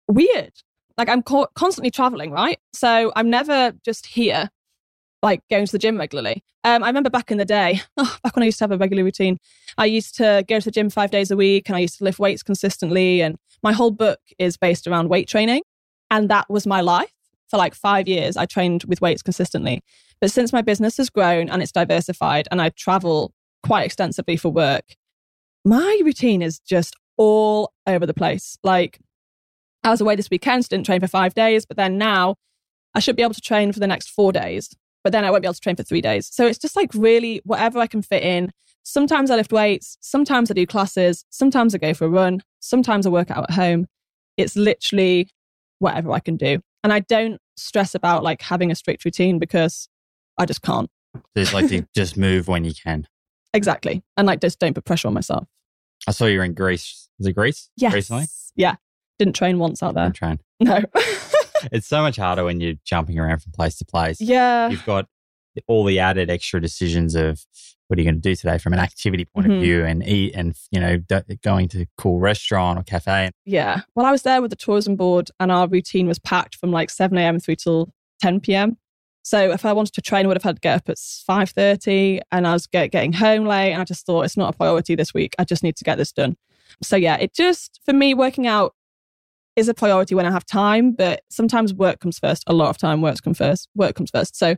weird. 0.07 0.53
Like 0.97 1.09
I'm 1.09 1.21
co- 1.23 1.47
constantly 1.55 1.91
traveling, 1.91 2.31
right? 2.31 2.59
So 2.73 3.11
I'm 3.15 3.29
never 3.29 3.73
just 3.85 4.07
here, 4.07 4.49
like 5.21 5.41
going 5.49 5.65
to 5.65 5.71
the 5.71 5.79
gym 5.79 5.97
regularly. 5.97 6.43
Um, 6.63 6.83
I 6.83 6.87
remember 6.87 7.09
back 7.09 7.31
in 7.31 7.37
the 7.37 7.45
day, 7.45 7.81
oh, 7.97 8.17
back 8.23 8.35
when 8.35 8.43
I 8.43 8.47
used 8.47 8.59
to 8.59 8.63
have 8.63 8.71
a 8.71 8.77
regular 8.77 9.03
routine, 9.03 9.37
I 9.77 9.85
used 9.85 10.15
to 10.17 10.43
go 10.47 10.59
to 10.59 10.65
the 10.65 10.71
gym 10.71 10.89
five 10.89 11.11
days 11.11 11.31
a 11.31 11.37
week 11.37 11.69
and 11.69 11.75
I 11.75 11.79
used 11.79 11.97
to 11.99 12.03
lift 12.03 12.19
weights 12.19 12.43
consistently. 12.43 13.21
And 13.21 13.37
my 13.63 13.73
whole 13.73 13.91
book 13.91 14.19
is 14.37 14.57
based 14.57 14.87
around 14.87 15.09
weight 15.09 15.27
training. 15.27 15.63
And 16.11 16.29
that 16.29 16.49
was 16.49 16.65
my 16.65 16.81
life. 16.81 17.11
For 17.49 17.57
like 17.57 17.73
five 17.73 18.07
years, 18.07 18.37
I 18.37 18.45
trained 18.45 18.83
with 18.83 19.01
weights 19.01 19.23
consistently. 19.23 19.81
But 20.21 20.31
since 20.31 20.53
my 20.53 20.61
business 20.61 20.97
has 20.97 21.09
grown 21.09 21.49
and 21.49 21.63
it's 21.63 21.71
diversified 21.71 22.47
and 22.51 22.61
I 22.61 22.69
travel 22.69 23.33
quite 23.63 23.85
extensively 23.85 24.37
for 24.37 24.49
work, 24.49 24.83
my 25.65 25.99
routine 26.03 26.41
is 26.41 26.59
just 26.59 26.95
all 27.17 27.73
over 27.87 28.05
the 28.05 28.13
place. 28.13 28.57
Like, 28.63 28.99
I 29.83 29.89
was 29.89 30.01
away 30.01 30.15
this 30.15 30.29
weekend, 30.29 30.65
so 30.65 30.69
didn't 30.69 30.85
train 30.85 31.01
for 31.01 31.07
five 31.07 31.33
days, 31.33 31.65
but 31.65 31.77
then 31.77 31.97
now 31.97 32.35
I 32.93 32.99
should 32.99 33.15
be 33.15 33.23
able 33.23 33.33
to 33.33 33.41
train 33.41 33.71
for 33.71 33.79
the 33.79 33.87
next 33.87 34.09
four 34.09 34.31
days, 34.31 34.75
but 35.03 35.11
then 35.11 35.25
I 35.25 35.31
won't 35.31 35.41
be 35.41 35.47
able 35.47 35.53
to 35.53 35.59
train 35.59 35.75
for 35.75 35.83
three 35.83 36.01
days. 36.01 36.29
So 36.31 36.45
it's 36.47 36.57
just 36.57 36.75
like 36.75 36.93
really 36.93 37.41
whatever 37.43 37.79
I 37.79 37.87
can 37.87 38.01
fit 38.01 38.23
in. 38.23 38.51
Sometimes 38.83 39.29
I 39.29 39.35
lift 39.35 39.51
weights, 39.51 39.97
sometimes 40.01 40.49
I 40.49 40.53
do 40.53 40.65
classes, 40.65 41.23
sometimes 41.29 41.75
I 41.75 41.77
go 41.77 41.93
for 41.93 42.05
a 42.05 42.09
run, 42.09 42.41
sometimes 42.59 43.05
I 43.05 43.09
work 43.09 43.29
out 43.29 43.45
at 43.49 43.55
home. 43.55 43.87
It's 44.37 44.55
literally 44.55 45.29
whatever 45.79 46.11
I 46.11 46.19
can 46.19 46.37
do. 46.37 46.59
And 46.83 46.93
I 46.93 47.01
don't 47.01 47.39
stress 47.57 47.93
about 47.93 48.23
like 48.23 48.41
having 48.41 48.71
a 48.71 48.75
strict 48.75 49.05
routine 49.05 49.37
because 49.37 49.89
I 50.37 50.45
just 50.45 50.61
can't. 50.61 50.89
It's 51.35 51.53
like 51.53 51.67
to 51.69 51.85
just 51.95 52.17
move 52.17 52.47
when 52.47 52.63
you 52.63 52.73
can? 52.73 53.07
Exactly. 53.53 54.03
And 54.17 54.27
like 54.27 54.41
just 54.41 54.59
don't 54.59 54.73
put 54.73 54.85
pressure 54.85 55.07
on 55.07 55.13
myself. 55.13 55.47
I 56.07 56.11
saw 56.11 56.25
you 56.25 56.39
were 56.39 56.45
in 56.45 56.53
Greece. 56.53 57.09
Was 57.17 57.27
it 57.27 57.33
Greece? 57.33 57.69
Yes. 57.75 57.93
Recently? 57.93 58.25
Yeah. 58.55 58.75
Didn't 59.17 59.35
train 59.35 59.59
once 59.59 59.83
out 59.83 59.95
there. 59.95 60.05
I'm 60.05 60.13
trying. 60.13 60.39
No. 60.61 60.81
It's 61.71 61.87
so 61.87 62.01
much 62.01 62.17
harder 62.17 62.43
when 62.43 62.59
you're 62.61 62.75
jumping 62.85 63.19
around 63.19 63.39
from 63.41 63.51
place 63.51 63.77
to 63.77 63.85
place. 63.85 64.19
yeah. 64.21 64.69
You've 64.69 64.85
got 64.85 65.07
all 65.67 65.83
the 65.83 65.99
added 65.99 66.29
extra 66.29 66.61
decisions 66.61 67.15
of 67.15 67.43
what 67.87 67.97
are 67.97 68.01
you 68.01 68.05
going 68.05 68.21
to 68.21 68.29
do 68.29 68.35
today 68.35 68.57
from 68.59 68.71
an 68.73 68.79
activity 68.79 69.25
point 69.25 69.47
of 69.47 69.53
Mhm. 69.53 69.61
view 69.61 69.83
and 69.85 70.07
eat 70.07 70.33
and, 70.35 70.55
you 70.71 70.79
know, 70.79 70.97
d- 70.97 71.21
going 71.43 71.67
to 71.69 71.81
a 71.81 71.85
cool 71.97 72.19
restaurant 72.19 72.77
or 72.79 72.83
cafe. 72.83 73.31
Yeah. 73.45 73.81
Well, 73.95 74.05
I 74.05 74.11
was 74.11 74.21
there 74.21 74.41
with 74.41 74.51
the 74.51 74.55
tourism 74.55 74.95
board 74.95 75.31
and 75.39 75.51
our 75.51 75.67
routine 75.67 76.07
was 76.07 76.19
packed 76.19 76.55
from 76.55 76.71
like 76.71 76.89
7 76.91 77.17
a.m. 77.17 77.39
through 77.39 77.55
till 77.55 77.91
10 78.21 78.39
p.m. 78.41 78.77
So 79.23 79.51
if 79.51 79.65
I 79.65 79.73
wanted 79.73 79.93
to 79.95 80.01
train, 80.01 80.25
I 80.25 80.27
would 80.27 80.37
have 80.37 80.43
had 80.43 80.57
to 80.57 80.61
get 80.61 80.75
up 80.75 80.87
at 80.89 80.97
5.30 80.97 82.21
and 82.31 82.47
I 82.47 82.53
was 82.53 82.67
get, 82.67 82.91
getting 82.91 83.13
home 83.13 83.45
late 83.45 83.71
and 83.73 83.81
I 83.81 83.85
just 83.85 84.05
thought 84.05 84.23
it's 84.23 84.37
not 84.37 84.53
a 84.53 84.57
priority 84.57 84.95
this 84.95 85.13
week. 85.13 85.35
I 85.39 85.43
just 85.43 85.63
need 85.63 85.75
to 85.77 85.83
get 85.83 85.97
this 85.97 86.11
done. 86.11 86.37
So 86.83 86.95
yeah, 86.95 87.15
it 87.17 87.33
just, 87.33 87.79
for 87.85 87.93
me, 87.93 88.13
working 88.13 88.47
out 88.47 88.73
is 89.59 89.69
a 89.69 89.73
priority 89.73 90.15
when 90.15 90.25
I 90.25 90.31
have 90.31 90.45
time, 90.45 90.93
but 90.93 91.21
sometimes 91.29 91.73
work 91.73 91.99
comes 91.99 92.17
first. 92.17 92.43
A 92.47 92.53
lot 92.53 92.69
of 92.69 92.77
time 92.77 93.01
work 93.01 93.21
comes 93.21 93.37
first. 93.37 93.69
Work 93.75 93.95
comes 93.95 94.09
first. 94.09 94.35
So 94.35 94.55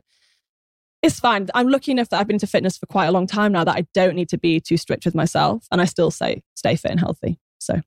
it's 1.02 1.18
fine. 1.18 1.48
I'm 1.54 1.68
lucky 1.68 1.90
enough 1.90 2.08
that 2.10 2.20
I've 2.20 2.28
been 2.28 2.36
into 2.36 2.46
fitness 2.46 2.78
for 2.78 2.86
quite 2.86 3.06
a 3.06 3.12
long 3.12 3.26
time 3.26 3.52
now 3.52 3.64
that 3.64 3.76
I 3.76 3.86
don't 3.92 4.14
need 4.14 4.28
to 4.30 4.38
be 4.38 4.60
too 4.60 4.76
strict 4.76 5.04
with 5.04 5.14
myself 5.14 5.66
and 5.70 5.80
I 5.80 5.84
still 5.84 6.10
say 6.10 6.42
stay 6.54 6.76
fit 6.76 6.92
and 6.92 7.00
healthy. 7.00 7.38
So 7.58 7.80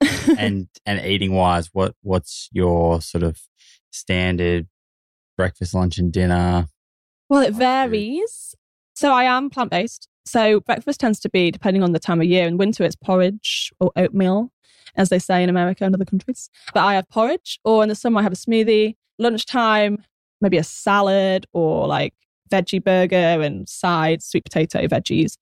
and 0.38 0.68
and 0.86 1.04
eating 1.04 1.32
wise, 1.32 1.70
what 1.72 1.94
what's 2.02 2.48
your 2.52 3.00
sort 3.00 3.24
of 3.24 3.40
standard 3.90 4.68
breakfast, 5.36 5.74
lunch, 5.74 5.98
and 5.98 6.12
dinner? 6.12 6.66
Well, 7.28 7.42
it 7.42 7.54
varies. 7.54 8.54
So 8.94 9.12
I 9.12 9.24
am 9.24 9.48
plant 9.48 9.70
based. 9.70 10.08
So 10.26 10.60
breakfast 10.60 11.00
tends 11.00 11.20
to 11.20 11.30
be, 11.30 11.50
depending 11.50 11.82
on 11.82 11.92
the 11.92 11.98
time 11.98 12.20
of 12.20 12.26
year, 12.26 12.46
in 12.46 12.58
winter 12.58 12.84
it's 12.84 12.96
porridge 12.96 13.72
or 13.80 13.90
oatmeal, 13.96 14.50
as 14.98 15.08
they 15.08 15.18
say 15.18 15.42
in 15.42 15.48
America 15.48 15.84
and 15.84 15.94
other 15.94 16.04
countries. 16.04 16.50
But 16.74 16.84
I 16.84 16.94
have 16.94 17.08
porridge, 17.08 17.58
or 17.64 17.82
in 17.82 17.88
the 17.88 17.94
summer 17.94 18.20
I 18.20 18.22
have 18.24 18.32
a 18.32 18.36
smoothie. 18.36 18.96
Lunchtime, 19.18 20.04
maybe 20.40 20.58
a 20.58 20.64
salad 20.64 21.46
or 21.52 21.86
like 21.86 22.14
veggie 22.50 22.82
burger 22.82 23.16
and 23.42 23.68
sides, 23.68 24.24
sweet 24.26 24.44
potato, 24.44 24.86
veggies. 24.86 25.36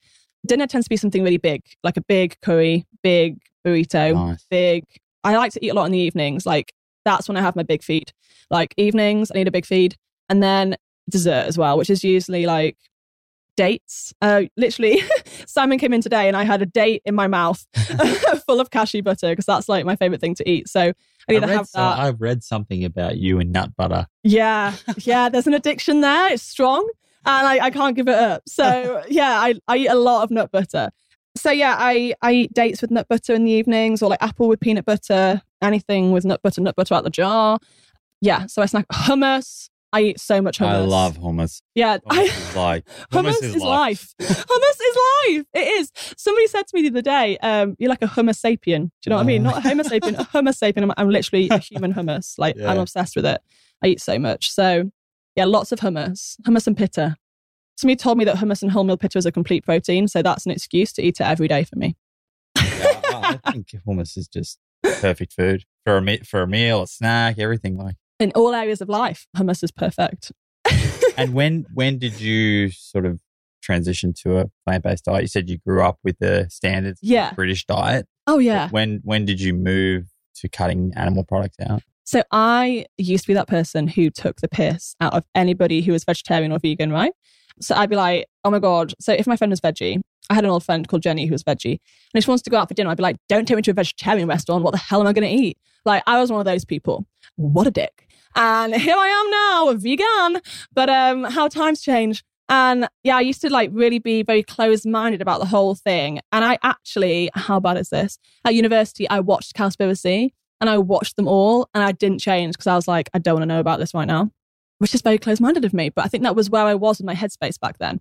Dinner 0.46 0.66
tends 0.66 0.86
to 0.86 0.90
be 0.90 0.96
something 0.96 1.22
really 1.22 1.36
big, 1.38 1.62
like 1.82 1.96
a 1.96 2.00
big 2.02 2.36
curry, 2.40 2.86
big 3.02 3.38
burrito, 3.66 4.14
Nice. 4.14 4.46
big. 4.50 4.84
I 5.24 5.36
like 5.36 5.52
to 5.52 5.64
eat 5.64 5.70
a 5.70 5.74
lot 5.74 5.86
in 5.86 5.92
the 5.92 5.98
evenings. 5.98 6.46
Like 6.46 6.72
that's 7.04 7.28
when 7.28 7.36
I 7.36 7.40
have 7.40 7.56
my 7.56 7.62
big 7.64 7.82
feed. 7.82 8.12
Like 8.50 8.72
evenings, 8.76 9.30
I 9.30 9.34
need 9.38 9.48
a 9.48 9.52
big 9.52 9.66
feed. 9.66 9.96
And 10.28 10.42
then 10.42 10.76
dessert 11.10 11.46
as 11.46 11.56
well, 11.58 11.76
which 11.78 11.90
is 11.90 12.02
usually 12.04 12.46
like 12.46 12.76
dates. 13.56 14.12
Uh, 14.20 14.42
literally, 14.56 15.02
Simon 15.46 15.78
came 15.78 15.92
in 15.92 16.00
today 16.00 16.28
and 16.28 16.36
I 16.36 16.44
had 16.44 16.62
a 16.62 16.66
date 16.66 17.02
in 17.04 17.14
my 17.14 17.26
mouth 17.26 17.66
full 18.46 18.60
of 18.60 18.70
cashew 18.70 19.02
butter 19.02 19.30
because 19.30 19.46
that's 19.46 19.68
like 19.68 19.84
my 19.84 19.96
favorite 19.96 20.20
thing 20.20 20.34
to 20.36 20.48
eat. 20.48 20.68
So 20.68 20.92
I 21.28 21.32
either 21.32 21.46
read 21.46 21.56
have 21.56 21.66
so- 21.66 21.78
that. 21.78 21.98
I've 21.98 22.20
read 22.20 22.42
something 22.42 22.84
about 22.84 23.16
you 23.16 23.40
and 23.40 23.52
nut 23.52 23.70
butter. 23.76 24.06
Yeah, 24.22 24.74
yeah, 24.98 25.28
there's 25.28 25.46
an 25.46 25.54
addiction 25.54 26.00
there. 26.00 26.32
It's 26.32 26.42
strong 26.42 26.88
and 27.24 27.46
I, 27.46 27.66
I 27.66 27.70
can't 27.70 27.96
give 27.96 28.08
it 28.08 28.14
up. 28.14 28.42
So 28.46 29.02
yeah, 29.08 29.40
I, 29.40 29.54
I 29.68 29.76
eat 29.78 29.88
a 29.88 29.94
lot 29.94 30.22
of 30.22 30.30
nut 30.30 30.50
butter. 30.52 30.90
So 31.36 31.50
yeah, 31.50 31.76
I, 31.78 32.14
I 32.22 32.32
eat 32.32 32.54
dates 32.54 32.80
with 32.80 32.90
nut 32.90 33.08
butter 33.08 33.34
in 33.34 33.44
the 33.44 33.50
evenings 33.50 34.02
or 34.02 34.08
like 34.08 34.22
apple 34.22 34.48
with 34.48 34.60
peanut 34.60 34.84
butter, 34.86 35.42
anything 35.60 36.12
with 36.12 36.24
nut 36.24 36.40
butter, 36.42 36.60
nut 36.60 36.76
butter 36.76 36.94
out 36.94 37.04
the 37.04 37.10
jar. 37.10 37.58
Yeah, 38.20 38.46
so 38.46 38.62
I 38.62 38.66
snack 38.66 38.86
hummus. 38.88 39.68
I 39.96 40.00
eat 40.02 40.20
so 40.20 40.42
much 40.42 40.58
hummus. 40.58 40.66
I 40.66 40.78
love 40.80 41.18
hummus. 41.18 41.62
Yeah, 41.74 41.96
Hummus 41.98 42.02
I, 42.10 42.22
is 42.24 42.56
like 42.56 42.84
hummus, 43.12 43.42
is, 43.42 43.56
life. 43.62 44.14
hummus 44.20 44.78
is 44.88 44.98
life. 45.28 45.46
It 45.54 45.68
is. 45.80 45.90
Somebody 46.18 46.46
said 46.48 46.66
to 46.66 46.70
me 46.74 46.82
the 46.82 46.88
other 46.88 47.02
day, 47.02 47.38
um, 47.38 47.76
"You're 47.78 47.88
like 47.88 48.02
a 48.02 48.06
Homo 48.06 48.32
sapien." 48.32 48.60
Do 48.84 48.90
you 49.06 49.10
know 49.10 49.16
what 49.16 49.22
I 49.22 49.26
mean? 49.26 49.42
Not 49.42 49.56
a 49.58 49.60
Homo 49.62 49.82
sapien, 49.84 50.18
a 50.18 50.24
Homo 50.24 50.50
sapien. 50.50 50.82
I'm, 50.82 50.92
I'm 50.98 51.08
literally 51.08 51.48
a 51.50 51.58
human 51.58 51.94
hummus. 51.94 52.34
Like 52.38 52.56
Yeah. 52.56 52.70
I'm 52.70 52.78
obsessed 52.78 53.16
with 53.16 53.24
it. 53.24 53.40
I 53.82 53.86
eat 53.88 54.00
so 54.02 54.18
much. 54.18 54.50
So 54.50 54.90
yeah, 55.34 55.46
lots 55.46 55.72
of 55.72 55.80
hummus, 55.80 56.36
hummus 56.42 56.66
and 56.66 56.76
pitta. 56.76 57.16
Somebody 57.78 57.96
told 57.96 58.18
me 58.18 58.24
that 58.26 58.36
hummus 58.36 58.62
and 58.62 58.70
wholemeal 58.72 59.00
pitta 59.00 59.16
is 59.18 59.24
a 59.26 59.32
complete 59.32 59.64
protein, 59.64 60.08
so 60.08 60.20
that's 60.22 60.44
an 60.44 60.52
excuse 60.52 60.92
to 60.94 61.02
eat 61.02 61.20
it 61.20 61.24
every 61.24 61.48
day 61.48 61.64
for 61.64 61.76
me. 61.76 61.96
Yeah, 62.56 63.00
I, 63.04 63.40
I 63.44 63.52
think 63.52 63.68
hummus 63.86 64.16
is 64.18 64.28
just 64.28 64.58
perfect 64.82 65.32
food 65.32 65.64
for 65.84 65.96
a 65.96 66.02
me- 66.02 66.18
for 66.24 66.42
a 66.42 66.46
meal, 66.46 66.82
a 66.82 66.86
snack, 66.86 67.38
everything 67.38 67.76
like. 67.78 67.96
In 68.18 68.32
all 68.34 68.54
areas 68.54 68.80
of 68.80 68.88
life, 68.88 69.26
hummus 69.36 69.62
is 69.62 69.70
perfect. 69.70 70.32
And 71.18 71.32
when 71.32 71.64
when 71.72 71.98
did 71.98 72.20
you 72.20 72.68
sort 72.70 73.06
of 73.06 73.20
transition 73.62 74.12
to 74.22 74.36
a 74.38 74.44
plant 74.66 74.84
based 74.84 75.06
diet? 75.06 75.22
You 75.22 75.28
said 75.28 75.48
you 75.48 75.56
grew 75.66 75.82
up 75.82 75.98
with 76.04 76.18
the 76.18 76.46
standard 76.50 76.98
Yeah. 77.00 77.32
British 77.32 77.64
diet. 77.64 78.06
Oh 78.26 78.36
yeah. 78.38 78.68
When 78.68 79.00
when 79.02 79.24
did 79.24 79.40
you 79.40 79.54
move 79.54 80.08
to 80.36 80.48
cutting 80.50 80.92
animal 80.94 81.24
products 81.24 81.56
out? 81.66 81.82
So 82.04 82.22
I 82.32 82.84
used 82.98 83.24
to 83.24 83.28
be 83.28 83.34
that 83.34 83.48
person 83.48 83.88
who 83.88 84.10
took 84.10 84.40
the 84.42 84.48
piss 84.48 84.94
out 85.00 85.14
of 85.14 85.24
anybody 85.34 85.80
who 85.80 85.92
was 85.92 86.04
vegetarian 86.04 86.52
or 86.52 86.58
vegan, 86.58 86.92
right? 86.92 87.12
So 87.62 87.74
I'd 87.74 87.88
be 87.90 87.96
like, 87.96 88.26
oh 88.44 88.50
my 88.50 88.58
God. 88.58 88.92
So 89.00 89.14
if 89.14 89.26
my 89.26 89.36
friend 89.36 89.50
was 89.50 89.62
veggie, 89.62 90.02
I 90.28 90.34
had 90.34 90.44
an 90.44 90.50
old 90.50 90.64
friend 90.64 90.86
called 90.86 91.02
Jenny 91.02 91.24
who 91.24 91.32
was 91.32 91.42
veggie, 91.42 91.70
and 91.72 91.80
if 92.14 92.24
she 92.24 92.30
wants 92.30 92.42
to 92.42 92.50
go 92.50 92.58
out 92.58 92.68
for 92.68 92.74
dinner, 92.74 92.90
I'd 92.90 92.98
be 92.98 93.02
like, 93.02 93.16
don't 93.28 93.48
take 93.48 93.56
me 93.56 93.62
to 93.62 93.70
a 93.70 93.74
vegetarian 93.74 94.28
restaurant. 94.28 94.62
What 94.64 94.72
the 94.72 94.78
hell 94.78 95.00
am 95.00 95.06
I 95.06 95.14
going 95.14 95.26
to 95.26 95.34
eat? 95.34 95.56
Like, 95.86 96.02
I 96.06 96.20
was 96.20 96.30
one 96.30 96.40
of 96.40 96.44
those 96.44 96.64
people. 96.64 97.06
What 97.36 97.66
a 97.66 97.70
dick. 97.70 98.05
And 98.36 98.74
here 98.74 98.96
I 98.96 99.08
am 99.08 99.30
now, 99.30 99.68
a 99.70 99.74
vegan. 99.74 100.42
But 100.72 100.88
um, 100.88 101.24
how 101.24 101.48
times 101.48 101.80
change. 101.80 102.22
And 102.48 102.88
yeah, 103.02 103.16
I 103.16 103.22
used 103.22 103.40
to 103.40 103.50
like 103.50 103.70
really 103.72 103.98
be 103.98 104.22
very 104.22 104.42
closed 104.42 104.86
minded 104.86 105.20
about 105.20 105.40
the 105.40 105.46
whole 105.46 105.74
thing. 105.74 106.20
And 106.30 106.44
I 106.44 106.58
actually, 106.62 107.30
how 107.34 107.58
bad 107.58 107.76
is 107.76 107.88
this? 107.88 108.18
At 108.44 108.54
university, 108.54 109.08
I 109.08 109.20
watched 109.20 109.56
Cowspiracy 109.56 110.30
and 110.60 110.70
I 110.70 110.78
watched 110.78 111.16
them 111.16 111.26
all 111.26 111.68
and 111.74 111.82
I 111.82 111.92
didn't 111.92 112.20
change 112.20 112.54
because 112.54 112.68
I 112.68 112.76
was 112.76 112.86
like, 112.86 113.10
I 113.14 113.18
don't 113.18 113.34
want 113.34 113.42
to 113.42 113.46
know 113.46 113.60
about 113.60 113.80
this 113.80 113.94
right 113.94 114.06
now, 114.06 114.30
which 114.78 114.94
is 114.94 115.02
very 115.02 115.18
closed 115.18 115.40
minded 115.40 115.64
of 115.64 115.74
me. 115.74 115.88
But 115.88 116.04
I 116.04 116.08
think 116.08 116.22
that 116.22 116.36
was 116.36 116.48
where 116.48 116.64
I 116.64 116.74
was 116.74 117.00
in 117.00 117.06
my 117.06 117.14
headspace 117.14 117.58
back 117.58 117.78
then. 117.78 118.00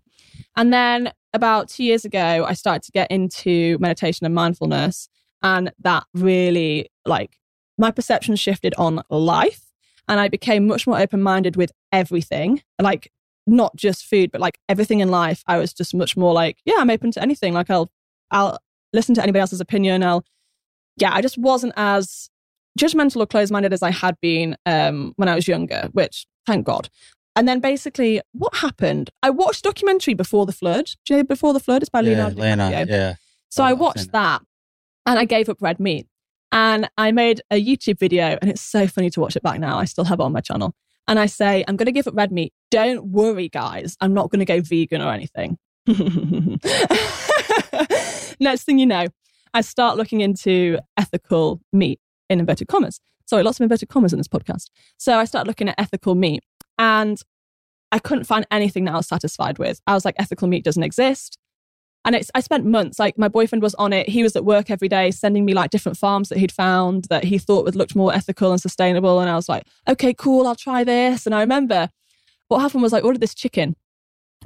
And 0.55 0.71
then 0.71 1.11
about 1.33 1.69
two 1.69 1.83
years 1.83 2.05
ago, 2.05 2.45
I 2.47 2.53
started 2.53 2.83
to 2.83 2.91
get 2.91 3.09
into 3.09 3.77
meditation 3.79 4.25
and 4.25 4.35
mindfulness. 4.35 5.09
And 5.41 5.71
that 5.79 6.03
really 6.13 6.89
like 7.05 7.39
my 7.77 7.89
perception 7.89 8.35
shifted 8.35 8.75
on 8.77 9.01
life 9.09 9.64
and 10.07 10.19
I 10.19 10.27
became 10.27 10.67
much 10.67 10.85
more 10.87 10.99
open 10.99 11.21
minded 11.21 11.55
with 11.55 11.71
everything. 11.91 12.61
Like, 12.81 13.11
not 13.47 13.75
just 13.75 14.05
food, 14.05 14.31
but 14.31 14.41
like 14.41 14.59
everything 14.69 14.99
in 14.99 15.09
life. 15.09 15.43
I 15.47 15.57
was 15.57 15.73
just 15.73 15.93
much 15.93 16.17
more 16.17 16.33
like, 16.33 16.57
yeah, 16.65 16.75
I'm 16.77 16.89
open 16.89 17.11
to 17.11 17.21
anything. 17.21 17.53
Like, 17.53 17.69
I'll, 17.69 17.91
I'll 18.31 18.59
listen 18.93 19.15
to 19.15 19.23
anybody 19.23 19.41
else's 19.41 19.61
opinion. 19.61 20.03
I'll, 20.03 20.25
yeah, 20.97 21.13
I 21.13 21.21
just 21.21 21.37
wasn't 21.37 21.73
as 21.75 22.29
judgmental 22.79 23.21
or 23.21 23.25
closed 23.25 23.51
minded 23.51 23.73
as 23.73 23.83
I 23.83 23.91
had 23.91 24.19
been 24.21 24.57
um, 24.65 25.13
when 25.17 25.29
I 25.29 25.35
was 25.35 25.47
younger, 25.47 25.89
which 25.93 26.25
thank 26.45 26.65
God. 26.65 26.89
And 27.35 27.47
then 27.47 27.59
basically, 27.59 28.21
what 28.31 28.55
happened? 28.55 29.09
I 29.21 29.29
watched 29.29 29.59
a 29.59 29.69
documentary 29.69 30.13
before 30.13 30.45
the 30.45 30.53
flood. 30.53 30.91
Do 31.05 31.13
you 31.13 31.17
know 31.19 31.23
Before 31.25 31.51
the 31.53 31.59
Flood? 31.59 31.81
It's 31.81 31.89
by 31.89 31.99
yeah, 31.99 32.11
Leonardo 32.11 32.41
Leonardo, 32.41 32.85
yeah. 32.87 33.15
So 33.49 33.63
Oh, 33.63 33.67
I 33.67 33.73
watched 33.73 34.11
that 34.13 34.41
and 35.05 35.19
I 35.19 35.25
gave 35.25 35.49
up 35.49 35.61
red 35.61 35.79
meat. 35.79 36.07
And 36.55 36.89
I 36.97 37.11
made 37.11 37.41
a 37.51 37.61
YouTube 37.61 37.99
video, 37.99 38.37
and 38.41 38.49
it's 38.49 38.61
so 38.61 38.87
funny 38.87 39.09
to 39.09 39.19
watch 39.19 39.35
it 39.35 39.43
back 39.43 39.59
now. 39.59 39.77
I 39.77 39.83
still 39.83 40.05
have 40.05 40.21
it 40.21 40.23
on 40.23 40.31
my 40.31 40.39
channel. 40.39 40.73
And 41.05 41.19
I 41.19 41.25
say, 41.25 41.65
I'm 41.67 41.75
going 41.75 41.87
to 41.87 41.91
give 41.91 42.07
up 42.07 42.15
red 42.15 42.31
meat. 42.31 42.53
Don't 42.71 43.07
worry, 43.07 43.49
guys. 43.49 43.97
I'm 43.99 44.13
not 44.13 44.31
going 44.31 44.39
to 44.39 44.45
go 44.45 44.61
vegan 44.61 45.01
or 45.01 45.11
anything. 45.11 45.57
Next 48.39 48.63
thing 48.63 48.79
you 48.79 48.85
know, 48.85 49.07
I 49.53 49.59
start 49.59 49.97
looking 49.97 50.21
into 50.21 50.79
ethical 50.95 51.59
meat 51.73 51.99
in 52.29 52.39
inverted 52.39 52.69
commas. 52.69 53.01
Sorry, 53.25 53.43
lots 53.43 53.59
of 53.59 53.63
inverted 53.63 53.89
commas 53.89 54.13
in 54.13 54.17
this 54.17 54.29
podcast. 54.29 54.69
So 54.97 55.17
I 55.17 55.25
started 55.25 55.49
looking 55.49 55.67
at 55.67 55.75
ethical 55.77 56.15
meat 56.15 56.41
and 56.79 57.21
I 57.91 57.99
couldn't 57.99 58.23
find 58.23 58.47
anything 58.49 58.85
that 58.85 58.93
I 58.93 58.97
was 58.97 59.07
satisfied 59.07 59.59
with. 59.59 59.81
I 59.87 59.93
was 59.93 60.05
like, 60.05 60.15
ethical 60.17 60.47
meat 60.47 60.63
doesn't 60.63 60.83
exist. 60.83 61.37
And 62.05 62.15
it's, 62.15 62.29
I 62.35 62.39
spent 62.39 62.65
months, 62.65 62.99
like 62.99 63.17
my 63.17 63.27
boyfriend 63.27 63.63
was 63.63 63.73
on 63.75 63.91
it. 63.91 64.07
He 64.07 64.21
was 64.21 64.35
at 64.35 64.45
work 64.45 64.69
every 64.69 64.87
day 64.87 65.09
sending 65.09 65.43
me 65.43 65.55
like 65.55 65.71
different 65.71 65.97
farms 65.97 66.29
that 66.29 66.37
he'd 66.37 66.51
found 66.51 67.05
that 67.05 67.23
he 67.23 67.39
thought 67.39 67.65
would 67.65 67.75
looked 67.75 67.95
more 67.95 68.13
ethical 68.13 68.51
and 68.51 68.61
sustainable. 68.61 69.19
And 69.19 69.29
I 69.29 69.35
was 69.35 69.49
like, 69.49 69.65
okay, 69.87 70.13
cool, 70.13 70.45
I'll 70.45 70.55
try 70.55 70.83
this. 70.83 71.25
And 71.25 71.33
I 71.33 71.41
remember 71.41 71.89
what 72.47 72.59
happened 72.59 72.83
was 72.83 72.93
I 72.93 72.99
ordered 72.99 73.21
this 73.21 73.33
chicken 73.33 73.75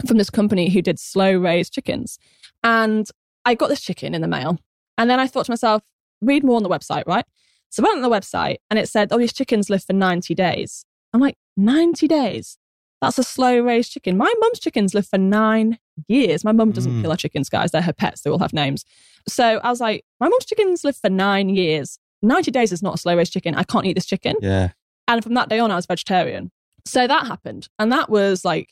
from 0.07 0.17
this 0.17 0.29
company 0.29 0.69
who 0.69 0.81
did 0.81 0.99
slow 0.99 1.33
raised 1.35 1.73
chickens. 1.73 2.17
And 2.63 3.09
I 3.43 3.55
got 3.55 3.67
this 3.67 3.81
chicken 3.81 4.15
in 4.15 4.21
the 4.21 4.27
mail. 4.27 4.57
And 4.97 5.09
then 5.09 5.19
I 5.19 5.27
thought 5.27 5.45
to 5.45 5.51
myself, 5.51 5.83
read 6.21 6.45
more 6.45 6.55
on 6.55 6.63
the 6.63 6.69
website, 6.69 7.03
right? 7.07 7.25
So 7.69 7.83
I 7.83 7.87
went 7.87 8.03
on 8.03 8.09
the 8.09 8.15
website 8.15 8.57
and 8.69 8.79
it 8.79 8.87
said, 8.87 9.09
oh, 9.11 9.17
these 9.17 9.33
chickens 9.33 9.69
live 9.69 9.83
for 9.83 9.93
90 9.93 10.33
days. 10.33 10.85
I'm 11.13 11.19
like, 11.19 11.35
90 11.57 12.07
days? 12.07 12.57
That's 13.01 13.17
a 13.17 13.23
slow 13.23 13.59
raised 13.59 13.91
chicken. 13.91 14.17
My 14.17 14.33
mum's 14.39 14.59
chickens 14.59 14.93
live 14.93 15.07
for 15.07 15.17
nine 15.17 15.77
years. 16.07 16.43
My 16.43 16.51
mum 16.51 16.71
doesn't 16.71 16.91
Mm. 16.91 17.01
kill 17.01 17.11
her 17.11 17.17
chickens, 17.17 17.49
guys. 17.49 17.71
They're 17.71 17.81
her 17.81 17.93
pets. 17.93 18.21
They 18.21 18.29
all 18.29 18.39
have 18.39 18.53
names. 18.53 18.85
So 19.27 19.59
I 19.63 19.69
was 19.69 19.79
like, 19.79 20.05
my 20.19 20.27
mum's 20.29 20.45
chickens 20.45 20.83
live 20.83 20.95
for 20.97 21.09
nine 21.09 21.49
years. 21.49 21.99
90 22.21 22.51
days 22.51 22.71
is 22.71 22.81
not 22.83 22.95
a 22.95 22.97
slow 22.97 23.15
raised 23.15 23.33
chicken. 23.33 23.55
I 23.55 23.63
can't 23.63 23.85
eat 23.85 23.93
this 23.93 24.05
chicken. 24.05 24.35
Yeah. 24.41 24.69
And 25.07 25.23
from 25.23 25.33
that 25.35 25.49
day 25.49 25.59
on, 25.59 25.71
I 25.71 25.75
was 25.75 25.85
vegetarian. 25.85 26.51
So 26.85 27.07
that 27.07 27.27
happened. 27.27 27.67
And 27.79 27.91
that 27.91 28.09
was 28.09 28.43
like 28.45 28.69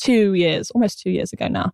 two 0.00 0.34
years, 0.34 0.70
almost 0.70 1.00
two 1.00 1.10
years 1.10 1.32
ago 1.32 1.48
now. 1.48 1.72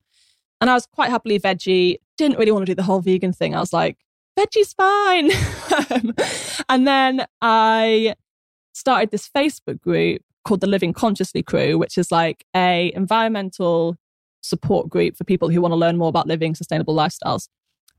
And 0.61 0.71
I 0.71 0.75
was 0.75 0.87
quite 0.87 1.11
happily 1.11 1.39
veggie, 1.39 1.97
didn't 2.17 2.39
really 2.39 2.53
want 2.53 2.65
to 2.67 2.71
do 2.71 2.75
the 2.75 2.83
whole 2.83 3.01
vegan 3.01 3.33
thing. 3.33 3.55
I 3.55 3.61
was 3.61 3.73
like, 3.73 3.99
veggie's 4.39 4.73
fine. 4.73 5.31
and 6.69 6.87
then 6.87 7.27
I 7.41 8.15
started 8.73 9.11
this 9.11 9.29
Facebook 9.29 9.81
group 9.81 10.23
called 10.45 10.61
the 10.61 10.67
Living 10.67 10.93
Consciously 10.93 11.43
Crew, 11.43 11.79
which 11.79 11.97
is 11.99 12.11
like 12.13 12.45
a 12.55 12.93
environmental 12.95 13.97
support 14.45 14.89
group 14.89 15.17
for 15.17 15.25
people 15.25 15.49
who 15.49 15.61
want 15.61 15.73
to 15.73 15.77
learn 15.77 15.97
more 15.97 16.09
about 16.09 16.27
living 16.27 16.55
sustainable 16.55 16.95
lifestyles. 16.95 17.49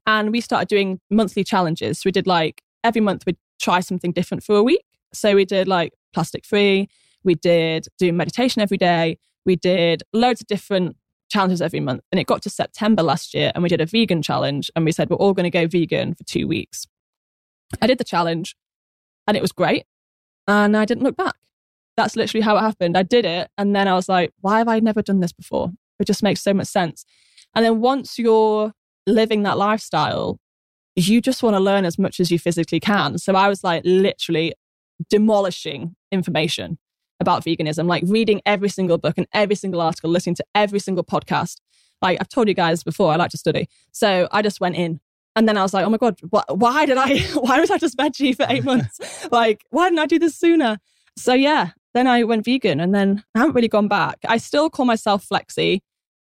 And 0.06 0.32
we 0.32 0.42
started 0.42 0.68
doing 0.68 1.00
monthly 1.10 1.44
challenges. 1.44 2.00
So 2.00 2.04
we 2.06 2.12
did 2.12 2.28
like 2.28 2.62
every 2.84 3.02
month 3.02 3.26
we'd 3.26 3.38
try 3.60 3.80
something 3.80 4.12
different 4.12 4.44
for 4.44 4.56
a 4.56 4.64
week. 4.64 4.86
So 5.14 5.36
we 5.36 5.46
did 5.46 5.68
like 5.68 5.94
plastic 6.14 6.46
free, 6.46 6.88
we 7.24 7.36
did 7.36 7.88
do 7.98 8.14
meditation 8.14 8.62
every 8.62 8.78
day, 8.78 9.18
we 9.46 9.56
did 9.56 10.04
loads 10.14 10.42
of 10.42 10.48
different 10.48 10.98
challenges 11.30 11.62
every 11.62 11.80
month. 11.80 12.02
And 12.12 12.20
it 12.20 12.28
got 12.28 12.44
to 12.44 12.50
September 12.50 13.02
last 13.02 13.34
year 13.34 13.52
and 13.56 13.64
we 13.64 13.70
did 13.70 13.82
a 13.82 13.86
vegan 13.86 14.22
challenge 14.22 14.70
and 14.76 14.86
we 14.86 14.92
said 14.92 15.10
we're 15.10 15.16
all 15.18 15.34
going 15.34 15.46
to 15.46 15.50
go 15.50 15.68
vegan 15.68 16.14
for 16.14 16.24
two 16.26 16.48
weeks. 16.48 16.86
I 17.82 17.88
did 17.88 17.98
the 17.98 18.04
challenge 18.04 18.56
and 19.28 19.36
it 19.36 19.42
was 19.42 19.52
great. 19.52 19.86
And 20.48 20.78
I 20.78 20.86
didn't 20.86 21.04
look 21.04 21.18
back. 21.18 21.36
That's 21.98 22.16
literally 22.16 22.44
how 22.44 22.58
it 22.58 22.62
happened. 22.62 22.98
I 22.98 23.04
did 23.04 23.26
it. 23.26 23.50
And 23.58 23.76
then 23.76 23.88
I 23.88 23.96
was 23.96 24.08
like, 24.08 24.34
why 24.42 24.60
have 24.60 24.68
I 24.68 24.80
never 24.80 25.02
done 25.02 25.22
this 25.22 25.34
before? 25.34 25.72
It 26.00 26.08
just 26.08 26.24
makes 26.24 26.42
so 26.42 26.54
much 26.54 26.68
sense. 26.68 27.06
And 27.56 27.64
then 27.64 27.80
once 27.80 28.20
you're 28.20 28.74
living 29.08 29.44
that 29.44 29.58
lifestyle, 29.58 30.40
you 30.96 31.22
just 31.22 31.44
want 31.44 31.56
to 31.56 31.60
learn 31.60 31.86
as 31.86 32.00
much 32.00 32.20
as 32.20 32.32
you 32.32 32.40
physically 32.40 32.80
can. 32.80 33.18
So 33.18 33.36
I 33.36 33.50
was 33.50 33.64
like 33.64 33.82
literally 33.86 34.54
demolishing 35.10 35.96
information 36.12 36.78
about 37.20 37.44
veganism, 37.44 37.88
like 37.88 38.04
reading 38.08 38.42
every 38.46 38.70
single 38.70 38.98
book 38.98 39.18
and 39.18 39.28
every 39.34 39.56
single 39.56 39.82
article, 39.82 40.10
listening 40.10 40.36
to 40.36 40.46
every 40.54 40.80
single 40.80 41.04
podcast. 41.04 41.58
Like 42.02 42.18
I've 42.20 42.30
told 42.30 42.48
you 42.48 42.54
guys 42.54 42.84
before, 42.84 43.12
I 43.12 43.16
like 43.16 43.32
to 43.32 43.38
study. 43.38 43.68
So 43.92 44.28
I 44.32 44.42
just 44.42 44.60
went 44.60 44.76
in. 44.76 45.00
And 45.38 45.50
then 45.50 45.58
I 45.58 45.64
was 45.64 45.74
like, 45.74 45.86
oh 45.86 45.90
my 45.90 45.98
God, 45.98 46.18
wh- 46.34 46.50
why 46.50 46.86
did 46.86 46.98
I, 46.98 47.20
why 47.34 47.60
was 47.60 47.72
I 47.72 47.78
just 47.78 47.98
veggie 47.98 48.36
for 48.36 48.46
eight 48.48 48.64
months? 48.64 49.28
like, 49.32 49.66
why 49.70 49.90
didn't 49.90 50.00
I 50.00 50.06
do 50.06 50.20
this 50.20 50.36
sooner? 50.36 50.78
So 51.18 51.34
yeah, 51.34 51.72
then 51.96 52.06
I 52.08 52.24
went 52.24 52.46
vegan 52.46 52.80
and 52.80 52.94
then 52.94 53.24
I 53.34 53.40
haven't 53.40 53.56
really 53.56 53.70
gone 53.70 53.88
back. 53.88 54.20
I 54.28 54.38
still 54.38 54.70
call 54.70 54.86
myself 54.86 55.28
flexi, 55.28 55.80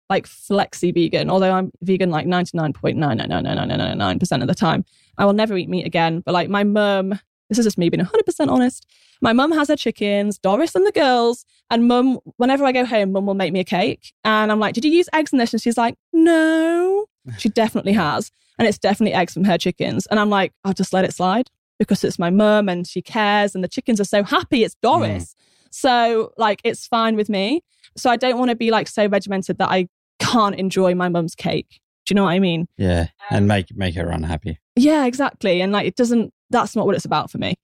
like 0.09 0.29
flexi 0.29 0.95
vegan, 0.95 1.29
although 1.31 1.51
I'm 1.51 1.73
vegan 1.81 2.11
like 2.11 2.27
99.9999999% 2.27 4.43
of 4.43 4.49
the 4.49 4.55
time. 4.55 4.85
I 5.19 5.25
will 5.25 5.33
never 5.33 5.57
eat 5.57 5.71
meat 5.71 5.87
again. 5.87 6.21
But 6.21 6.33
like 6.33 6.51
my 6.51 6.63
mum, 6.63 7.19
this 7.49 7.59
is 7.59 7.65
just 7.65 7.79
me 7.79 7.89
being 7.89 8.05
100% 8.05 8.49
honest. 8.49 8.87
My 9.23 9.33
mum 9.33 9.51
has 9.53 9.69
her 9.69 9.77
chickens, 9.77 10.39
Doris 10.39 10.75
and 10.75 10.87
the 10.87 10.93
girls, 10.93 11.47
and 11.71 11.89
mum, 11.89 12.19
whenever 12.37 12.65
I 12.65 12.73
go 12.73 12.85
home, 12.85 13.13
mum 13.13 13.25
will 13.25 13.35
make 13.35 13.53
me 13.53 13.61
a 13.61 13.65
cake. 13.65 14.13
And 14.25 14.53
I'm 14.53 14.61
like, 14.61 14.75
did 14.75 14.85
you 14.85 14.91
use 14.91 15.09
eggs 15.15 15.33
in 15.33 15.39
this? 15.39 15.55
And 15.55 15.63
she's 15.63 15.79
like, 15.79 15.95
no. 16.13 17.07
She 17.39 17.49
definitely 17.49 17.95
has. 17.95 18.31
And 18.59 18.69
it's 18.69 18.79
definitely 18.79 19.15
eggs 19.15 19.33
from 19.33 19.45
her 19.45 19.57
chickens. 19.57 20.07
And 20.07 20.21
I'm 20.21 20.29
like, 20.29 20.53
I'll 20.65 20.75
just 20.75 20.93
let 20.93 21.05
it 21.05 21.15
slide 21.15 21.49
because 21.79 22.05
it's 22.05 22.19
my 22.19 22.31
mum 22.31 22.69
and 22.69 22.87
she 22.87 23.01
cares 23.01 23.55
and 23.55 23.65
the 23.65 23.69
chickens 23.69 24.01
are 24.01 24.05
so 24.05 24.23
happy. 24.23 24.65
It's 24.65 24.77
Doris. 24.83 25.35
So 25.73 26.33
like 26.37 26.61
it's 26.65 26.87
fine 26.87 27.17
with 27.17 27.29
me. 27.29 27.63
So 27.97 28.11
I 28.11 28.17
don't 28.17 28.39
want 28.39 28.51
to 28.51 28.57
be 28.57 28.71
like 28.71 28.89
so 28.89 29.07
regimented 29.07 29.59
that 29.59 29.71
I 29.71 29.89
can't 30.21 30.55
enjoy 30.55 30.95
my 30.95 31.09
mum's 31.09 31.35
cake. 31.35 31.81
Do 32.07 32.13
you 32.13 32.17
know 32.17 32.25
what 32.25 32.31
I 32.31 32.39
mean? 32.39 32.69
Yeah. 32.77 33.09
Um, 33.31 33.39
and 33.39 33.49
make 33.49 33.75
make 33.75 33.95
her 33.97 34.09
unhappy. 34.09 34.59
Yeah, 34.77 35.07
exactly. 35.07 35.61
And 35.61 35.73
like 35.73 35.87
it 35.87 35.97
doesn't 35.97 36.33
that's 36.51 36.77
not 36.77 36.87
what 36.87 36.95
it's 36.95 37.05
about 37.05 37.31
for 37.31 37.39
me. 37.39 37.55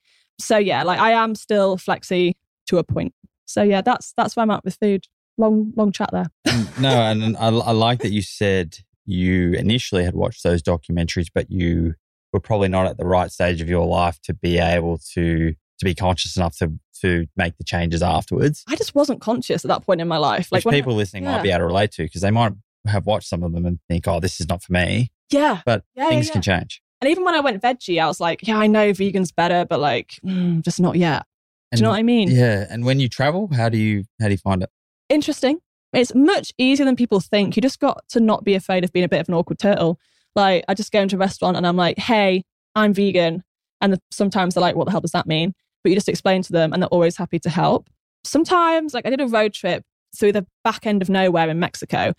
So 0.41 0.57
yeah, 0.57 0.83
like 0.83 0.99
I 0.99 1.13
am 1.13 1.35
still 1.35 1.77
flexy 1.77 2.37
to 2.67 2.79
a 2.79 2.85
point. 2.85 3.15
So 3.45 3.63
yeah, 3.63 3.83
that's 3.83 4.13
that's 4.17 4.37
where 4.37 4.43
I'm 4.43 4.51
at 4.51 4.65
with 4.65 4.77
food. 4.81 5.07
Long 5.37 5.73
long 5.77 5.93
chat 5.93 6.11
there. 6.13 6.27
Mm, 6.49 6.81
no, 6.81 6.89
and 6.89 7.37
I, 7.37 7.49
I 7.49 7.73
like 7.73 8.01
that 8.01 8.11
you 8.11 8.23
said 8.23 8.79
you 9.05 9.53
initially 9.53 10.05
had 10.05 10.15
watched 10.15 10.43
those 10.43 10.63
documentaries, 10.63 11.29
but 11.33 11.51
you 11.51 11.95
were 12.33 12.41
probably 12.41 12.69
not 12.69 12.87
at 12.87 12.99
the 12.99 13.07
right 13.07 13.31
stage 13.31 13.61
of 13.61 13.69
your 13.69 13.87
life 13.87 14.19
to 14.23 14.35
be 14.35 14.59
able 14.59 14.99
to 15.15 15.53
to 15.53 15.85
be 15.85 15.95
conscious 15.95 16.37
enough 16.37 16.57
to 16.59 16.73
to 17.01 17.27
make 17.37 17.57
the 17.59 17.65
changes 17.65 18.03
afterwards. 18.03 18.65
I 18.69 18.77
just 18.77 18.95
wasn't 18.95 19.21
conscious 19.21 19.65
at 19.65 19.69
that 19.69 19.85
point 19.85 20.01
in 20.01 20.09
my 20.09 20.19
life. 20.19 20.49
Like 20.53 20.59
Which 20.61 20.65
when 20.67 20.75
I- 20.75 20.79
people 20.79 20.95
listening 20.95 21.25
yeah. 21.25 21.37
might 21.37 21.43
be 21.43 21.51
able 21.51 21.61
to 21.61 21.67
relate 21.67 21.93
to 21.93 22.05
because 22.05 22.23
they 22.23 22.31
might 22.31 22.53
have 22.87 23.07
watched 23.07 23.29
some 23.29 23.43
of 23.43 23.53
them 23.53 23.67
and 23.67 23.79
think, 23.89 24.07
"Oh, 24.09 24.21
this 24.21 24.41
is 24.41 24.49
not 24.49 24.63
for 24.63 24.73
me." 24.73 25.11
yeah. 25.31 25.61
But 25.67 25.85
Yeah, 25.95 26.09
things 26.09 26.27
yeah. 26.29 26.33
can 26.33 26.43
change. 26.43 26.81
And 27.01 27.11
even 27.11 27.25
when 27.25 27.35
I 27.35 27.41
went 27.41 27.63
veggie, 27.63 28.03
I 28.03 28.07
was 28.07 28.19
like, 28.19 28.47
yeah, 28.49 28.57
I 28.59 28.67
know 28.67 28.93
vegan's 28.93 29.31
better, 29.31 29.65
but 29.65 29.79
like, 29.79 30.19
mm, 30.25 30.63
just 30.65 30.81
not 30.81 30.97
yet. 30.97 31.27
Do 31.71 31.79
you 31.79 31.83
know 31.85 31.91
what 31.91 31.99
I 31.99 32.03
mean? 32.03 32.29
Yeah. 32.31 32.67
And 32.71 32.85
when 32.85 32.99
you 32.99 33.09
travel, 33.09 33.49
how 33.55 33.69
do 33.69 33.77
you 33.79 34.05
how 34.21 34.27
do 34.27 34.33
you 34.33 34.39
find 34.39 34.63
it? 34.63 34.71
Interesting. 35.09 35.59
It's 35.93 36.15
much 36.15 36.53
easier 36.59 36.85
than 36.87 36.97
people 36.97 37.21
think. 37.21 37.57
You 37.57 37.63
just 37.63 37.79
got 37.79 38.03
to 38.11 38.21
not 38.21 38.43
be 38.45 38.55
afraid 38.55 38.85
of 38.85 38.93
being 38.93 39.05
a 39.05 39.09
bit 39.09 39.21
of 39.21 39.29
an 39.29 39.35
awkward 39.35 39.59
turtle. 39.59 39.99
Like, 40.35 40.65
I 40.69 40.75
just 40.75 40.93
go 40.93 41.01
into 41.01 41.17
a 41.17 41.19
restaurant 41.19 41.57
and 41.57 41.67
I'm 41.67 41.77
like, 41.77 41.99
hey, 41.99 42.45
I'm 42.75 42.93
vegan. 42.93 43.43
And 43.81 43.93
the, 43.95 44.01
sometimes 44.11 44.55
they're 44.55 44.61
like, 44.61 44.77
what 44.77 44.85
the 44.87 44.91
hell 44.91 45.01
does 45.01 45.13
that 45.13 45.27
mean? 45.27 45.55
But 45.83 45.91
you 45.91 45.97
just 45.97 46.09
explain 46.09 46.43
to 46.43 46.53
them 46.53 46.73
and 46.73 46.83
they're 46.83 46.89
always 46.89 47.17
happy 47.17 47.39
to 47.41 47.51
help. 47.51 47.89
Sometimes, 48.25 48.95
like, 48.95 49.07
I 49.07 49.11
did 49.11 49.21
a 49.21 49.27
road 49.27 49.53
trip 49.53 49.85
through 50.17 50.33
the 50.33 50.47
back 50.65 50.87
end 50.87 51.03
of 51.03 51.09
nowhere 51.09 51.49
in 51.49 51.59
Mexico, 51.59 52.13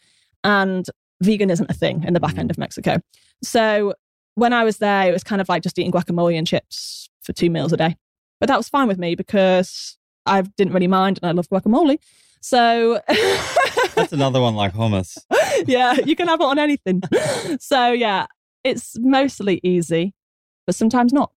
and 0.44 0.86
vegan 1.22 1.50
isn't 1.50 1.70
a 1.70 1.74
thing 1.74 2.04
in 2.04 2.14
the 2.14 2.20
back 2.20 2.38
end 2.38 2.50
mm. 2.50 2.52
of 2.52 2.58
Mexico. 2.58 2.98
So 3.44 3.94
when 4.36 4.54
I 4.54 4.64
was 4.64 4.78
there, 4.78 5.10
it 5.10 5.14
was 5.14 5.24
kind 5.24 5.42
of 5.42 5.50
like 5.50 5.64
just 5.64 5.78
eating 5.78 5.92
guacamole 5.92 6.38
and 6.38 6.48
chips 6.48 7.10
for 7.22 7.34
two 7.34 7.50
meals 7.50 7.74
a 7.74 7.78
day. 7.78 7.96
But 8.40 8.48
that 8.48 8.58
was 8.58 8.70
fine 8.70 8.88
with 8.88 8.98
me 8.98 9.16
because 9.16 9.98
I 10.26 10.42
didn't 10.42 10.74
really 10.74 10.88
mind 10.88 11.20
and 11.22 11.30
I 11.30 11.34
love 11.34 11.50
guacamole. 11.50 12.00
So 12.42 13.02
That's 13.96 14.14
another 14.14 14.40
one 14.40 14.56
like 14.56 14.74
hummus. 14.74 15.18
yeah, 15.68 15.94
you 16.06 16.16
can 16.16 16.28
have 16.28 16.40
it 16.40 16.46
on 16.46 16.60
anything. 16.60 17.02
So 17.60 17.92
yeah, 17.92 18.28
it's 18.64 18.98
mostly 19.00 19.60
easy, 19.64 20.14
but 20.66 20.76
sometimes 20.76 21.12
not. 21.12 21.32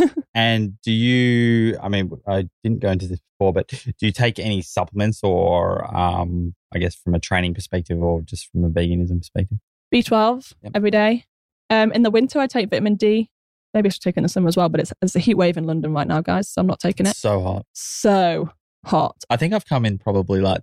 And 0.34 0.78
do 0.82 0.92
you? 0.92 1.78
I 1.82 1.88
mean, 1.88 2.10
I 2.28 2.46
didn't 2.62 2.80
go 2.80 2.90
into 2.90 3.06
this 3.06 3.20
before, 3.38 3.54
but 3.54 3.68
do 3.68 4.04
you 4.06 4.12
take 4.12 4.38
any 4.38 4.60
supplements, 4.60 5.20
or 5.22 5.84
um, 5.96 6.54
I 6.74 6.78
guess 6.78 6.94
from 6.94 7.14
a 7.14 7.18
training 7.18 7.54
perspective, 7.54 8.02
or 8.02 8.20
just 8.20 8.50
from 8.52 8.64
a 8.64 8.68
veganism 8.68 9.20
perspective? 9.20 9.58
B12 9.94 10.52
Yep. 10.62 10.72
every 10.74 10.90
day. 10.90 11.24
Um, 11.70 11.90
in 11.92 12.02
the 12.02 12.10
winter, 12.10 12.38
I 12.38 12.46
take 12.46 12.68
vitamin 12.68 12.96
D 12.96 13.30
maybe 13.76 13.88
I 13.88 13.90
should 13.90 14.02
take 14.02 14.16
it 14.16 14.18
in 14.18 14.22
the 14.24 14.28
summer 14.28 14.48
as 14.48 14.56
well. 14.56 14.68
But 14.68 14.80
it's 14.80 14.92
it's 15.02 15.14
a 15.14 15.20
heat 15.20 15.34
wave 15.34 15.56
in 15.56 15.64
London 15.66 15.92
right 15.92 16.06
now, 16.06 16.20
guys. 16.20 16.48
So 16.48 16.60
I'm 16.60 16.66
not 16.66 16.80
taking 16.80 17.06
it. 17.06 17.14
So 17.16 17.40
hot. 17.42 17.66
So 17.72 18.50
hot. 18.84 19.16
I 19.30 19.36
think 19.36 19.52
I've 19.54 19.66
come 19.66 19.84
in 19.84 19.98
probably 19.98 20.40
like 20.40 20.62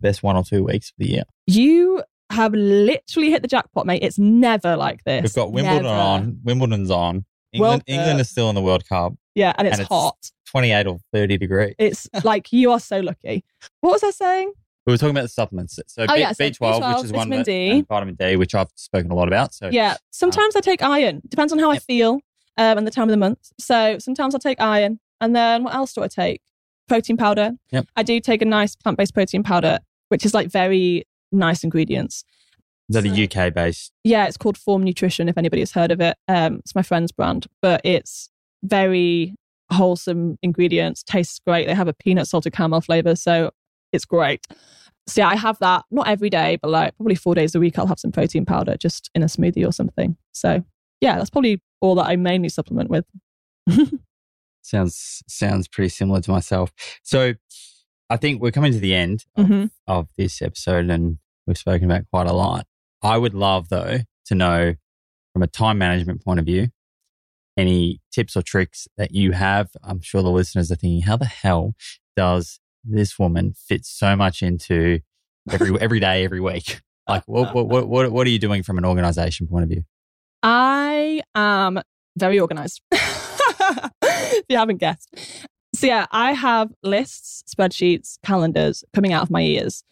best 0.00 0.22
one 0.22 0.36
or 0.36 0.44
two 0.44 0.64
weeks 0.64 0.88
of 0.88 0.94
the 0.98 1.10
year. 1.10 1.24
You 1.46 2.02
have 2.30 2.54
literally 2.54 3.30
hit 3.30 3.42
the 3.42 3.48
jackpot, 3.48 3.86
mate. 3.86 4.02
It's 4.02 4.18
never 4.18 4.76
like 4.76 5.04
this. 5.04 5.22
We've 5.22 5.34
got 5.34 5.52
Wimbledon 5.52 5.82
Never. 5.82 5.94
on. 5.94 6.40
Wimbledon's 6.42 6.90
on. 6.90 7.24
England, 7.54 7.82
England 7.86 8.12
Cup. 8.12 8.20
is 8.20 8.30
still 8.30 8.48
in 8.48 8.54
the 8.54 8.62
World 8.62 8.86
Cup. 8.88 9.14
Yeah, 9.34 9.52
and 9.58 9.66
it's 9.68 9.78
And 9.78 9.84
it's- 9.86 9.88
hot. 10.02 10.30
28 10.46 10.86
or 10.86 10.98
30 11.12 11.36
degrees. 11.38 11.74
It's 11.78 12.08
like 12.24 12.52
you 12.52 12.70
are 12.70 12.78
so 12.80 13.00
lucky. 13.00 13.44
What 13.80 13.92
was 13.92 14.04
I 14.04 14.10
saying? 14.10 14.52
We 14.86 14.92
were 14.92 14.98
talking 14.98 15.10
about 15.12 15.22
the 15.22 15.28
supplements. 15.28 15.80
So, 15.88 16.04
Oh, 16.08 16.14
B, 16.14 16.20
yeah, 16.20 16.32
so 16.32 16.44
B12, 16.44 16.58
B12, 16.58 16.94
which 16.96 17.04
is 17.06 17.12
one 17.12 17.28
vitamin 17.30 17.38
that- 17.38 17.44
D. 17.46 17.84
vitamin 17.88 18.14
D, 18.16 18.36
which 18.36 18.54
I've 18.54 18.68
spoken 18.76 19.10
a 19.10 19.14
lot 19.14 19.26
about. 19.28 19.54
So 19.54 19.68
Yeah, 19.72 19.96
sometimes 20.10 20.54
I 20.56 20.60
take 20.60 20.82
iron. 20.82 21.22
Depends 21.28 21.52
on 21.52 21.58
how 21.58 21.70
I 21.70 21.78
feel 21.78 22.20
um, 22.56 22.78
and 22.78 22.86
the 22.86 22.90
time 22.90 23.04
of 23.04 23.10
the 23.10 23.16
month. 23.16 23.50
So 23.58 23.98
sometimes 23.98 24.34
I'll 24.34 24.40
take 24.40 24.60
iron, 24.60 25.00
and 25.20 25.34
then 25.34 25.64
what 25.64 25.74
else 25.74 25.92
do 25.94 26.02
I 26.02 26.08
take? 26.08 26.40
Protein 26.86 27.16
powder. 27.16 27.52
Yep. 27.72 27.86
I 27.96 28.02
do 28.02 28.20
take 28.20 28.42
a 28.42 28.44
nice 28.44 28.76
plant-based 28.76 29.14
protein 29.14 29.42
powder, 29.42 29.78
which 30.10 30.24
is 30.26 30.34
like 30.34 30.48
very 30.48 31.04
nice 31.32 31.64
ingredients. 31.64 32.22
Is 32.88 32.94
that 32.94 33.04
So- 33.04 33.10
a 33.10 33.46
UK 33.46 33.50
based? 33.54 33.92
Yeah, 34.04 34.26
it's 34.26 34.36
called 34.36 34.56
Form 34.58 34.82
Nutrition. 34.82 35.28
If 35.28 35.38
anybody 35.38 35.60
has 35.62 35.72
heard 35.72 35.90
of 35.92 36.00
it, 36.00 36.16
um, 36.28 36.56
it's 36.56 36.74
my 36.74 36.82
friend's 36.82 37.12
brand, 37.12 37.46
but 37.62 37.80
it's 37.84 38.28
very 38.62 39.34
wholesome 39.72 40.38
ingredients. 40.42 41.02
Tastes 41.02 41.40
great. 41.46 41.66
They 41.66 41.74
have 41.74 41.88
a 41.88 41.94
peanut 41.94 42.28
salted 42.28 42.52
caramel 42.52 42.80
flavor, 42.82 43.16
so 43.16 43.50
it's 43.92 44.04
great. 44.04 44.46
So 45.06 45.20
yeah, 45.22 45.28
I 45.28 45.36
have 45.36 45.58
that 45.58 45.84
not 45.90 46.08
every 46.08 46.30
day, 46.30 46.58
but 46.62 46.70
like 46.70 46.96
probably 46.96 47.14
four 47.14 47.34
days 47.34 47.54
a 47.54 47.60
week. 47.60 47.78
I'll 47.78 47.86
have 47.86 47.98
some 48.00 48.12
protein 48.12 48.44
powder 48.46 48.76
just 48.78 49.10
in 49.14 49.22
a 49.22 49.26
smoothie 49.26 49.66
or 49.66 49.72
something. 49.72 50.16
So 50.32 50.64
yeah, 51.00 51.16
that's 51.18 51.30
probably 51.30 51.60
all 51.80 51.94
that 51.96 52.06
I 52.06 52.16
mainly 52.16 52.48
supplement 52.48 52.88
with. 52.90 53.04
Sounds 54.62 55.22
sounds 55.28 55.68
pretty 55.68 55.90
similar 55.90 56.22
to 56.22 56.30
myself. 56.30 56.72
So 57.02 57.34
I 58.08 58.16
think 58.16 58.40
we're 58.40 58.50
coming 58.50 58.72
to 58.72 58.78
the 58.80 58.94
end 58.94 59.26
of, 59.36 59.46
Mhm. 59.46 59.70
of 59.86 60.08
this 60.16 60.40
episode 60.40 60.88
and 60.88 61.18
we've 61.46 61.58
spoken 61.58 61.84
about 61.90 62.04
quite 62.10 62.26
a 62.26 62.32
lot. 62.32 62.66
I 63.04 63.18
would 63.18 63.34
love 63.34 63.68
though 63.68 63.98
to 64.26 64.34
know 64.34 64.74
from 65.32 65.42
a 65.42 65.46
time 65.46 65.78
management 65.78 66.24
point 66.24 66.40
of 66.40 66.46
view, 66.46 66.68
any 67.56 68.00
tips 68.10 68.36
or 68.36 68.42
tricks 68.42 68.88
that 68.96 69.12
you 69.12 69.32
have. 69.32 69.70
I'm 69.82 70.00
sure 70.00 70.22
the 70.22 70.30
listeners 70.30 70.72
are 70.72 70.76
thinking, 70.76 71.02
how 71.02 71.16
the 71.16 71.26
hell 71.26 71.74
does 72.16 72.58
this 72.82 73.18
woman 73.18 73.54
fit 73.56 73.84
so 73.84 74.16
much 74.16 74.42
into 74.42 75.00
every 75.50 75.78
every 75.80 76.00
day, 76.00 76.24
every 76.24 76.40
week? 76.40 76.80
Like 77.06 77.24
what 77.26 77.54
what 77.54 77.68
what 77.68 77.86
what, 77.86 78.10
what 78.10 78.26
are 78.26 78.30
you 78.30 78.38
doing 78.38 78.62
from 78.62 78.78
an 78.78 78.86
organization 78.86 79.46
point 79.46 79.64
of 79.64 79.68
view? 79.68 79.84
I 80.42 81.20
am 81.34 81.82
very 82.16 82.40
organized. 82.40 82.80
if 82.92 84.44
you 84.48 84.56
haven't 84.56 84.78
guessed. 84.78 85.14
So, 85.74 85.86
yeah, 85.86 86.06
I 86.12 86.32
have 86.32 86.72
lists, 86.82 87.42
spreadsheets, 87.54 88.18
calendars 88.24 88.84
coming 88.94 89.12
out 89.12 89.22
of 89.22 89.30
my 89.30 89.42
ears. 89.42 89.82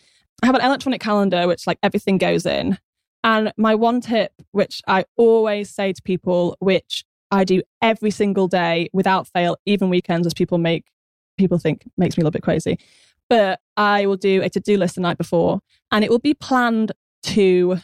I 0.43 0.47
have 0.47 0.55
an 0.55 0.63
electronic 0.63 1.01
calendar, 1.01 1.47
which 1.47 1.67
like 1.67 1.79
everything 1.83 2.19
goes 2.19 2.47
in. 2.47 2.79
And 3.25 3.53
my 3.57 3.75
one 3.75 4.01
tip, 4.01 4.33
which 4.51 4.83
I 4.87 5.05
always 5.17 5.71
say 5.71 5.93
to 5.93 6.03
people, 6.03 6.57
which 6.61 7.05
I 7.31 7.45
do 7.45 7.63
every 7.81 8.11
single 8.11 8.49
day 8.49 8.89
without 8.93 9.29
fail, 9.29 9.57
even 9.65 9.89
weekends, 9.89 10.27
as 10.27 10.35
people 10.35 10.59
make 10.59 10.85
people 11.39 11.59
think 11.59 11.89
makes 11.97 12.17
me 12.17 12.23
a 12.23 12.25
little 12.25 12.33
bit 12.33 12.43
crazy. 12.43 12.79
But 13.31 13.61
I 13.77 14.07
will 14.07 14.17
do 14.17 14.43
a 14.43 14.51
to 14.51 14.61
do 14.61 14.77
list 14.77 14.97
the 14.97 15.01
night 15.01 15.19
before, 15.19 15.61
and 15.91 16.05
it 16.05 16.11
will 16.11 16.19
be 16.19 16.35
planned 16.35 16.93
to 17.25 17.79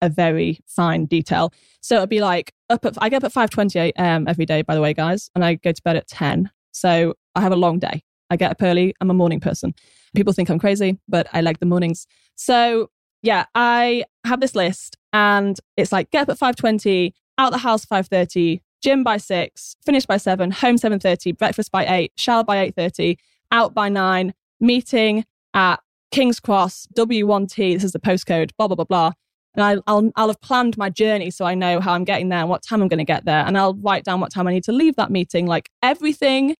a 0.00 0.08
very 0.08 0.58
fine 0.66 1.06
detail. 1.06 1.52
So 1.80 1.96
it'll 1.96 2.06
be 2.06 2.20
like 2.20 2.52
up 2.70 2.84
at 2.84 2.96
I 3.02 3.08
get 3.08 3.18
up 3.18 3.24
at 3.24 3.32
five 3.32 3.50
twenty 3.50 3.94
um 3.96 4.26
every 4.28 4.46
day, 4.46 4.62
by 4.62 4.74
the 4.74 4.80
way, 4.80 4.94
guys, 4.94 5.30
and 5.34 5.44
I 5.44 5.54
go 5.54 5.72
to 5.72 5.82
bed 5.82 5.96
at 5.96 6.08
ten. 6.08 6.50
So 6.72 7.14
I 7.34 7.40
have 7.40 7.52
a 7.52 7.56
long 7.56 7.78
day. 7.78 8.02
I 8.30 8.36
get 8.36 8.50
up 8.50 8.62
early. 8.62 8.94
I'm 9.00 9.10
a 9.10 9.14
morning 9.14 9.40
person. 9.40 9.74
People 10.14 10.32
think 10.32 10.48
I'm 10.48 10.58
crazy, 10.58 10.98
but 11.08 11.26
I 11.32 11.42
like 11.42 11.58
the 11.60 11.66
mornings. 11.66 12.06
So 12.34 12.90
yeah, 13.22 13.46
I 13.54 14.04
have 14.24 14.40
this 14.40 14.54
list, 14.54 14.96
and 15.12 15.58
it's 15.76 15.92
like 15.92 16.10
get 16.10 16.22
up 16.22 16.30
at 16.30 16.38
five 16.38 16.56
twenty, 16.56 17.14
out 17.38 17.52
the 17.52 17.58
house 17.58 17.84
five 17.84 18.08
thirty, 18.08 18.62
gym 18.82 19.04
by 19.04 19.16
six, 19.16 19.76
finish 19.84 20.06
by 20.06 20.16
seven, 20.16 20.50
home 20.50 20.78
seven 20.78 20.98
thirty, 20.98 21.32
breakfast 21.32 21.70
by 21.72 21.86
eight, 21.86 22.12
shower 22.16 22.44
by 22.44 22.60
eight 22.60 22.74
thirty, 22.74 23.18
out 23.50 23.74
by 23.74 23.88
nine, 23.88 24.34
meeting 24.60 25.24
at 25.54 25.80
King's 26.10 26.40
Cross 26.40 26.88
W1T. 26.94 27.74
This 27.74 27.84
is 27.84 27.92
the 27.92 28.00
postcode. 28.00 28.50
Blah 28.56 28.68
blah 28.68 28.76
blah 28.76 28.84
blah 28.84 29.12
and 29.54 29.64
I, 29.64 29.76
I'll 29.86 30.10
I'll 30.16 30.28
have 30.28 30.40
planned 30.40 30.76
my 30.78 30.90
journey 30.90 31.30
so 31.30 31.44
I 31.44 31.54
know 31.54 31.80
how 31.80 31.92
I'm 31.92 32.04
getting 32.04 32.28
there 32.28 32.40
and 32.40 32.48
what 32.48 32.62
time 32.62 32.82
I'm 32.82 32.88
going 32.88 32.98
to 32.98 33.04
get 33.04 33.24
there, 33.24 33.44
and 33.46 33.56
I'll 33.58 33.74
write 33.74 34.04
down 34.04 34.20
what 34.20 34.32
time 34.32 34.46
I 34.46 34.52
need 34.52 34.64
to 34.64 34.72
leave 34.72 34.96
that 34.96 35.10
meeting. 35.10 35.46
Like 35.46 35.68
everything 35.82 36.56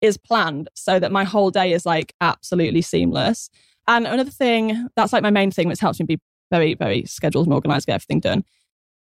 is 0.00 0.16
planned 0.16 0.68
so 0.74 0.98
that 0.98 1.12
my 1.12 1.24
whole 1.24 1.50
day 1.50 1.72
is 1.72 1.84
like 1.84 2.14
absolutely 2.20 2.82
seamless. 2.82 3.50
And 3.90 4.06
another 4.06 4.30
thing 4.30 4.88
that's 4.96 5.12
like 5.12 5.22
my 5.22 5.30
main 5.30 5.50
thing, 5.50 5.68
which 5.68 5.80
helps 5.80 6.00
me 6.00 6.06
be 6.06 6.18
very 6.50 6.72
very 6.72 7.04
scheduled 7.04 7.46
and 7.46 7.52
organized, 7.52 7.86
get 7.86 7.96
everything 7.96 8.20
done. 8.20 8.42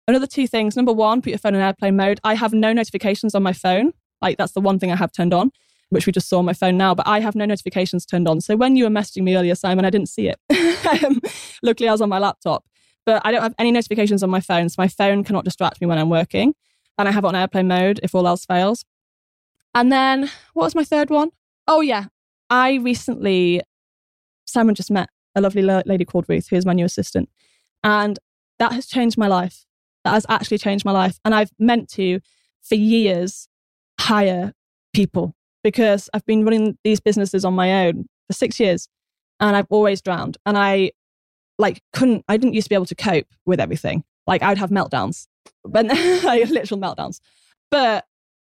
Another 0.07 0.27
two 0.27 0.47
things. 0.47 0.75
Number 0.75 0.91
one, 0.91 1.21
put 1.21 1.29
your 1.29 1.39
phone 1.39 1.55
in 1.55 1.61
airplane 1.61 1.95
mode. 1.95 2.19
I 2.25 2.33
have 2.33 2.51
no 2.51 2.73
notifications 2.73 3.33
on 3.33 3.43
my 3.43 3.53
phone. 3.53 3.93
Like 4.21 4.37
that's 4.37 4.51
the 4.51 4.59
one 4.59 4.79
thing 4.79 4.91
I 4.91 4.97
have 4.97 5.13
turned 5.13 5.33
on, 5.33 5.51
which 5.89 6.05
we 6.05 6.11
just 6.11 6.27
saw 6.27 6.39
on 6.39 6.45
my 6.45 6.53
phone 6.53 6.75
now. 6.75 6.93
But 6.93 7.07
I 7.07 7.21
have 7.21 7.35
no 7.35 7.45
notifications 7.45 8.05
turned 8.05 8.27
on. 8.27 8.41
So 8.41 8.57
when 8.57 8.75
you 8.75 8.83
were 8.83 8.89
messaging 8.89 9.23
me 9.23 9.37
earlier, 9.37 9.55
Simon, 9.55 9.85
I 9.85 9.89
didn't 9.89 10.09
see 10.09 10.27
it. 10.27 10.39
Um, 11.03 11.21
Luckily, 11.61 11.87
I 11.87 11.91
was 11.91 12.01
on 12.01 12.09
my 12.09 12.17
laptop 12.17 12.63
but 13.09 13.23
I 13.25 13.31
don't 13.31 13.41
have 13.41 13.55
any 13.57 13.71
notifications 13.71 14.21
on 14.21 14.29
my 14.29 14.39
phone. 14.39 14.69
So 14.69 14.75
my 14.77 14.87
phone 14.87 15.23
cannot 15.23 15.43
distract 15.43 15.81
me 15.81 15.87
when 15.87 15.97
I'm 15.97 16.11
working. 16.11 16.53
And 16.99 17.07
I 17.07 17.11
have 17.11 17.23
it 17.23 17.27
on 17.27 17.35
airplane 17.35 17.67
mode 17.67 17.99
if 18.03 18.13
all 18.13 18.27
else 18.27 18.45
fails. 18.45 18.85
And 19.73 19.91
then 19.91 20.29
what 20.53 20.65
was 20.65 20.75
my 20.75 20.83
third 20.83 21.09
one? 21.09 21.31
Oh, 21.67 21.81
yeah. 21.81 22.05
I 22.51 22.75
recently, 22.75 23.61
Simon 24.51 24.75
just 24.75 24.91
met 24.91 25.09
a 25.35 25.41
lovely 25.41 25.61
la- 25.61 25.83
lady 25.85 26.05
called 26.05 26.25
Ruth, 26.27 26.49
who 26.49 26.55
is 26.55 26.65
my 26.65 26.73
new 26.73 26.85
assistant. 26.85 27.29
And 27.83 28.19
that 28.59 28.73
has 28.73 28.87
changed 28.87 29.17
my 29.17 29.27
life. 29.27 29.65
That 30.03 30.13
has 30.13 30.25
actually 30.29 30.57
changed 30.57 30.85
my 30.85 30.91
life. 30.91 31.19
And 31.23 31.33
I've 31.35 31.51
meant 31.59 31.89
to, 31.91 32.19
for 32.61 32.75
years, 32.75 33.47
hire 33.99 34.53
people 34.93 35.35
because 35.63 36.09
I've 36.13 36.25
been 36.25 36.43
running 36.43 36.77
these 36.83 36.99
businesses 36.99 37.45
on 37.45 37.53
my 37.53 37.87
own 37.87 38.05
for 38.27 38.33
six 38.33 38.59
years 38.59 38.87
and 39.39 39.55
I've 39.55 39.67
always 39.69 40.01
drowned. 40.01 40.37
And 40.45 40.57
I 40.57 40.91
like 41.57 41.81
couldn't 41.93 42.23
I 42.27 42.37
didn't 42.37 42.53
used 42.53 42.65
to 42.65 42.69
be 42.69 42.75
able 42.75 42.85
to 42.85 42.95
cope 42.95 43.27
with 43.45 43.59
everything. 43.59 44.03
Like 44.27 44.41
I 44.41 44.49
would 44.49 44.57
have 44.57 44.69
meltdowns, 44.69 45.27
but 45.63 45.85
like 46.23 46.49
literal 46.49 46.79
meltdowns. 46.79 47.19
But 47.71 48.05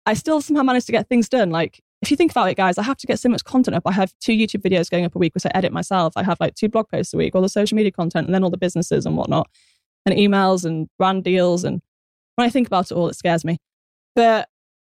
I 0.05 0.13
still 0.13 0.41
somehow 0.41 0.63
managed 0.63 0.87
to 0.87 0.91
get 0.91 1.07
things 1.07 1.29
done. 1.29 1.49
Like 1.49 1.81
if 2.01 2.11
you 2.11 2.17
think 2.17 2.31
about 2.31 2.49
it, 2.49 2.55
guys, 2.55 2.77
I 2.77 2.83
have 2.83 2.97
to 2.97 3.07
get 3.07 3.19
so 3.19 3.29
much 3.29 3.43
content 3.43 3.75
up. 3.75 3.83
I 3.85 3.91
have 3.91 4.13
two 4.19 4.33
YouTube 4.33 4.61
videos 4.61 4.89
going 4.89 5.05
up 5.05 5.15
a 5.15 5.19
week, 5.19 5.33
which 5.33 5.45
I 5.45 5.51
edit 5.55 5.71
myself. 5.71 6.13
I 6.15 6.23
have 6.23 6.37
like 6.39 6.53
two 6.55 6.69
blog 6.69 6.89
posts 6.89 7.13
a 7.13 7.17
week, 7.17 7.33
all 7.33 7.41
the 7.41 7.49
social 7.49 7.75
media 7.75 7.91
content, 7.91 8.27
and 8.27 8.35
then 8.35 8.43
all 8.43 8.51
the 8.51 8.57
businesses 8.57 9.05
and 9.05 9.17
whatnot, 9.17 9.49
and 10.05 10.15
emails 10.15 10.63
and 10.63 10.87
brand 10.99 11.23
deals. 11.23 11.63
And 11.63 11.81
when 12.35 12.45
I 12.45 12.49
think 12.51 12.67
about 12.67 12.91
it 12.91 12.93
all, 12.93 13.09
it 13.09 13.15
scares 13.15 13.43
me. 13.43 13.57
But 14.15 14.47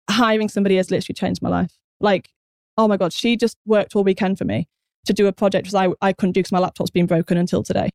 hiring 0.10 0.50
somebody 0.50 0.78
has 0.78 0.92
literally 0.92 1.16
changed 1.16 1.42
my 1.42 1.50
life. 1.50 1.74
Like, 2.00 2.30
oh 2.78 2.88
my 2.88 2.98
God, 2.98 3.12
she 3.12 3.36
just 3.36 3.58
worked 3.66 3.96
all 3.96 4.04
weekend 4.04 4.38
for 4.38 4.46
me 4.46 4.68
to 5.06 5.14
do 5.14 5.28
a 5.28 5.34
project 5.34 5.64
because 5.66 5.76
I, 5.76 5.90
I 6.02 6.14
couldn't 6.14 6.34
do 6.34 6.42
because 6.42 6.52
my 6.52 6.60
laptop's 6.60 6.92
been 6.92 7.08
broken 7.08 7.38
until 7.38 7.64
today. 7.64 7.90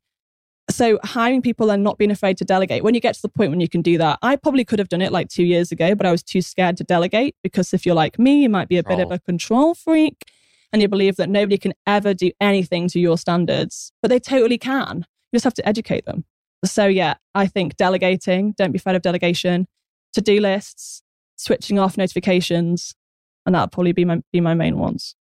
So 0.71 0.99
hiring 1.05 1.43
people 1.43 1.71
and 1.71 1.85
not 1.85 1.99
being 1.99 2.11
afraid 2.11 2.39
to 2.39 2.45
delegate. 2.45 2.83
When 2.83 2.95
you 2.95 3.01
get 3.01 3.15
to 3.17 3.23
the 3.23 3.29
point 3.29 3.51
when 3.51 3.61
you 3.61 3.69
can 3.69 3.83
do 3.83 3.99
that, 3.99 4.19
I 4.23 4.37
probably 4.37 4.65
could 4.65 4.79
have 4.79 4.89
done 4.89 5.03
it 5.03 5.13
like 5.13 5.29
two 5.29 5.45
years 5.45 5.71
ago, 5.71 5.95
but 5.95 6.07
I 6.07 6.11
was 6.11 6.23
too 6.23 6.41
scared 6.41 6.79
to 6.79 6.85
delegate 6.85 7.37
because 7.43 7.75
if 7.75 7.85
you're 7.85 7.95
like 7.95 8.19
me, 8.19 8.43
you 8.43 8.49
might 8.49 8.69
be 8.69 8.79
a 8.79 8.83
bit 8.83 8.99
of 8.99 9.11
a 9.11 9.19
control 9.19 9.75
freak 9.75 10.25
and 10.73 10.81
you 10.81 10.89
believe 10.89 11.17
that 11.17 11.29
nobody 11.29 11.59
can 11.59 11.75
ever 11.87 12.15
do 12.15 12.33
anything 12.41 12.89
to 12.89 12.99
your 12.99 13.19
standards, 13.19 13.93
but 14.03 14.09
they 14.09 14.19
totally 14.19 14.59
can. 14.59 15.07
You 15.31 15.37
just 15.37 15.45
have 15.45 15.55
to 15.55 15.69
educate 15.69 16.07
them. 16.07 16.25
So 16.65 16.87
yeah, 16.87 17.15
I 17.35 17.47
think 17.47 17.77
delegating, 17.77 18.53
don't 18.57 18.73
be 18.73 18.79
afraid 18.79 18.97
of 18.97 19.03
delegation, 19.03 19.69
to-do 20.15 20.41
lists, 20.41 21.03
switching 21.37 21.79
off 21.79 21.99
notifications, 21.99 22.95
and 23.45 23.55
that'll 23.55 23.69
probably 23.69 23.93
be 23.93 24.05
my 24.05 24.23
be 24.33 24.41
my 24.41 24.55
main 24.55 24.79
ones. 24.79 25.15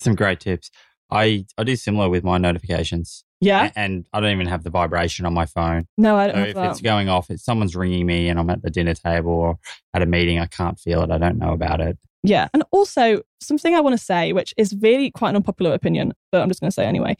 Some 0.00 0.14
great 0.14 0.40
tips. 0.40 0.70
I, 1.10 1.46
I 1.56 1.64
do 1.64 1.76
similar 1.76 2.08
with 2.08 2.24
my 2.24 2.38
notifications. 2.38 3.24
Yeah. 3.40 3.70
A- 3.74 3.78
And 3.78 4.04
I 4.12 4.20
don't 4.20 4.32
even 4.32 4.46
have 4.48 4.64
the 4.64 4.70
vibration 4.70 5.24
on 5.26 5.32
my 5.34 5.46
phone. 5.46 5.86
No, 5.96 6.16
I 6.16 6.26
don't 6.26 6.34
So 6.34 6.38
have 6.40 6.48
if 6.48 6.54
that. 6.56 6.70
it's 6.72 6.80
going 6.80 7.08
off, 7.08 7.30
if 7.30 7.40
someone's 7.40 7.76
ringing 7.76 8.04
me 8.06 8.28
and 8.28 8.38
I'm 8.38 8.50
at 8.50 8.62
the 8.62 8.70
dinner 8.70 8.94
table 8.94 9.30
or 9.32 9.58
at 9.94 10.02
a 10.02 10.06
meeting, 10.06 10.38
I 10.38 10.46
can't 10.46 10.78
feel 10.78 11.02
it. 11.02 11.10
I 11.10 11.18
don't 11.18 11.38
know 11.38 11.52
about 11.52 11.80
it. 11.80 11.98
Yeah. 12.24 12.48
And 12.52 12.64
also, 12.72 13.22
something 13.40 13.74
I 13.76 13.80
want 13.80 13.96
to 13.96 14.04
say, 14.04 14.32
which 14.32 14.52
is 14.56 14.74
really 14.80 15.10
quite 15.12 15.30
an 15.30 15.36
unpopular 15.36 15.72
opinion, 15.72 16.14
but 16.32 16.42
I'm 16.42 16.48
just 16.48 16.60
going 16.60 16.70
to 16.70 16.74
say 16.74 16.84
anyway, 16.84 17.16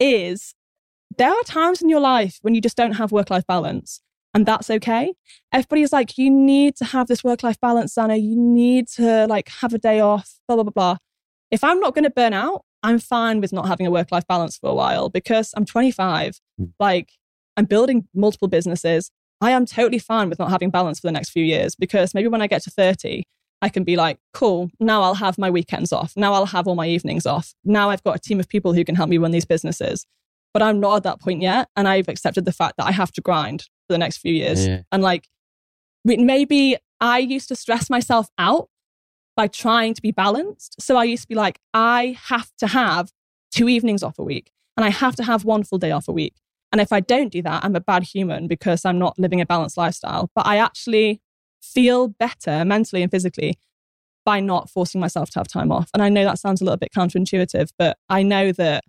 is 0.00 0.54
there 1.18 1.30
are 1.30 1.42
times 1.44 1.82
in 1.82 1.88
your 1.88 2.00
life 2.00 2.38
when 2.42 2.54
you 2.54 2.60
just 2.60 2.76
don't 2.76 2.92
have 2.92 3.12
work 3.12 3.30
life 3.30 3.46
balance. 3.46 4.00
And 4.32 4.46
that's 4.46 4.70
okay. 4.70 5.12
Everybody's 5.52 5.92
like, 5.92 6.16
you 6.16 6.30
need 6.30 6.76
to 6.76 6.84
have 6.84 7.08
this 7.08 7.24
work 7.24 7.42
life 7.42 7.60
balance, 7.60 7.98
Anna. 7.98 8.16
You 8.16 8.36
need 8.36 8.86
to 8.96 9.26
like 9.26 9.48
have 9.60 9.74
a 9.74 9.78
day 9.78 9.98
off, 10.00 10.38
blah, 10.46 10.56
blah, 10.56 10.62
blah, 10.64 10.70
blah. 10.72 10.96
If 11.50 11.64
I'm 11.64 11.80
not 11.80 11.94
going 11.94 12.04
to 12.04 12.10
burn 12.10 12.32
out, 12.32 12.64
I'm 12.82 12.98
fine 12.98 13.40
with 13.40 13.52
not 13.52 13.66
having 13.68 13.86
a 13.86 13.90
work 13.90 14.10
life 14.10 14.26
balance 14.26 14.56
for 14.56 14.70
a 14.70 14.74
while 14.74 15.08
because 15.08 15.52
I'm 15.56 15.64
25. 15.64 16.40
Mm. 16.60 16.72
Like, 16.78 17.12
I'm 17.56 17.64
building 17.66 18.08
multiple 18.14 18.48
businesses. 18.48 19.10
I 19.40 19.50
am 19.50 19.66
totally 19.66 19.98
fine 19.98 20.28
with 20.28 20.38
not 20.38 20.50
having 20.50 20.70
balance 20.70 21.00
for 21.00 21.06
the 21.06 21.12
next 21.12 21.30
few 21.30 21.44
years 21.44 21.74
because 21.74 22.14
maybe 22.14 22.28
when 22.28 22.42
I 22.42 22.46
get 22.46 22.62
to 22.62 22.70
30, 22.70 23.24
I 23.62 23.68
can 23.68 23.84
be 23.84 23.96
like, 23.96 24.18
cool, 24.32 24.70
now 24.80 25.02
I'll 25.02 25.14
have 25.14 25.36
my 25.36 25.50
weekends 25.50 25.92
off. 25.92 26.14
Now 26.16 26.32
I'll 26.32 26.46
have 26.46 26.66
all 26.66 26.74
my 26.74 26.86
evenings 26.86 27.26
off. 27.26 27.54
Now 27.64 27.90
I've 27.90 28.02
got 28.02 28.16
a 28.16 28.18
team 28.18 28.40
of 28.40 28.48
people 28.48 28.72
who 28.72 28.84
can 28.84 28.94
help 28.94 29.10
me 29.10 29.18
run 29.18 29.30
these 29.30 29.44
businesses. 29.44 30.06
But 30.52 30.62
I'm 30.62 30.80
not 30.80 30.96
at 30.96 31.02
that 31.04 31.20
point 31.20 31.42
yet. 31.42 31.68
And 31.76 31.86
I've 31.86 32.08
accepted 32.08 32.44
the 32.44 32.52
fact 32.52 32.76
that 32.78 32.86
I 32.86 32.92
have 32.92 33.12
to 33.12 33.20
grind 33.20 33.62
for 33.62 33.94
the 33.94 33.98
next 33.98 34.18
few 34.18 34.32
years. 34.32 34.66
Yeah. 34.66 34.82
And 34.90 35.02
like, 35.02 35.28
maybe 36.04 36.76
I 37.00 37.18
used 37.18 37.48
to 37.48 37.56
stress 37.56 37.90
myself 37.90 38.28
out 38.38 38.68
by 39.40 39.46
trying 39.46 39.94
to 39.94 40.02
be 40.02 40.12
balanced. 40.12 40.76
So 40.82 40.98
I 40.98 41.04
used 41.04 41.22
to 41.22 41.28
be 41.28 41.34
like, 41.34 41.58
I 41.72 42.14
have 42.28 42.50
to 42.58 42.66
have 42.66 43.10
two 43.50 43.70
evenings 43.70 44.02
off 44.02 44.18
a 44.18 44.22
week 44.22 44.50
and 44.76 44.84
I 44.84 44.90
have 44.90 45.16
to 45.16 45.24
have 45.24 45.46
one 45.46 45.62
full 45.64 45.78
day 45.78 45.92
off 45.92 46.08
a 46.08 46.12
week. 46.12 46.34
And 46.72 46.78
if 46.78 46.92
I 46.92 47.00
don't 47.00 47.32
do 47.32 47.40
that, 47.40 47.64
I'm 47.64 47.74
a 47.74 47.80
bad 47.80 48.02
human 48.02 48.48
because 48.48 48.84
I'm 48.84 48.98
not 48.98 49.18
living 49.18 49.40
a 49.40 49.46
balanced 49.46 49.78
lifestyle. 49.78 50.30
But 50.34 50.44
I 50.46 50.58
actually 50.58 51.22
feel 51.62 52.08
better 52.08 52.66
mentally 52.66 53.00
and 53.02 53.10
physically 53.10 53.58
by 54.26 54.40
not 54.40 54.68
forcing 54.68 55.00
myself 55.00 55.30
to 55.30 55.38
have 55.38 55.48
time 55.48 55.72
off. 55.72 55.88
And 55.94 56.02
I 56.02 56.10
know 56.10 56.24
that 56.24 56.38
sounds 56.38 56.60
a 56.60 56.64
little 56.64 56.76
bit 56.76 56.90
counterintuitive, 56.94 57.70
but 57.78 57.96
I 58.10 58.22
know 58.22 58.52
that 58.52 58.84